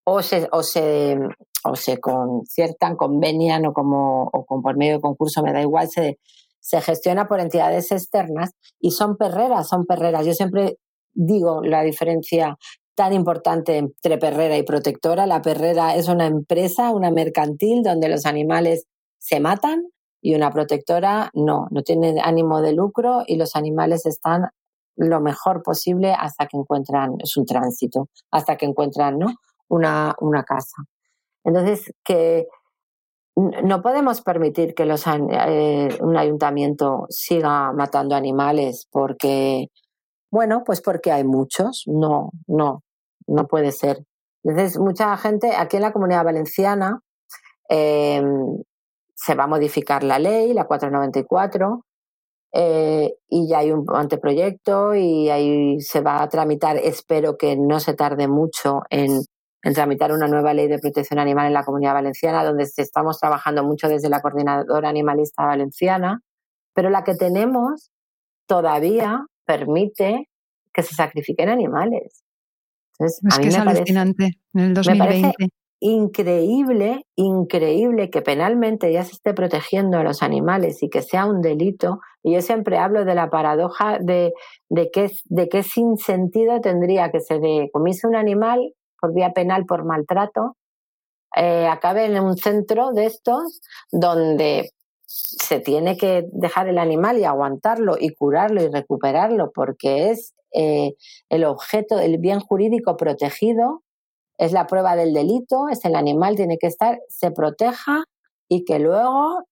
o 0.05 0.21
se, 0.21 0.47
o 0.51 0.63
se, 0.63 1.19
o 1.63 1.75
se 1.75 1.99
conciertan, 1.99 2.95
convenian 2.95 3.65
o, 3.65 3.73
como, 3.73 4.29
o 4.31 4.45
con, 4.45 4.61
por 4.61 4.77
medio 4.77 4.95
de 4.95 5.01
concurso, 5.01 5.43
me 5.43 5.51
da 5.51 5.61
igual, 5.61 5.89
se, 5.89 6.19
se 6.65 6.81
gestiona 6.81 7.27
por 7.27 7.39
entidades 7.39 7.91
externas 7.91 8.49
y 8.79 8.89
son 8.89 9.17
perreras, 9.17 9.67
son 9.67 9.85
perreras. 9.85 10.25
Yo 10.25 10.33
siempre 10.33 10.79
digo 11.13 11.61
la 11.61 11.83
diferencia 11.83 12.57
tan 12.95 13.13
importante 13.13 13.77
entre 13.77 14.17
perrera 14.17 14.57
y 14.57 14.63
protectora. 14.63 15.27
La 15.27 15.43
perrera 15.43 15.95
es 15.95 16.07
una 16.07 16.25
empresa, 16.25 16.89
una 16.89 17.11
mercantil 17.11 17.83
donde 17.83 18.09
los 18.09 18.25
animales 18.25 18.87
se 19.19 19.39
matan 19.39 19.83
y 20.21 20.33
una 20.33 20.49
protectora 20.49 21.29
no, 21.35 21.67
no 21.69 21.83
tiene 21.83 22.19
ánimo 22.19 22.63
de 22.63 22.73
lucro 22.73 23.21
y 23.27 23.35
los 23.35 23.55
animales 23.55 24.07
están 24.07 24.47
lo 24.95 25.21
mejor 25.21 25.61
posible 25.61 26.15
hasta 26.17 26.47
que 26.47 26.57
encuentran, 26.57 27.13
es 27.19 27.37
un 27.37 27.45
tránsito, 27.45 28.09
hasta 28.31 28.57
que 28.57 28.65
encuentran 28.65 29.19
¿no? 29.19 29.27
una, 29.67 30.15
una 30.19 30.43
casa. 30.43 30.77
Entonces, 31.43 31.93
que 32.03 32.47
no 33.35 33.81
podemos 33.81 34.21
permitir 34.21 34.73
que 34.73 34.85
los, 34.85 35.05
eh, 35.07 35.89
un 36.01 36.17
ayuntamiento 36.17 37.05
siga 37.09 37.73
matando 37.73 38.15
animales 38.15 38.87
porque, 38.89 39.67
bueno, 40.31 40.63
pues 40.65 40.81
porque 40.81 41.11
hay 41.11 41.23
muchos. 41.25 41.83
No, 41.87 42.31
no 42.47 42.85
no 43.27 43.47
puede 43.47 43.71
ser. 43.71 44.03
Entonces, 44.43 44.79
mucha 44.79 45.15
gente 45.17 45.55
aquí 45.55 45.77
en 45.77 45.83
la 45.83 45.93
comunidad 45.93 46.23
valenciana 46.23 47.01
em, 47.69 48.63
se 49.15 49.35
va 49.35 49.45
a 49.45 49.47
modificar 49.47 50.03
la 50.03 50.19
ley, 50.19 50.53
la 50.53 50.65
494, 50.65 51.83
eh, 52.53 53.15
y 53.27 53.49
ya 53.49 53.59
hay 53.59 53.71
un 53.71 53.85
anteproyecto 53.93 54.95
y 54.95 55.29
ahí 55.29 55.81
se 55.81 56.01
va 56.01 56.21
a 56.21 56.29
tramitar, 56.29 56.77
espero 56.77 57.37
que 57.37 57.57
no 57.57 57.79
se 57.79 57.95
tarde 57.95 58.27
mucho 58.27 58.83
en, 58.89 59.21
en 59.65 59.73
tramitar 59.73 60.11
una 60.11 60.27
nueva 60.27 60.53
ley 60.53 60.67
de 60.67 60.77
protección 60.77 61.17
animal 61.17 61.47
en 61.47 61.53
la 61.53 61.63
comunidad 61.63 61.95
valenciana, 61.95 62.45
donde 62.45 62.69
estamos 62.77 63.19
trabajando 63.19 63.63
mucho 63.63 63.89
desde 63.89 64.09
la 64.09 64.21
coordinadora 64.21 64.89
animalista 64.89 65.43
valenciana, 65.43 66.21
pero 66.75 66.91
la 66.91 67.03
que 67.03 67.15
tenemos 67.15 67.89
todavía 68.45 69.25
permite 69.43 70.29
que 70.71 70.83
se 70.83 70.93
sacrifiquen 70.93 71.49
animales 71.49 72.23
es 72.99 73.19
que 73.41 73.47
es 73.47 73.57
alucinante 73.57 74.37
en 74.53 74.61
el 74.61 74.73
2020. 74.75 75.49
increíble, 75.79 77.07
increíble 77.15 78.11
que 78.11 78.21
penalmente 78.21 78.93
ya 78.93 79.03
se 79.03 79.13
esté 79.13 79.33
protegiendo 79.33 79.97
a 79.97 80.03
los 80.03 80.21
animales 80.21 80.83
y 80.83 80.89
que 80.89 81.01
sea 81.01 81.25
un 81.25 81.41
delito. 81.41 82.01
Y 82.21 82.35
yo 82.35 82.41
siempre 82.41 82.77
hablo 82.77 83.03
de 83.03 83.15
la 83.15 83.31
paradoja 83.31 83.97
de, 83.99 84.31
de, 84.69 84.91
qué, 84.91 85.09
de 85.25 85.49
qué 85.49 85.63
sin 85.63 85.97
sentido 85.97 86.61
tendría 86.61 87.09
que 87.11 87.19
se 87.19 87.39
decomise 87.39 88.05
un 88.05 88.15
animal 88.15 88.75
por 89.05 89.13
vía 89.13 89.33
penal 89.33 89.65
por 89.65 89.85
maltrato, 89.85 90.57
eh, 91.35 91.67
acabe 91.67 92.05
en 92.05 92.19
un 92.19 92.37
centro 92.37 92.91
de 92.91 93.05
estos 93.05 93.61
donde 93.91 94.71
se 95.05 95.59
tiene 95.59 95.95
que 95.95 96.27
dejar 96.31 96.67
el 96.67 96.79
animal 96.79 97.19
y 97.19 97.23
aguantarlo 97.23 97.97
y 97.99 98.15
curarlo 98.15 98.63
y 98.63 98.69
recuperarlo 98.69 99.51
porque 99.53 100.09
es 100.09 100.33
eh, 100.53 100.95
el 101.29 101.43
objeto, 101.43 101.99
el 101.99 102.17
bien 102.17 102.39
jurídico 102.39 102.97
protegido, 102.97 103.83
es 104.39 104.53
la 104.53 104.65
prueba 104.65 104.95
del 104.95 105.13
delito, 105.13 105.69
es 105.69 105.85
el 105.85 105.95
animal, 105.95 106.35
tiene 106.35 106.57
que 106.57 106.67
estar, 106.67 106.99
se 107.07 107.29
proteja 107.29 108.05
y 108.49 108.65
que 108.65 108.79
luego, 108.79 109.43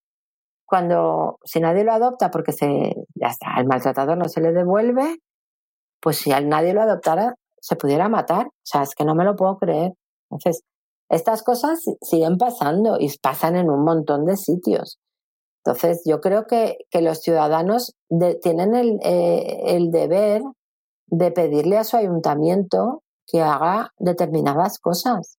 cuando, 0.65 1.37
si 1.43 1.59
nadie 1.59 1.83
lo 1.83 1.93
adopta 1.93 2.31
porque 2.31 2.53
se, 2.53 2.95
ya 3.13 3.27
está, 3.27 3.53
el 3.59 3.67
maltratador 3.67 4.17
no 4.17 4.29
se 4.29 4.41
le 4.41 4.51
devuelve, 4.51 5.19
pues 6.01 6.17
si 6.17 6.31
nadie 6.31 6.73
lo 6.73 6.81
adoptara, 6.81 7.35
se 7.63 7.77
pudiera 7.77 8.09
matar. 8.09 8.47
O 8.47 8.65
sea, 8.65 8.83
es 8.83 8.93
que 8.93 9.05
no 9.05 9.15
me 9.15 9.23
lo 9.23 9.35
puedo 9.35 9.57
creer. 9.57 9.93
Entonces, 10.29 10.63
estas 11.09 11.43
cosas 11.43 11.79
siguen 12.01 12.37
pasando 12.37 12.97
y 12.99 13.09
pasan 13.19 13.55
en 13.55 13.69
un 13.69 13.83
montón 13.85 14.25
de 14.25 14.35
sitios. 14.35 14.99
Entonces, 15.63 16.01
yo 16.05 16.19
creo 16.19 16.45
que, 16.45 16.77
que 16.89 17.01
los 17.01 17.19
ciudadanos 17.19 17.93
tienen 18.41 18.75
el, 18.75 18.99
eh, 19.01 19.75
el 19.75 19.91
deber 19.91 20.41
de 21.07 21.31
pedirle 21.31 21.77
a 21.77 21.85
su 21.85 21.95
ayuntamiento 21.95 23.01
que 23.27 23.41
haga 23.41 23.91
determinadas 23.97 24.77
cosas. 24.79 25.37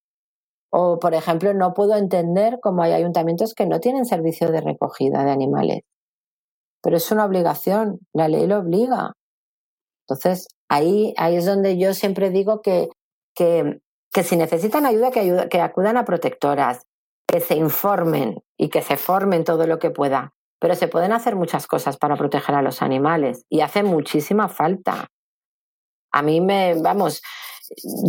O, 0.71 0.99
por 0.99 1.13
ejemplo, 1.13 1.53
no 1.53 1.75
puedo 1.75 1.95
entender 1.95 2.59
cómo 2.63 2.83
hay 2.83 2.93
ayuntamientos 2.93 3.53
que 3.55 3.67
no 3.67 3.81
tienen 3.81 4.07
servicio 4.07 4.51
de 4.51 4.63
recogida 4.63 5.25
de 5.25 5.31
animales. 5.31 5.81
Pero 6.83 6.97
es 6.97 7.11
una 7.13 7.27
obligación, 7.27 7.99
la 8.15 8.29
ley 8.29 8.47
lo 8.47 8.61
obliga. 8.61 9.13
Entonces, 10.07 10.49
Ahí, 10.69 11.15
ahí 11.17 11.37
es 11.37 11.47
donde 11.47 11.79
yo 11.79 11.95
siempre 11.95 12.31
digo 12.31 12.63
que, 12.63 12.89
que, 13.35 13.81
que 14.13 14.23
si 14.23 14.37
necesitan 14.37 14.87
ayuda, 14.87 15.11
que, 15.11 15.21
ayuda, 15.21 15.49
que 15.49 15.61
acudan 15.61 15.97
a 15.97 16.05
protectoras, 16.05 16.87
que 17.27 17.41
se 17.41 17.57
informen 17.57 18.43
y 18.57 18.69
que 18.69 18.83
se 18.83 18.97
formen 18.97 19.45
todo 19.45 19.67
lo 19.67 19.79
que 19.79 19.91
pueda. 19.91 20.35
Pero 20.61 20.75
se 20.75 20.89
pueden 20.89 21.13
hacer 21.13 21.37
muchas 21.37 21.67
cosas 21.67 21.97
para 21.97 22.17
proteger 22.17 22.55
a 22.55 22.63
los 22.63 22.81
animales 22.81 23.45
y 23.49 23.61
hace 23.61 23.83
muchísima 23.83 24.49
falta. 24.49 25.09
A 26.13 26.23
mí 26.23 26.41
me, 26.41 26.75
vamos, 26.81 27.23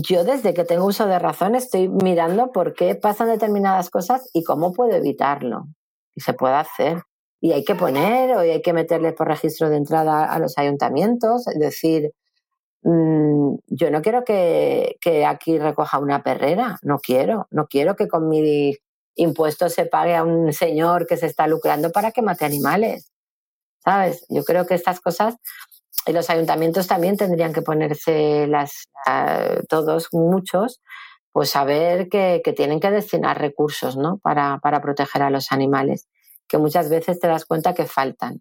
yo 0.08 0.24
desde 0.24 0.54
que 0.54 0.64
tengo 0.64 0.86
uso 0.86 1.08
de 1.08 1.20
razón 1.20 1.56
estoy 1.56 1.88
mirando 1.88 2.52
por 2.52 2.74
qué 2.74 2.96
pasan 2.96 3.30
determinadas 3.30 3.90
cosas 3.90 4.30
y 4.34 4.44
cómo 4.44 4.74
puedo 4.74 4.96
evitarlo. 4.96 5.66
Y 6.16 6.22
se 6.22 6.34
puede 6.34 6.56
hacer. 6.56 7.04
Y 7.42 7.52
hay 7.52 7.64
que 7.64 7.76
poner 7.76 8.36
o 8.36 8.40
hay 8.40 8.62
que 8.62 8.74
meterle 8.74 9.14
por 9.14 9.28
registro 9.28 9.70
de 9.70 9.78
entrada 9.78 10.26
a 10.26 10.40
los 10.40 10.58
ayuntamientos, 10.58 11.48
es 11.48 11.60
decir, 11.60 12.12
mm, 12.86 13.56
yo 13.68 13.92
no 13.92 14.02
quiero 14.02 14.24
que, 14.24 14.98
que, 15.02 15.26
aquí 15.26 15.60
recoja 15.60 16.00
una 16.00 16.24
perrera, 16.24 16.78
no 16.82 17.00
quiero, 17.00 17.48
no 17.52 17.68
quiero 17.68 17.96
que 17.96 18.08
con 18.08 18.30
mi 18.30 18.76
impuesto 19.16 19.70
se 19.70 19.86
pague 19.86 20.16
a 20.16 20.24
un 20.24 20.54
señor 20.54 21.08
que 21.08 21.18
se 21.18 21.26
está 21.26 21.48
lucrando 21.48 21.92
para 21.92 22.12
que 22.12 22.22
mate 22.22 22.46
animales. 22.46 23.12
¿Sabes? 23.84 24.26
Yo 24.30 24.44
creo 24.44 24.66
que 24.66 24.76
estas 24.76 25.00
cosas 25.00 25.36
y 26.08 26.14
los 26.14 26.30
ayuntamientos 26.30 26.88
también 26.88 27.18
tendrían 27.18 27.54
que 27.54 27.62
ponerse 27.62 28.48
las, 28.48 28.90
todos, 29.70 30.10
muchos, 30.12 30.82
pues 31.32 31.50
saber 31.50 32.10
que, 32.10 32.42
que, 32.44 32.54
tienen 32.54 32.80
que 32.80 32.92
destinar 32.92 33.40
recursos 33.40 33.98
¿no? 33.98 34.18
para, 34.20 34.60
para 34.60 34.82
proteger 34.82 35.24
a 35.24 35.30
los 35.30 35.52
animales, 35.52 36.08
que 36.48 36.58
muchas 36.58 36.90
veces 36.90 37.20
te 37.20 37.28
das 37.28 37.46
cuenta 37.46 37.74
que 37.74 37.86
faltan 37.86 38.40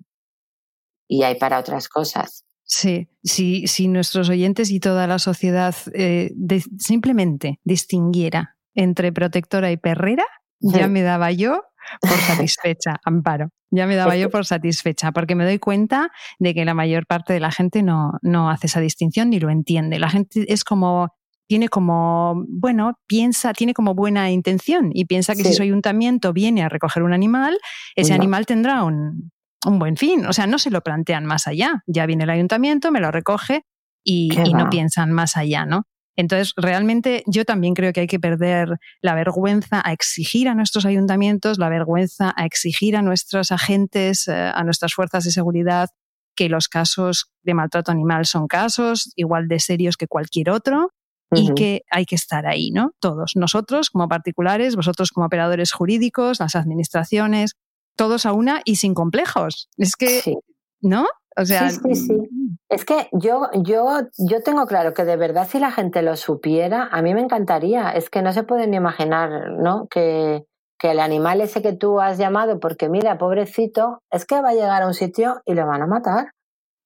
y 1.09 1.23
hay 1.23 1.37
para 1.37 1.59
otras 1.59 1.89
cosas. 1.89 2.45
Sí, 2.67 3.09
si, 3.23 3.67
si 3.67 3.89
nuestros 3.89 4.29
oyentes 4.31 4.71
y 4.71 4.81
toda 4.81 5.07
la 5.07 5.19
sociedad 5.19 5.75
eh, 5.93 6.31
de, 6.35 6.63
simplemente 6.79 7.61
distinguiera 7.63 8.57
entre 8.75 9.13
protectora 9.13 9.71
y 9.71 9.77
perrera, 9.77 10.25
ya 10.61 10.89
me 10.89 11.03
daba 11.03 11.31
yo 11.31 11.63
por 12.01 12.11
satisfecha, 12.49 12.97
Amparo. 13.05 13.51
Ya 13.71 13.87
me 13.87 13.97
daba 13.97 14.17
yo 14.17 14.31
por 14.31 14.47
satisfecha, 14.47 15.13
porque 15.13 15.35
me 15.35 15.45
doy 15.45 15.59
cuenta 15.59 16.11
de 16.39 16.55
que 16.55 16.65
la 16.65 16.75
mayor 16.75 17.07
parte 17.07 17.33
de 17.33 17.41
la 17.41 17.51
gente 17.51 17.83
no, 17.83 18.13
no 18.23 18.49
hace 18.49 18.69
esa 18.69 18.81
distinción 18.81 19.31
ni 19.31 19.41
lo 19.41 19.51
entiende. 19.51 19.99
La 19.99 20.09
gente 20.09 20.45
es 20.53 20.65
como 20.65 21.11
tiene 21.47 21.69
como, 21.69 22.45
bueno, 22.49 22.99
piensa, 23.07 23.53
tiene 23.53 23.75
como 23.75 23.95
buena 23.95 24.31
intención 24.31 24.91
y 24.95 25.05
piensa 25.05 25.35
que 25.35 25.45
si 25.45 25.53
su 25.53 25.63
ayuntamiento 25.63 26.33
viene 26.33 26.63
a 26.63 26.71
recoger 26.71 27.03
un 27.03 27.13
animal, 27.13 27.59
ese 27.97 28.15
animal 28.15 28.47
tendrá 28.47 28.83
un, 28.83 29.31
un, 29.65 29.79
buen 29.79 29.97
fin. 29.97 30.27
O 30.27 30.33
sea, 30.33 30.47
no 30.47 30.59
se 30.59 30.71
lo 30.71 30.83
plantean 30.83 31.25
más 31.27 31.47
allá. 31.47 31.83
Ya 31.87 32.07
viene 32.07 32.25
el 32.25 32.31
ayuntamiento, 32.31 32.91
me 32.91 33.01
lo 33.01 33.11
recoge 33.11 33.65
y, 34.03 34.31
y 34.45 34.53
no 34.55 34.71
piensan 34.71 35.13
más 35.13 35.37
allá, 35.37 35.65
¿no? 35.67 35.85
Entonces, 36.17 36.53
realmente 36.57 37.25
yo 37.27 37.45
también 37.45 37.75
creo 37.75 37.93
que 37.93 38.01
hay 38.01 38.07
que 38.07 38.21
perder 38.21 38.79
la 39.01 39.15
vergüenza 39.15 39.83
a 39.85 39.93
exigir 39.93 40.49
a 40.49 40.55
nuestros 40.55 40.87
ayuntamientos, 40.87 41.59
la 41.59 41.69
vergüenza 41.69 42.33
a 42.37 42.45
exigir 42.45 42.97
a 42.97 43.03
nuestros 43.03 43.51
agentes, 43.51 44.29
eh, 44.29 44.33
a 44.33 44.63
nuestras 44.63 44.95
fuerzas 44.95 45.25
de 45.25 45.33
seguridad, 45.33 45.89
que 46.37 46.49
los 46.49 46.69
casos 46.69 47.33
de 47.43 47.55
maltrato 47.55 47.93
animal 47.93 48.27
son 48.27 48.47
casos 48.47 49.13
igual 49.17 49.49
de 49.49 49.61
serios 49.61 49.97
que 49.97 50.07
cualquier 50.07 50.51
otro 50.51 50.91
y 51.37 51.53
que 51.55 51.83
hay 51.91 52.05
que 52.05 52.15
estar 52.15 52.47
ahí, 52.47 52.71
¿no? 52.71 52.93
Todos, 53.01 53.33
nosotros 53.35 53.91
como 53.91 54.09
particulares, 54.09 54.77
vosotros 54.77 55.11
como 55.11 55.27
operadores 55.27 55.73
jurídicos, 55.73 56.39
las 56.39 56.55
administraciones, 56.55 57.55
todos 57.97 58.27
a 58.27 58.33
una 58.33 58.61
y 58.65 58.77
sin 58.77 58.95
complejos. 58.95 59.69
Es 59.77 59.97
que, 59.97 60.37
¿no? 60.81 61.07
O 61.37 61.45
sea, 61.45 61.71
sí, 61.71 61.81
sí, 61.83 61.95
sí. 61.95 62.59
Es 62.69 62.85
que 62.85 63.09
yo, 63.13 63.49
yo, 63.55 63.87
yo 64.19 64.43
tengo 64.43 64.67
claro 64.67 64.95
que 64.95 65.05
de 65.05 65.17
verdad 65.17 65.49
si 65.49 65.59
la 65.59 65.73
gente 65.73 66.03
lo 66.03 66.17
supiera, 66.17 66.89
a 66.91 67.03
mí 67.03 67.15
me 67.15 67.21
encantaría. 67.21 67.91
Es 67.91 68.11
que 68.11 68.23
no 68.23 68.33
se 68.33 68.45
pueden 68.45 68.71
ni 68.71 68.77
imaginar, 68.77 69.51
¿no? 69.53 69.87
Que, 69.89 70.45
que 70.79 70.93
el 70.93 71.01
animal 71.01 71.41
ese 71.41 71.63
que 71.63 71.73
tú 71.73 72.01
has 72.01 72.19
llamado, 72.19 72.61
porque 72.61 72.89
mira, 72.89 73.19
pobrecito, 73.19 74.03
es 74.11 74.25
que 74.25 74.41
va 74.41 74.51
a 74.51 74.55
llegar 74.55 74.83
a 74.83 74.87
un 74.87 74.95
sitio 74.95 75.41
y 75.45 75.55
lo 75.55 75.67
van 75.67 75.83
a 75.83 75.87
matar. 75.87 76.33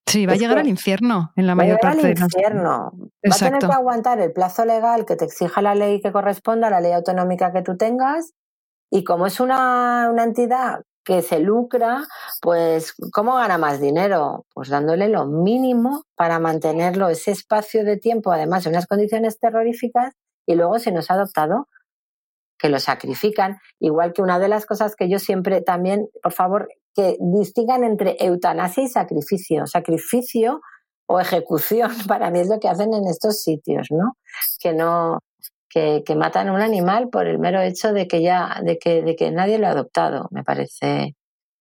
Sí, 0.07 0.25
va 0.25 0.33
a 0.33 0.37
llegar 0.37 0.59
al 0.59 0.69
infierno 0.69 1.33
en 1.37 1.47
la 1.47 1.55
mayor 1.55 1.79
parte 1.81 2.07
al 2.07 2.19
infierno. 2.19 2.93
Va 3.31 3.35
a 3.35 3.39
tener 3.39 3.59
que 3.59 3.67
aguantar 3.67 4.19
el 4.21 4.33
plazo 4.33 4.65
legal 4.65 5.05
que 5.05 5.17
te 5.17 5.27
exija 5.27 5.61
la 5.61 5.75
ley 5.75 6.01
que 6.01 6.13
corresponda, 6.13 6.71
la 6.71 6.81
ley 6.81 6.93
autonómica 6.93 7.53
que 7.53 7.61
tú 7.61 7.77
tengas. 7.77 8.33
Y 8.91 9.05
como 9.05 9.27
es 9.27 9.39
una, 9.39 10.09
una 10.11 10.25
entidad 10.25 10.81
que 11.09 11.23
se 11.23 11.39
lucra, 11.39 12.07
pues 12.43 12.93
¿cómo 13.15 13.37
gana 13.37 13.57
más 13.57 13.81
dinero? 13.81 14.45
Pues 14.53 14.69
dándole 14.69 15.09
lo 15.09 15.25
mínimo 15.25 16.05
para 16.15 16.39
mantenerlo 16.39 17.09
ese 17.09 17.31
espacio 17.31 17.83
de 17.83 17.97
tiempo, 17.97 18.31
además 18.31 18.67
en 18.67 18.73
unas 18.73 18.87
condiciones 18.87 19.39
terroríficas, 19.39 20.13
y 20.47 20.55
luego 20.55 20.79
se 20.79 20.93
nos 20.93 21.11
ha 21.11 21.15
adoptado 21.15 21.67
que 22.59 22.69
lo 22.69 22.79
sacrifican, 22.79 23.57
igual 23.81 24.13
que 24.13 24.21
una 24.21 24.39
de 24.39 24.49
las 24.49 24.67
cosas 24.67 24.97
que 24.97 25.09
yo 25.09 25.19
siempre 25.19 25.63
también, 25.63 26.11
por 26.23 26.33
favor, 26.33 26.69
que 26.95 27.17
distingan 27.19 27.85
entre 27.85 28.19
eutanasia 28.21 28.85
y 28.85 28.89
sacrificio. 28.89 29.67
Sacrificio 29.67 30.61
o 31.07 31.21
ejecución, 31.21 31.91
para 32.07 32.31
mí 32.31 32.41
es 32.41 32.49
lo 32.49 32.61
que 32.61 32.69
hacen 32.69 32.93
en 32.93 33.07
estos 33.07 33.41
sitios, 33.41 33.87
¿no? 33.91 34.19
Que 34.61 34.75
no, 34.75 35.21
que, 35.69 36.03
que, 36.05 36.15
matan 36.15 36.49
a 36.49 36.53
un 36.53 36.61
animal 36.61 37.09
por 37.11 37.27
el 37.27 37.39
mero 37.39 37.61
hecho 37.61 37.93
de 37.93 38.07
que 38.09 38.23
ya, 38.23 38.61
de 38.63 38.79
que, 38.79 39.03
de 39.03 39.17
que 39.17 39.31
nadie 39.31 39.59
lo 39.59 39.67
ha 39.67 39.71
adoptado, 39.71 40.29
me 40.31 40.45
parece. 40.45 41.15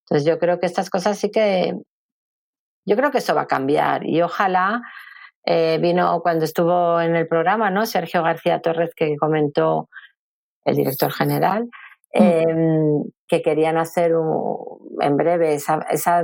Entonces 0.04 0.26
yo 0.26 0.40
creo 0.40 0.60
que 0.60 0.66
estas 0.66 0.90
cosas 0.90 1.18
sí 1.18 1.30
que, 1.32 1.74
yo 2.86 2.96
creo 2.96 3.12
que 3.12 3.18
eso 3.18 3.36
va 3.36 3.42
a 3.42 3.48
cambiar 3.48 4.06
y 4.06 4.22
ojalá 4.22 4.82
eh, 5.46 5.78
vino 5.82 6.22
cuando 6.22 6.46
estuvo 6.46 7.02
en 7.02 7.16
el 7.16 7.28
programa, 7.28 7.70
¿no? 7.70 7.86
Sergio 7.86 8.24
García 8.24 8.62
Torres 8.62 8.92
que 8.96 9.18
comentó 9.18 9.90
el 10.66 10.76
director 10.76 11.12
general. 11.12 11.66
Mm. 12.14 12.22
Eh, 12.24 13.04
que 13.28 13.42
querían 13.42 13.78
hacer 13.78 14.16
un, 14.16 14.98
en 15.02 15.18
breve 15.18 15.54
esa, 15.54 15.86
esa, 15.90 16.24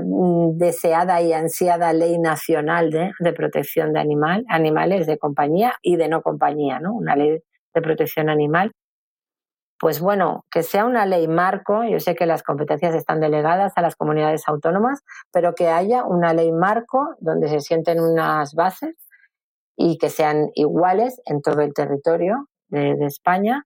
deseada 0.54 1.22
y 1.22 1.34
ansiada 1.34 1.94
ley 1.94 2.18
nacional 2.18 2.90
de, 2.92 3.12
de 3.20 3.34
protección 3.34 3.94
de 3.94 4.00
animal, 4.00 4.46
animales 4.48 5.06
de 5.06 5.18
compañía 5.18 5.76
y 5.82 5.98
de 5.98 6.08
no 6.08 6.22
compañía, 6.22 6.80
¿no? 6.80 6.94
Una 6.94 7.16
ley 7.16 7.40
de 7.74 7.82
protección 7.82 8.30
animal, 8.30 8.72
pues 9.84 10.00
bueno, 10.00 10.46
que 10.50 10.64
sea 10.64 10.86
una 10.86 11.06
ley 11.06 11.28
marco, 11.28 11.84
yo 11.84 12.00
sé 12.00 12.16
que 12.16 12.26
las 12.26 12.42
competencias 12.42 12.96
están 12.96 13.20
delegadas 13.20 13.74
a 13.76 13.82
las 13.82 13.98
comunidades 13.98 14.48
autónomas, 14.48 15.02
pero 15.30 15.56
que 15.56 15.68
haya 15.68 16.06
una 16.06 16.34
ley 16.34 16.54
marco 16.54 17.16
donde 17.20 17.50
se 17.50 17.60
sienten 17.60 18.00
unas 18.00 18.54
bases 18.54 18.96
y 19.76 19.98
que 19.98 20.10
sean 20.10 20.52
iguales 20.56 21.22
en 21.26 21.42
todo 21.42 21.60
el 21.60 21.74
territorio 21.74 22.48
de, 22.70 22.96
España 23.06 23.66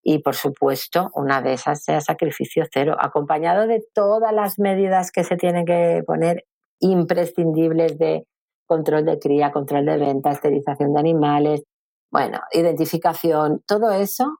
y 0.00 0.20
por 0.20 0.36
supuesto 0.36 1.10
una 1.14 1.42
de 1.42 1.54
esas 1.54 1.82
sea 1.82 2.00
sacrificio 2.00 2.64
cero, 2.72 2.96
acompañado 2.96 3.66
de 3.66 3.82
todas 3.92 4.32
las 4.32 4.60
medidas 4.60 5.10
que 5.10 5.24
se 5.24 5.36
tienen 5.36 5.66
que 5.66 6.04
poner 6.06 6.44
imprescindibles 6.78 7.98
de 7.98 8.28
control 8.66 9.04
de 9.06 9.18
cría, 9.18 9.50
control 9.50 9.86
de 9.86 9.96
venta, 9.96 10.30
esterilización 10.30 10.92
de 10.92 11.00
animales, 11.00 11.64
bueno, 12.10 12.40
identificación, 12.52 13.62
todo 13.66 13.92
eso, 13.92 14.38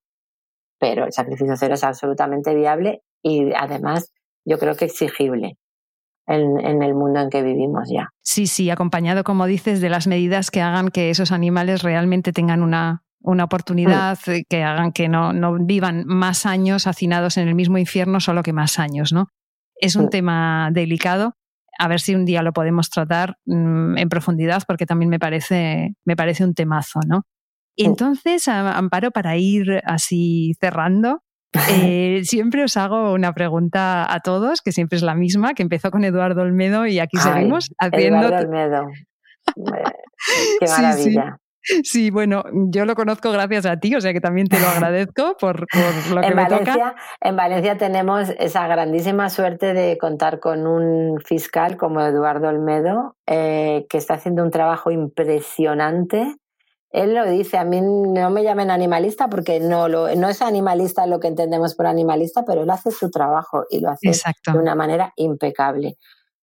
pero 0.78 1.04
el 1.04 1.12
sacrificio 1.12 1.56
cero 1.56 1.74
es 1.74 1.84
absolutamente 1.84 2.54
viable 2.54 3.02
y 3.22 3.52
además 3.52 4.12
yo 4.44 4.58
creo 4.58 4.74
que 4.74 4.86
exigible. 4.86 5.58
En, 6.30 6.60
en, 6.62 6.82
el 6.82 6.92
mundo 6.94 7.20
en 7.20 7.30
que 7.30 7.42
vivimos 7.42 7.88
ya. 7.90 8.10
Sí, 8.22 8.46
sí, 8.46 8.68
acompañado, 8.68 9.24
como 9.24 9.46
dices, 9.46 9.80
de 9.80 9.88
las 9.88 10.06
medidas 10.06 10.50
que 10.50 10.60
hagan 10.60 10.90
que 10.90 11.08
esos 11.08 11.32
animales 11.32 11.82
realmente 11.82 12.34
tengan 12.34 12.62
una, 12.62 13.02
una 13.20 13.44
oportunidad, 13.44 14.18
mm. 14.26 14.42
que 14.48 14.62
hagan 14.62 14.92
que 14.92 15.08
no, 15.08 15.32
no, 15.32 15.56
vivan 15.58 16.04
más 16.06 16.46
años 16.46 16.86
hacinados 16.86 17.36
en 17.38 17.48
el 17.48 17.54
mismo 17.54 17.78
infierno, 17.78 18.20
solo 18.20 18.42
que 18.42 18.52
más 18.52 18.78
años, 18.78 19.12
¿no? 19.12 19.28
Es 19.76 19.96
un 19.96 20.06
mm. 20.06 20.10
tema 20.10 20.68
delicado. 20.72 21.34
A 21.78 21.88
ver 21.88 22.00
si 22.00 22.14
un 22.14 22.24
día 22.24 22.42
lo 22.42 22.52
podemos 22.52 22.90
tratar 22.90 23.36
mmm, 23.46 23.96
en 23.96 24.08
profundidad, 24.08 24.64
porque 24.66 24.84
también 24.84 25.08
me 25.08 25.18
parece, 25.18 25.94
me 26.04 26.16
parece 26.16 26.44
un 26.44 26.54
temazo, 26.54 27.00
¿no? 27.06 27.22
Entonces, 27.78 28.48
Amparo, 28.48 29.10
para 29.10 29.36
ir 29.36 29.80
así 29.84 30.54
cerrando, 30.60 31.22
eh, 31.70 32.20
siempre 32.24 32.64
os 32.64 32.76
hago 32.76 33.12
una 33.12 33.32
pregunta 33.32 34.12
a 34.12 34.20
todos, 34.20 34.60
que 34.60 34.72
siempre 34.72 34.96
es 34.96 35.02
la 35.02 35.14
misma, 35.14 35.54
que 35.54 35.62
empezó 35.62 35.90
con 35.90 36.04
Eduardo 36.04 36.42
Olmedo 36.42 36.86
y 36.86 36.98
aquí 36.98 37.16
seguimos 37.16 37.70
haciendo. 37.78 38.26
Eduardo 38.26 38.46
Olmedo. 38.46 38.86
Qué 40.60 40.66
maravilla. 40.68 41.38
Sí, 41.60 41.82
sí. 41.84 42.10
bueno, 42.10 42.44
yo 42.70 42.84
lo 42.84 42.94
conozco 42.94 43.30
gracias 43.32 43.66
a 43.66 43.78
ti, 43.78 43.94
o 43.94 44.00
sea 44.00 44.12
que 44.12 44.20
también 44.20 44.46
te 44.46 44.60
lo 44.60 44.68
agradezco 44.68 45.36
por, 45.38 45.66
por 45.68 46.14
lo 46.14 46.20
que 46.20 46.26
en 46.26 46.36
me 46.36 46.42
Valencia, 46.42 46.72
toca. 46.74 46.94
En 47.20 47.36
Valencia 47.36 47.78
tenemos 47.78 48.30
esa 48.38 48.66
grandísima 48.66 49.28
suerte 49.30 49.74
de 49.74 49.98
contar 49.98 50.40
con 50.40 50.66
un 50.66 51.20
fiscal 51.20 51.76
como 51.76 52.00
Eduardo 52.00 52.48
Olmedo, 52.48 53.16
eh, 53.26 53.86
que 53.88 53.98
está 53.98 54.14
haciendo 54.14 54.42
un 54.44 54.50
trabajo 54.50 54.90
impresionante 54.90 56.36
él 56.90 57.14
lo 57.14 57.28
dice, 57.28 57.58
a 57.58 57.64
mí 57.64 57.80
no 57.80 58.30
me 58.30 58.42
llamen 58.42 58.70
animalista 58.70 59.28
porque 59.28 59.60
no, 59.60 59.88
lo, 59.88 60.14
no 60.14 60.28
es 60.28 60.40
animalista 60.40 61.06
lo 61.06 61.20
que 61.20 61.28
entendemos 61.28 61.74
por 61.74 61.86
animalista, 61.86 62.44
pero 62.46 62.62
él 62.62 62.70
hace 62.70 62.90
su 62.90 63.10
trabajo 63.10 63.64
y 63.68 63.80
lo 63.80 63.90
hace 63.90 64.08
Exacto. 64.08 64.52
de 64.52 64.58
una 64.58 64.74
manera 64.74 65.12
impecable. 65.16 65.96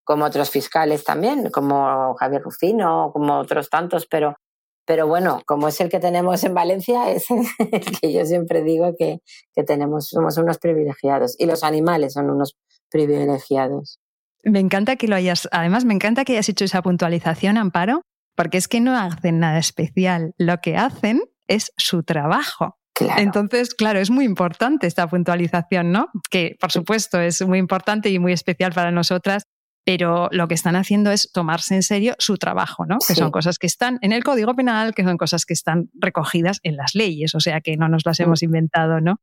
como 0.04 0.24
otros 0.24 0.50
fiscales 0.50 1.02
también, 1.02 1.50
como 1.50 2.14
Javier 2.14 2.42
Rufino, 2.42 3.10
como 3.12 3.38
otros 3.38 3.68
tantos, 3.68 4.06
pero, 4.06 4.36
pero 4.84 5.08
bueno, 5.08 5.40
como 5.46 5.66
es 5.66 5.80
el 5.80 5.88
que 5.88 5.98
tenemos 5.98 6.44
en 6.44 6.54
Valencia, 6.54 7.10
es 7.10 7.26
el 7.58 8.00
que 8.00 8.12
yo 8.12 8.24
siempre 8.24 8.62
digo 8.62 8.94
que, 8.96 9.18
que 9.52 9.64
tenemos, 9.64 10.06
somos 10.06 10.38
unos 10.38 10.58
privilegiados 10.58 11.34
y 11.40 11.46
los 11.46 11.64
animales 11.64 12.12
son 12.12 12.30
unos 12.30 12.56
privilegiados. 12.88 13.98
Me 14.44 14.60
encanta 14.60 14.94
que 14.94 15.08
lo 15.08 15.16
hayas, 15.16 15.48
además 15.50 15.84
me 15.84 15.92
encanta 15.92 16.24
que 16.24 16.34
hayas 16.34 16.48
hecho 16.48 16.64
esa 16.64 16.82
puntualización, 16.82 17.56
Amparo, 17.56 18.02
porque 18.36 18.58
es 18.58 18.68
que 18.68 18.80
no 18.80 18.96
hacen 18.96 19.40
nada 19.40 19.58
especial. 19.58 20.34
Lo 20.38 20.58
que 20.58 20.76
hacen 20.76 21.22
es 21.48 21.72
su 21.76 22.02
trabajo. 22.02 22.78
Entonces, 23.18 23.74
claro, 23.74 23.98
es 23.98 24.10
muy 24.10 24.24
importante 24.24 24.86
esta 24.86 25.06
puntualización, 25.06 25.92
¿no? 25.92 26.08
Que 26.30 26.56
por 26.58 26.72
supuesto 26.72 27.20
es 27.20 27.42
muy 27.46 27.58
importante 27.58 28.08
y 28.08 28.18
muy 28.18 28.32
especial 28.32 28.72
para 28.72 28.90
nosotras, 28.90 29.44
pero 29.84 30.28
lo 30.32 30.48
que 30.48 30.54
están 30.54 30.76
haciendo 30.76 31.10
es 31.10 31.30
tomarse 31.32 31.74
en 31.74 31.82
serio 31.82 32.14
su 32.18 32.38
trabajo, 32.38 32.86
¿no? 32.86 32.98
Que 33.06 33.14
son 33.14 33.30
cosas 33.30 33.58
que 33.58 33.66
están 33.66 33.98
en 34.00 34.12
el 34.12 34.24
Código 34.24 34.54
Penal, 34.54 34.94
que 34.94 35.04
son 35.04 35.18
cosas 35.18 35.44
que 35.44 35.52
están 35.52 35.90
recogidas 35.94 36.58
en 36.62 36.76
las 36.76 36.94
leyes, 36.94 37.34
o 37.34 37.40
sea 37.40 37.60
que 37.60 37.76
no 37.76 37.88
nos 37.88 38.04
las 38.06 38.18
hemos 38.20 38.42
inventado, 38.42 39.00
¿no? 39.00 39.20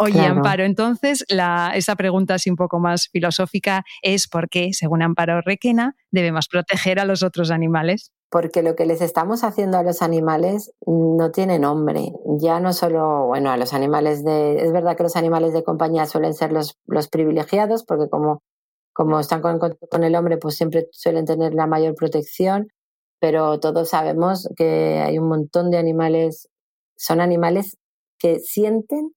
Oye, 0.00 0.24
Amparo, 0.24 0.62
entonces 0.62 1.24
la, 1.28 1.72
esa 1.74 1.96
pregunta 1.96 2.34
así 2.34 2.48
un 2.50 2.56
poco 2.56 2.78
más 2.78 3.08
filosófica 3.08 3.84
es 4.00 4.28
por 4.28 4.48
qué, 4.48 4.72
según 4.72 5.02
Amparo 5.02 5.40
Requena, 5.40 5.96
debemos 6.12 6.46
proteger 6.46 7.00
a 7.00 7.04
los 7.04 7.24
otros 7.24 7.50
animales 7.50 8.12
porque 8.30 8.62
lo 8.62 8.76
que 8.76 8.86
les 8.86 9.00
estamos 9.00 9.42
haciendo 9.42 9.78
a 9.78 9.82
los 9.82 10.02
animales 10.02 10.72
no 10.86 11.30
tiene 11.30 11.58
nombre. 11.58 12.12
Ya 12.38 12.60
no 12.60 12.72
solo, 12.72 13.26
bueno, 13.26 13.50
a 13.50 13.56
los 13.56 13.72
animales 13.72 14.24
de... 14.24 14.56
Es 14.56 14.72
verdad 14.72 14.96
que 14.96 15.02
los 15.02 15.16
animales 15.16 15.52
de 15.52 15.64
compañía 15.64 16.06
suelen 16.06 16.34
ser 16.34 16.52
los, 16.52 16.76
los 16.86 17.08
privilegiados, 17.08 17.84
porque 17.84 18.08
como, 18.10 18.42
como 18.92 19.18
están 19.18 19.40
con, 19.40 19.58
con 19.58 20.04
el 20.04 20.14
hombre, 20.14 20.36
pues 20.36 20.56
siempre 20.56 20.88
suelen 20.92 21.24
tener 21.24 21.54
la 21.54 21.66
mayor 21.66 21.94
protección, 21.94 22.68
pero 23.20 23.60
todos 23.60 23.88
sabemos 23.88 24.48
que 24.56 25.02
hay 25.04 25.18
un 25.18 25.28
montón 25.28 25.70
de 25.70 25.78
animales, 25.78 26.48
son 26.96 27.20
animales 27.20 27.78
que 28.18 28.40
sienten 28.40 29.12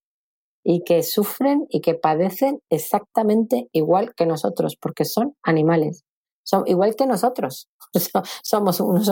y 0.64 0.84
que 0.84 1.04
sufren 1.04 1.66
y 1.70 1.82
que 1.82 1.96
padecen 1.96 2.62
exactamente 2.70 3.68
igual 3.74 4.14
que 4.16 4.26
nosotros, 4.26 4.78
porque 4.80 5.06
son 5.06 5.36
animales 5.44 6.06
son 6.44 6.64
igual 6.68 6.96
que 6.96 7.08
nosotros. 7.08 7.70
Somos 8.44 8.80
unos 8.80 9.12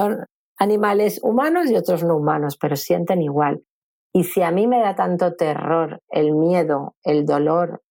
animales 0.58 1.20
humanos 1.24 1.70
y 1.72 1.76
otros 1.76 2.04
no 2.04 2.18
humanos, 2.18 2.58
pero 2.60 2.76
sienten 2.76 3.22
igual. 3.22 3.64
Y 4.14 4.24
si 4.24 4.42
a 4.42 4.52
mí 4.52 4.68
me 4.68 4.80
da 4.80 4.96
tanto 4.96 5.36
terror 5.36 6.02
el 6.10 6.34
miedo, 6.34 6.96
el 7.04 7.26
dolor 7.26 7.82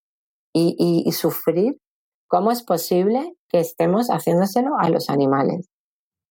y, 0.52 1.04
y, 1.06 1.12
sufrir, 1.12 1.78
¿cómo 2.26 2.50
es 2.50 2.62
posible 2.64 3.36
que 3.48 3.60
estemos 3.60 4.08
haciéndoselo 4.08 4.76
a 4.78 4.90
los 4.90 5.10
animales? 5.10 5.68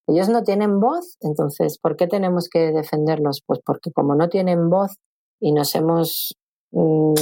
Ellos 0.08 0.30
no 0.30 0.44
tienen 0.44 0.80
voz, 0.80 1.18
entonces, 1.22 1.80
¿por 1.80 1.96
qué 1.96 2.08
tenemos 2.08 2.50
que 2.50 2.72
defenderlos? 2.72 3.42
Pues 3.46 3.60
porque 3.66 3.92
como 3.92 4.16
no 4.16 4.30
tienen 4.30 4.70
voz 4.70 4.98
y 5.40 5.54
nos 5.54 5.74
hemos 5.76 6.36
mm, 6.72 7.14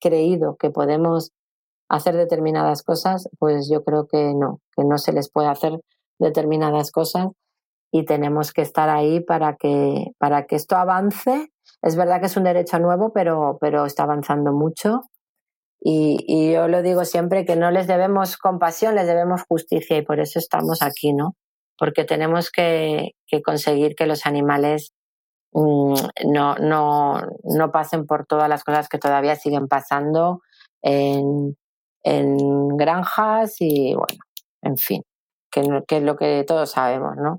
creído 0.00 0.56
que 0.56 0.70
podemos 0.70 1.30
hacer 1.88 2.16
determinadas 2.16 2.82
cosas, 2.82 3.28
pues 3.38 3.68
yo 3.70 3.82
creo 3.82 4.06
que 4.06 4.34
no, 4.34 4.60
que 4.76 4.84
no 4.84 4.98
se 4.98 5.12
les 5.12 5.30
puede 5.30 5.48
hacer 5.48 5.80
determinadas 6.18 6.90
cosas 6.90 7.28
y 7.90 8.04
tenemos 8.04 8.52
que 8.52 8.62
estar 8.62 8.88
ahí 8.88 9.20
para 9.20 9.56
que, 9.56 10.12
para 10.18 10.46
que 10.46 10.56
esto 10.56 10.76
avance. 10.76 11.50
Es 11.82 11.96
verdad 11.96 12.20
que 12.20 12.26
es 12.26 12.36
un 12.36 12.44
derecho 12.44 12.78
nuevo, 12.78 13.12
pero, 13.12 13.58
pero 13.60 13.86
está 13.86 14.02
avanzando 14.02 14.52
mucho. 14.52 15.02
Y, 15.80 16.52
yo 16.52 16.68
lo 16.68 16.82
digo 16.82 17.04
siempre 17.04 17.44
que 17.44 17.56
no 17.56 17.70
les 17.70 17.86
debemos 17.86 18.36
compasión, 18.36 18.94
les 18.94 19.06
debemos 19.06 19.44
justicia 19.48 19.96
y 19.96 20.02
por 20.02 20.20
eso 20.20 20.38
estamos 20.38 20.82
aquí, 20.82 21.12
¿no? 21.12 21.36
Porque 21.78 22.04
tenemos 22.04 22.50
que, 22.50 23.12
que 23.26 23.42
conseguir 23.42 23.94
que 23.94 24.06
los 24.06 24.26
animales 24.26 24.92
mm, 25.52 25.94
no, 26.26 26.56
no, 26.56 27.22
no 27.44 27.70
pasen 27.70 28.06
por 28.06 28.26
todas 28.26 28.48
las 28.48 28.64
cosas 28.64 28.88
que 28.88 28.98
todavía 28.98 29.36
siguen 29.36 29.68
pasando 29.68 30.40
en, 30.82 31.56
en 32.02 32.76
granjas 32.76 33.56
y 33.60 33.94
bueno, 33.94 34.18
en 34.62 34.76
fin, 34.76 35.02
que, 35.50 35.60
es 35.88 36.02
lo 36.02 36.16
que 36.16 36.44
todos 36.46 36.70
sabemos, 36.70 37.16
¿no? 37.16 37.38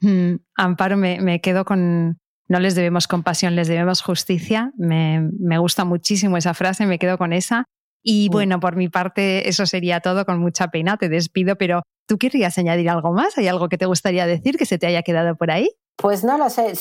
Mm, 0.00 0.36
Amparo, 0.56 0.96
me, 0.96 1.40
quedo 1.40 1.64
con, 1.64 2.18
no 2.48 2.60
les 2.60 2.74
debemos 2.74 3.06
compasión, 3.06 3.56
les 3.56 3.68
debemos 3.68 4.02
justicia. 4.02 4.72
Me, 4.76 5.30
gusta 5.58 5.84
muchísimo 5.84 6.36
esa 6.36 6.54
frase, 6.54 6.86
me 6.86 6.98
quedo 6.98 7.18
con 7.18 7.32
esa. 7.32 7.64
Y 8.02 8.28
mm. 8.28 8.32
bueno, 8.32 8.60
por 8.60 8.76
mi 8.76 8.88
parte, 8.88 9.48
eso 9.48 9.64
sería 9.64 10.00
todo. 10.00 10.26
Con 10.26 10.40
mucha 10.40 10.68
pena 10.68 10.96
te 10.96 11.08
despido, 11.08 11.56
pero 11.56 11.82
¿tú 12.06 12.18
querrías 12.18 12.58
añadir 12.58 12.90
algo 12.90 13.12
más? 13.12 13.38
¿Hay 13.38 13.48
algo 13.48 13.68
que 13.68 13.78
te 13.78 13.86
gustaría 13.86 14.26
decir 14.26 14.56
que 14.56 14.66
se 14.66 14.78
te 14.78 14.86
haya 14.86 15.02
quedado 15.02 15.36
por 15.36 15.50
ahí? 15.50 15.70
Pues 15.96 16.24
no 16.24 16.36
lo 16.36 16.50
sé. 16.50 16.72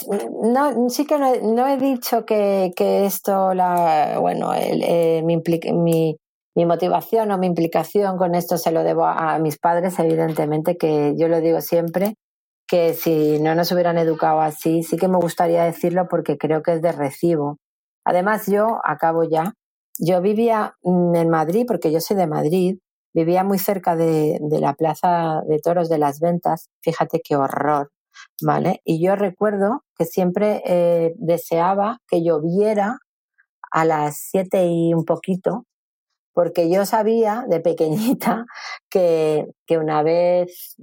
No, 0.44 0.90
sí 0.90 1.06
que 1.06 1.20
no, 1.20 1.68
he 1.68 1.78
dicho 1.78 2.26
que, 2.26 2.74
esto, 3.06 3.54
la, 3.54 4.18
bueno, 4.20 4.54
el, 4.54 4.82
eh, 4.84 5.22
mi, 5.24 5.42
mi, 5.74 6.18
mi 6.56 6.66
motivación 6.66 7.32
o 7.32 7.38
mi 7.38 7.48
implicación 7.48 8.18
con 8.18 8.36
esto 8.36 8.58
se 8.58 8.72
lo 8.72 8.84
debo 8.84 9.06
a, 9.06 9.40
mis 9.40 9.58
padres, 9.58 9.98
evidentemente, 10.00 10.78
que 10.78 11.14
yo 11.18 11.28
lo 11.28 11.40
digo 11.40 11.62
siempre, 11.62 12.16
que 12.68 12.94
si 12.94 13.40
no 13.40 13.56
nos 13.56 13.72
hubieran 13.72 13.98
educado 13.98 14.42
así, 14.42 14.84
sí 14.84 14.98
que 14.98 15.08
me 15.08 15.18
gustaría 15.18 15.64
decirlo 15.64 16.08
porque 16.10 16.38
creo 16.38 16.62
que 16.62 16.74
es 16.74 16.82
de 16.82 16.92
recibo. 16.92 17.58
Además, 18.06 18.48
yo 18.48 18.80
acabo 18.84 19.24
ya. 19.24 19.54
Yo 20.00 20.22
vivía 20.22 20.76
en 20.84 21.30
Madrid, 21.30 21.66
porque 21.68 21.92
yo 21.92 22.00
soy 22.00 22.18
de 22.18 22.28
Madrid, 22.28 22.80
vivía 23.14 23.44
muy 23.44 23.60
cerca 23.60 23.96
de, 23.96 24.40
la 24.50 24.74
Plaza 24.74 25.42
de 25.48 25.60
Toros 25.60 25.90
de 25.90 25.98
las 25.98 26.20
Ventas. 26.20 26.70
Fíjate 26.82 27.22
qué 27.24 27.36
horror, 27.36 27.92
¿vale? 28.42 28.82
Y 28.84 29.04
yo 29.04 29.16
recuerdo 29.16 29.84
que 29.98 30.06
siempre 30.06 30.62
eh, 30.66 31.14
deseaba 31.18 32.00
que 32.08 32.24
lloviera 32.24 33.00
a 33.72 33.86
las 33.86 34.18
siete 34.18 34.66
y 34.66 34.94
un 34.94 35.06
poquito 35.06 35.66
porque 36.34 36.70
yo 36.70 36.86
sabía 36.86 37.46
de 37.48 37.60
pequeñita 37.60 38.46
que, 38.90 39.46
que 39.66 39.78
una 39.78 40.04
vez, 40.04 40.76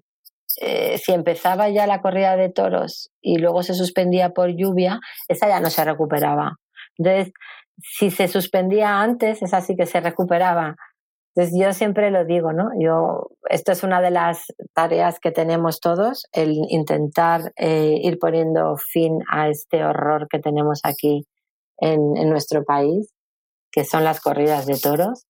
eh, 0.61 0.99
si 0.99 1.13
empezaba 1.13 1.69
ya 1.69 1.87
la 1.87 2.01
corrida 2.01 2.37
de 2.37 2.49
toros 2.49 3.11
y 3.21 3.39
luego 3.39 3.63
se 3.63 3.75
suspendía 3.75 4.31
por 4.31 4.51
lluvia, 4.51 5.01
esa 5.29 5.49
ya 5.49 5.61
no 5.61 5.71
se 5.71 5.85
recuperaba. 5.85 6.57
Entonces, 6.97 7.33
si 7.81 8.11
se 8.11 8.29
suspendía 8.29 9.01
antes, 9.01 9.43
esa 9.43 9.61
sí 9.61 9.77
que 9.77 9.87
se 9.87 10.01
recuperaba. 10.01 10.77
Entonces, 11.35 11.61
yo 11.61 11.73
siempre 11.73 12.11
lo 12.11 12.25
digo, 12.25 12.53
¿no? 12.53 12.71
Yo, 12.81 13.29
esto 13.49 13.71
es 13.71 13.85
una 13.85 14.01
de 14.01 14.11
las 14.11 14.47
tareas 14.75 15.21
que 15.21 15.31
tenemos 15.31 15.79
todos, 15.79 16.27
el 16.33 16.53
intentar 16.69 17.53
eh, 17.57 18.01
ir 18.03 18.19
poniendo 18.19 18.77
fin 18.77 19.21
a 19.31 19.49
este 19.49 19.85
horror 19.85 20.27
que 20.29 20.41
tenemos 20.41 20.81
aquí 20.83 21.29
en, 21.79 22.17
en 22.17 22.29
nuestro 22.29 22.65
país, 22.65 23.15
que 23.71 23.85
son 23.85 24.03
las 24.03 24.21
corridas 24.21 24.67
de 24.67 24.79
toros. 24.79 25.27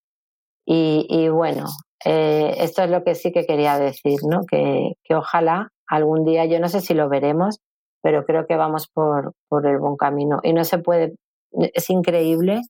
Y, 0.71 1.29
bueno, 1.31 1.64
eh, 2.05 2.57
esto 2.59 2.83
es 2.83 2.91
lo 2.91 3.03
que 3.03 3.14
sí 3.14 3.33
que 3.33 3.47
quería 3.47 3.79
decir, 3.79 4.21
¿no? 4.25 4.43
Que, 4.45 4.93
ojalá 5.16 5.73
algún 5.87 6.27
día, 6.27 6.45
yo 6.45 6.61
no 6.61 6.69
sé 6.69 6.83
si 6.83 6.93
lo 6.93 7.09
veremos, 7.09 7.61
pero 8.03 8.27
creo 8.27 8.47
que 8.47 8.57
vamos 8.57 8.87
por, 8.87 9.33
por 9.49 9.66
el 9.66 9.79
buen 9.79 9.97
camino. 9.97 10.41
Y 10.43 10.53
no 10.53 10.64
se 10.64 10.77
puede, 10.77 11.14
es 11.53 11.89
increíble 11.89 12.61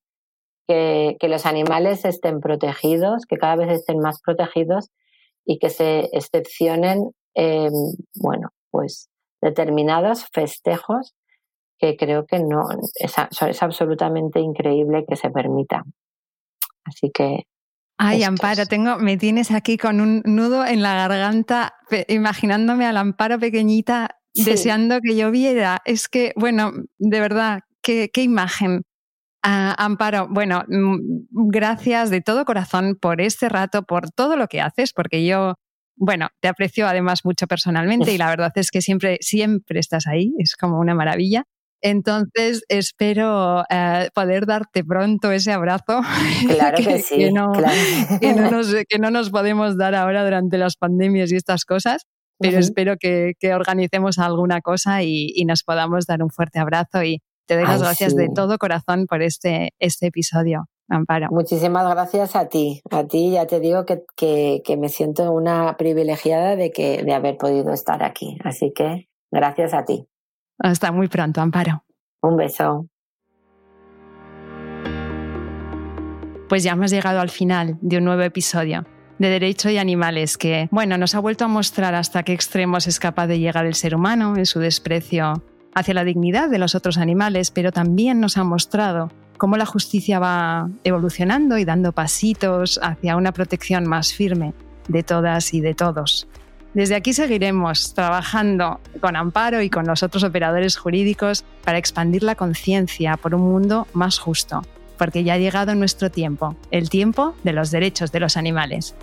que, 0.68 1.16
que, 1.18 1.28
los 1.28 1.44
animales 1.44 2.04
estén 2.04 2.38
protegidos, 2.38 3.26
que 3.26 3.36
cada 3.36 3.56
vez 3.56 3.70
estén 3.72 3.98
más 3.98 4.22
protegidos 4.22 4.90
y 5.44 5.58
que 5.58 5.68
se 5.68 6.08
excepcionen, 6.12 7.10
bueno, 8.14 8.50
pues 8.70 9.08
determinados 9.42 10.24
festejos 10.32 11.14
que 11.80 11.96
creo 11.96 12.26
que 12.26 12.38
no, 12.38 12.62
es, 12.94 13.14
es 13.40 13.62
absolutamente 13.62 14.38
increíble 14.38 15.04
que 15.08 15.16
se 15.16 15.30
permita. 15.30 15.82
Así 16.84 17.10
que 17.10 17.46
Ay, 17.98 18.22
Amparo, 18.22 18.64
tengo, 18.66 18.96
me 18.98 19.16
tienes 19.16 19.50
aquí 19.50 19.76
con 19.76 20.00
un 20.00 20.22
nudo 20.24 20.64
en 20.64 20.82
la 20.82 20.94
garganta, 20.94 21.74
imaginándome 22.06 22.86
al 22.86 22.96
Amparo 22.96 23.40
pequeñita, 23.40 24.20
deseando 24.34 25.00
que 25.00 25.16
lloviera. 25.16 25.82
Es 25.84 26.08
que, 26.08 26.32
bueno, 26.36 26.72
de 26.98 27.20
verdad, 27.20 27.60
qué, 27.82 28.08
qué 28.12 28.22
imagen. 28.22 28.82
Ah, 29.42 29.74
Amparo, 29.78 30.28
bueno, 30.30 30.62
mm, 30.68 30.98
gracias 31.50 32.10
de 32.10 32.20
todo 32.20 32.44
corazón 32.44 32.96
por 33.00 33.20
este 33.20 33.48
rato, 33.48 33.82
por 33.82 34.10
todo 34.10 34.36
lo 34.36 34.46
que 34.46 34.60
haces, 34.60 34.92
porque 34.92 35.26
yo, 35.26 35.54
bueno, 35.96 36.28
te 36.40 36.48
aprecio 36.48 36.86
además 36.86 37.24
mucho 37.24 37.48
personalmente 37.48 38.12
y 38.12 38.18
la 38.18 38.28
verdad 38.28 38.52
es 38.54 38.70
que 38.70 38.80
siempre, 38.80 39.18
siempre 39.20 39.80
estás 39.80 40.06
ahí, 40.06 40.34
es 40.38 40.54
como 40.54 40.78
una 40.78 40.94
maravilla. 40.94 41.44
Entonces, 41.80 42.64
espero 42.68 43.62
eh, 43.70 44.08
poder 44.14 44.46
darte 44.46 44.84
pronto 44.84 45.30
ese 45.30 45.52
abrazo. 45.52 46.00
Claro 46.48 46.78
que, 46.78 47.00
sí. 47.00 47.16
Que 48.20 48.98
no, 48.98 49.10
nos, 49.10 49.30
podemos 49.30 49.76
dar 49.76 49.94
ahora 49.94 50.24
durante 50.24 50.58
las 50.58 50.76
pandemias 50.76 51.30
y 51.32 51.36
estas 51.36 51.64
cosas, 51.64 52.06
pero 52.38 52.58
espero 52.58 52.96
que, 52.98 53.34
organicemos 53.54 54.18
alguna 54.18 54.60
cosa 54.60 55.02
y, 55.02 55.44
nos 55.46 55.62
podamos 55.62 56.06
dar 56.06 56.22
un 56.22 56.30
fuerte 56.30 56.58
abrazo 56.58 57.02
y 57.02 57.20
te 57.46 57.56
doy 57.56 57.64
las 57.64 57.82
gracias 57.82 58.14
de 58.14 58.28
todo 58.34 58.58
corazón 58.58 59.06
por 59.06 59.22
este, 59.22 59.70
este 59.78 60.06
episodio. 60.06 60.66
Amparo. 60.90 61.26
Muchísimas 61.30 61.86
gracias 61.90 62.34
a 62.34 62.48
ti. 62.48 62.80
A 62.90 63.04
ti 63.04 63.32
ya 63.32 63.46
te 63.46 63.60
digo 63.60 63.84
que, 63.84 64.04
que, 64.16 64.76
me 64.78 64.88
siento 64.88 65.30
una 65.32 65.76
privilegiada 65.76 66.56
de, 66.56 66.70
que, 66.70 67.02
de 67.02 67.12
haber 67.12 67.36
podido 67.36 67.72
estar 67.74 68.02
aquí. 68.02 68.38
Así 68.42 68.72
que 68.74 69.08
gracias 69.30 69.74
a 69.74 69.84
ti. 69.84 70.08
Hasta 70.58 70.92
muy 70.92 71.08
pronto, 71.08 71.40
Amparo. 71.40 71.84
Un 72.22 72.36
beso. 72.36 72.86
Pues 76.48 76.62
ya 76.62 76.72
hemos 76.72 76.90
llegado 76.90 77.20
al 77.20 77.28
final 77.28 77.76
de 77.80 77.98
un 77.98 78.04
nuevo 78.04 78.22
episodio 78.22 78.86
de 79.18 79.28
Derecho 79.28 79.68
y 79.70 79.78
Animales 79.78 80.38
que, 80.38 80.68
bueno, 80.70 80.96
nos 80.96 81.14
ha 81.14 81.20
vuelto 81.20 81.44
a 81.44 81.48
mostrar 81.48 81.94
hasta 81.94 82.22
qué 82.22 82.32
extremos 82.32 82.86
es 82.86 82.98
capaz 82.98 83.26
de 83.26 83.38
llegar 83.38 83.66
el 83.66 83.74
ser 83.74 83.94
humano 83.94 84.36
en 84.36 84.46
su 84.46 84.58
desprecio 84.60 85.42
hacia 85.74 85.94
la 85.94 86.04
dignidad 86.04 86.48
de 86.48 86.58
los 86.58 86.74
otros 86.74 86.98
animales, 86.98 87.50
pero 87.50 87.70
también 87.70 88.20
nos 88.20 88.36
ha 88.38 88.44
mostrado 88.44 89.10
cómo 89.36 89.56
la 89.56 89.66
justicia 89.66 90.18
va 90.18 90.68
evolucionando 90.84 91.58
y 91.58 91.64
dando 91.64 91.92
pasitos 91.92 92.80
hacia 92.82 93.16
una 93.16 93.32
protección 93.32 93.86
más 93.86 94.12
firme 94.12 94.54
de 94.88 95.02
todas 95.02 95.52
y 95.54 95.60
de 95.60 95.74
todos. 95.74 96.26
Desde 96.74 96.96
aquí 96.96 97.14
seguiremos 97.14 97.94
trabajando 97.94 98.80
con 99.00 99.16
Amparo 99.16 99.62
y 99.62 99.70
con 99.70 99.86
los 99.86 100.02
otros 100.02 100.22
operadores 100.22 100.76
jurídicos 100.76 101.44
para 101.64 101.78
expandir 101.78 102.22
la 102.22 102.34
conciencia 102.34 103.16
por 103.16 103.34
un 103.34 103.42
mundo 103.42 103.86
más 103.94 104.18
justo, 104.18 104.62
porque 104.98 105.24
ya 105.24 105.34
ha 105.34 105.38
llegado 105.38 105.74
nuestro 105.74 106.10
tiempo, 106.10 106.56
el 106.70 106.90
tiempo 106.90 107.34
de 107.42 107.52
los 107.54 107.70
derechos 107.70 108.12
de 108.12 108.20
los 108.20 108.36
animales. 108.36 108.94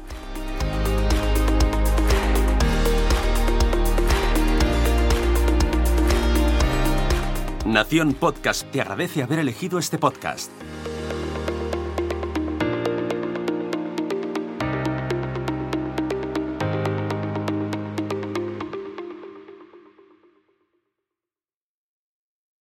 Nación 7.66 8.14
Podcast 8.14 8.70
te 8.72 8.80
agradece 8.80 9.24
haber 9.24 9.40
elegido 9.40 9.80
este 9.80 9.98
podcast. 9.98 10.52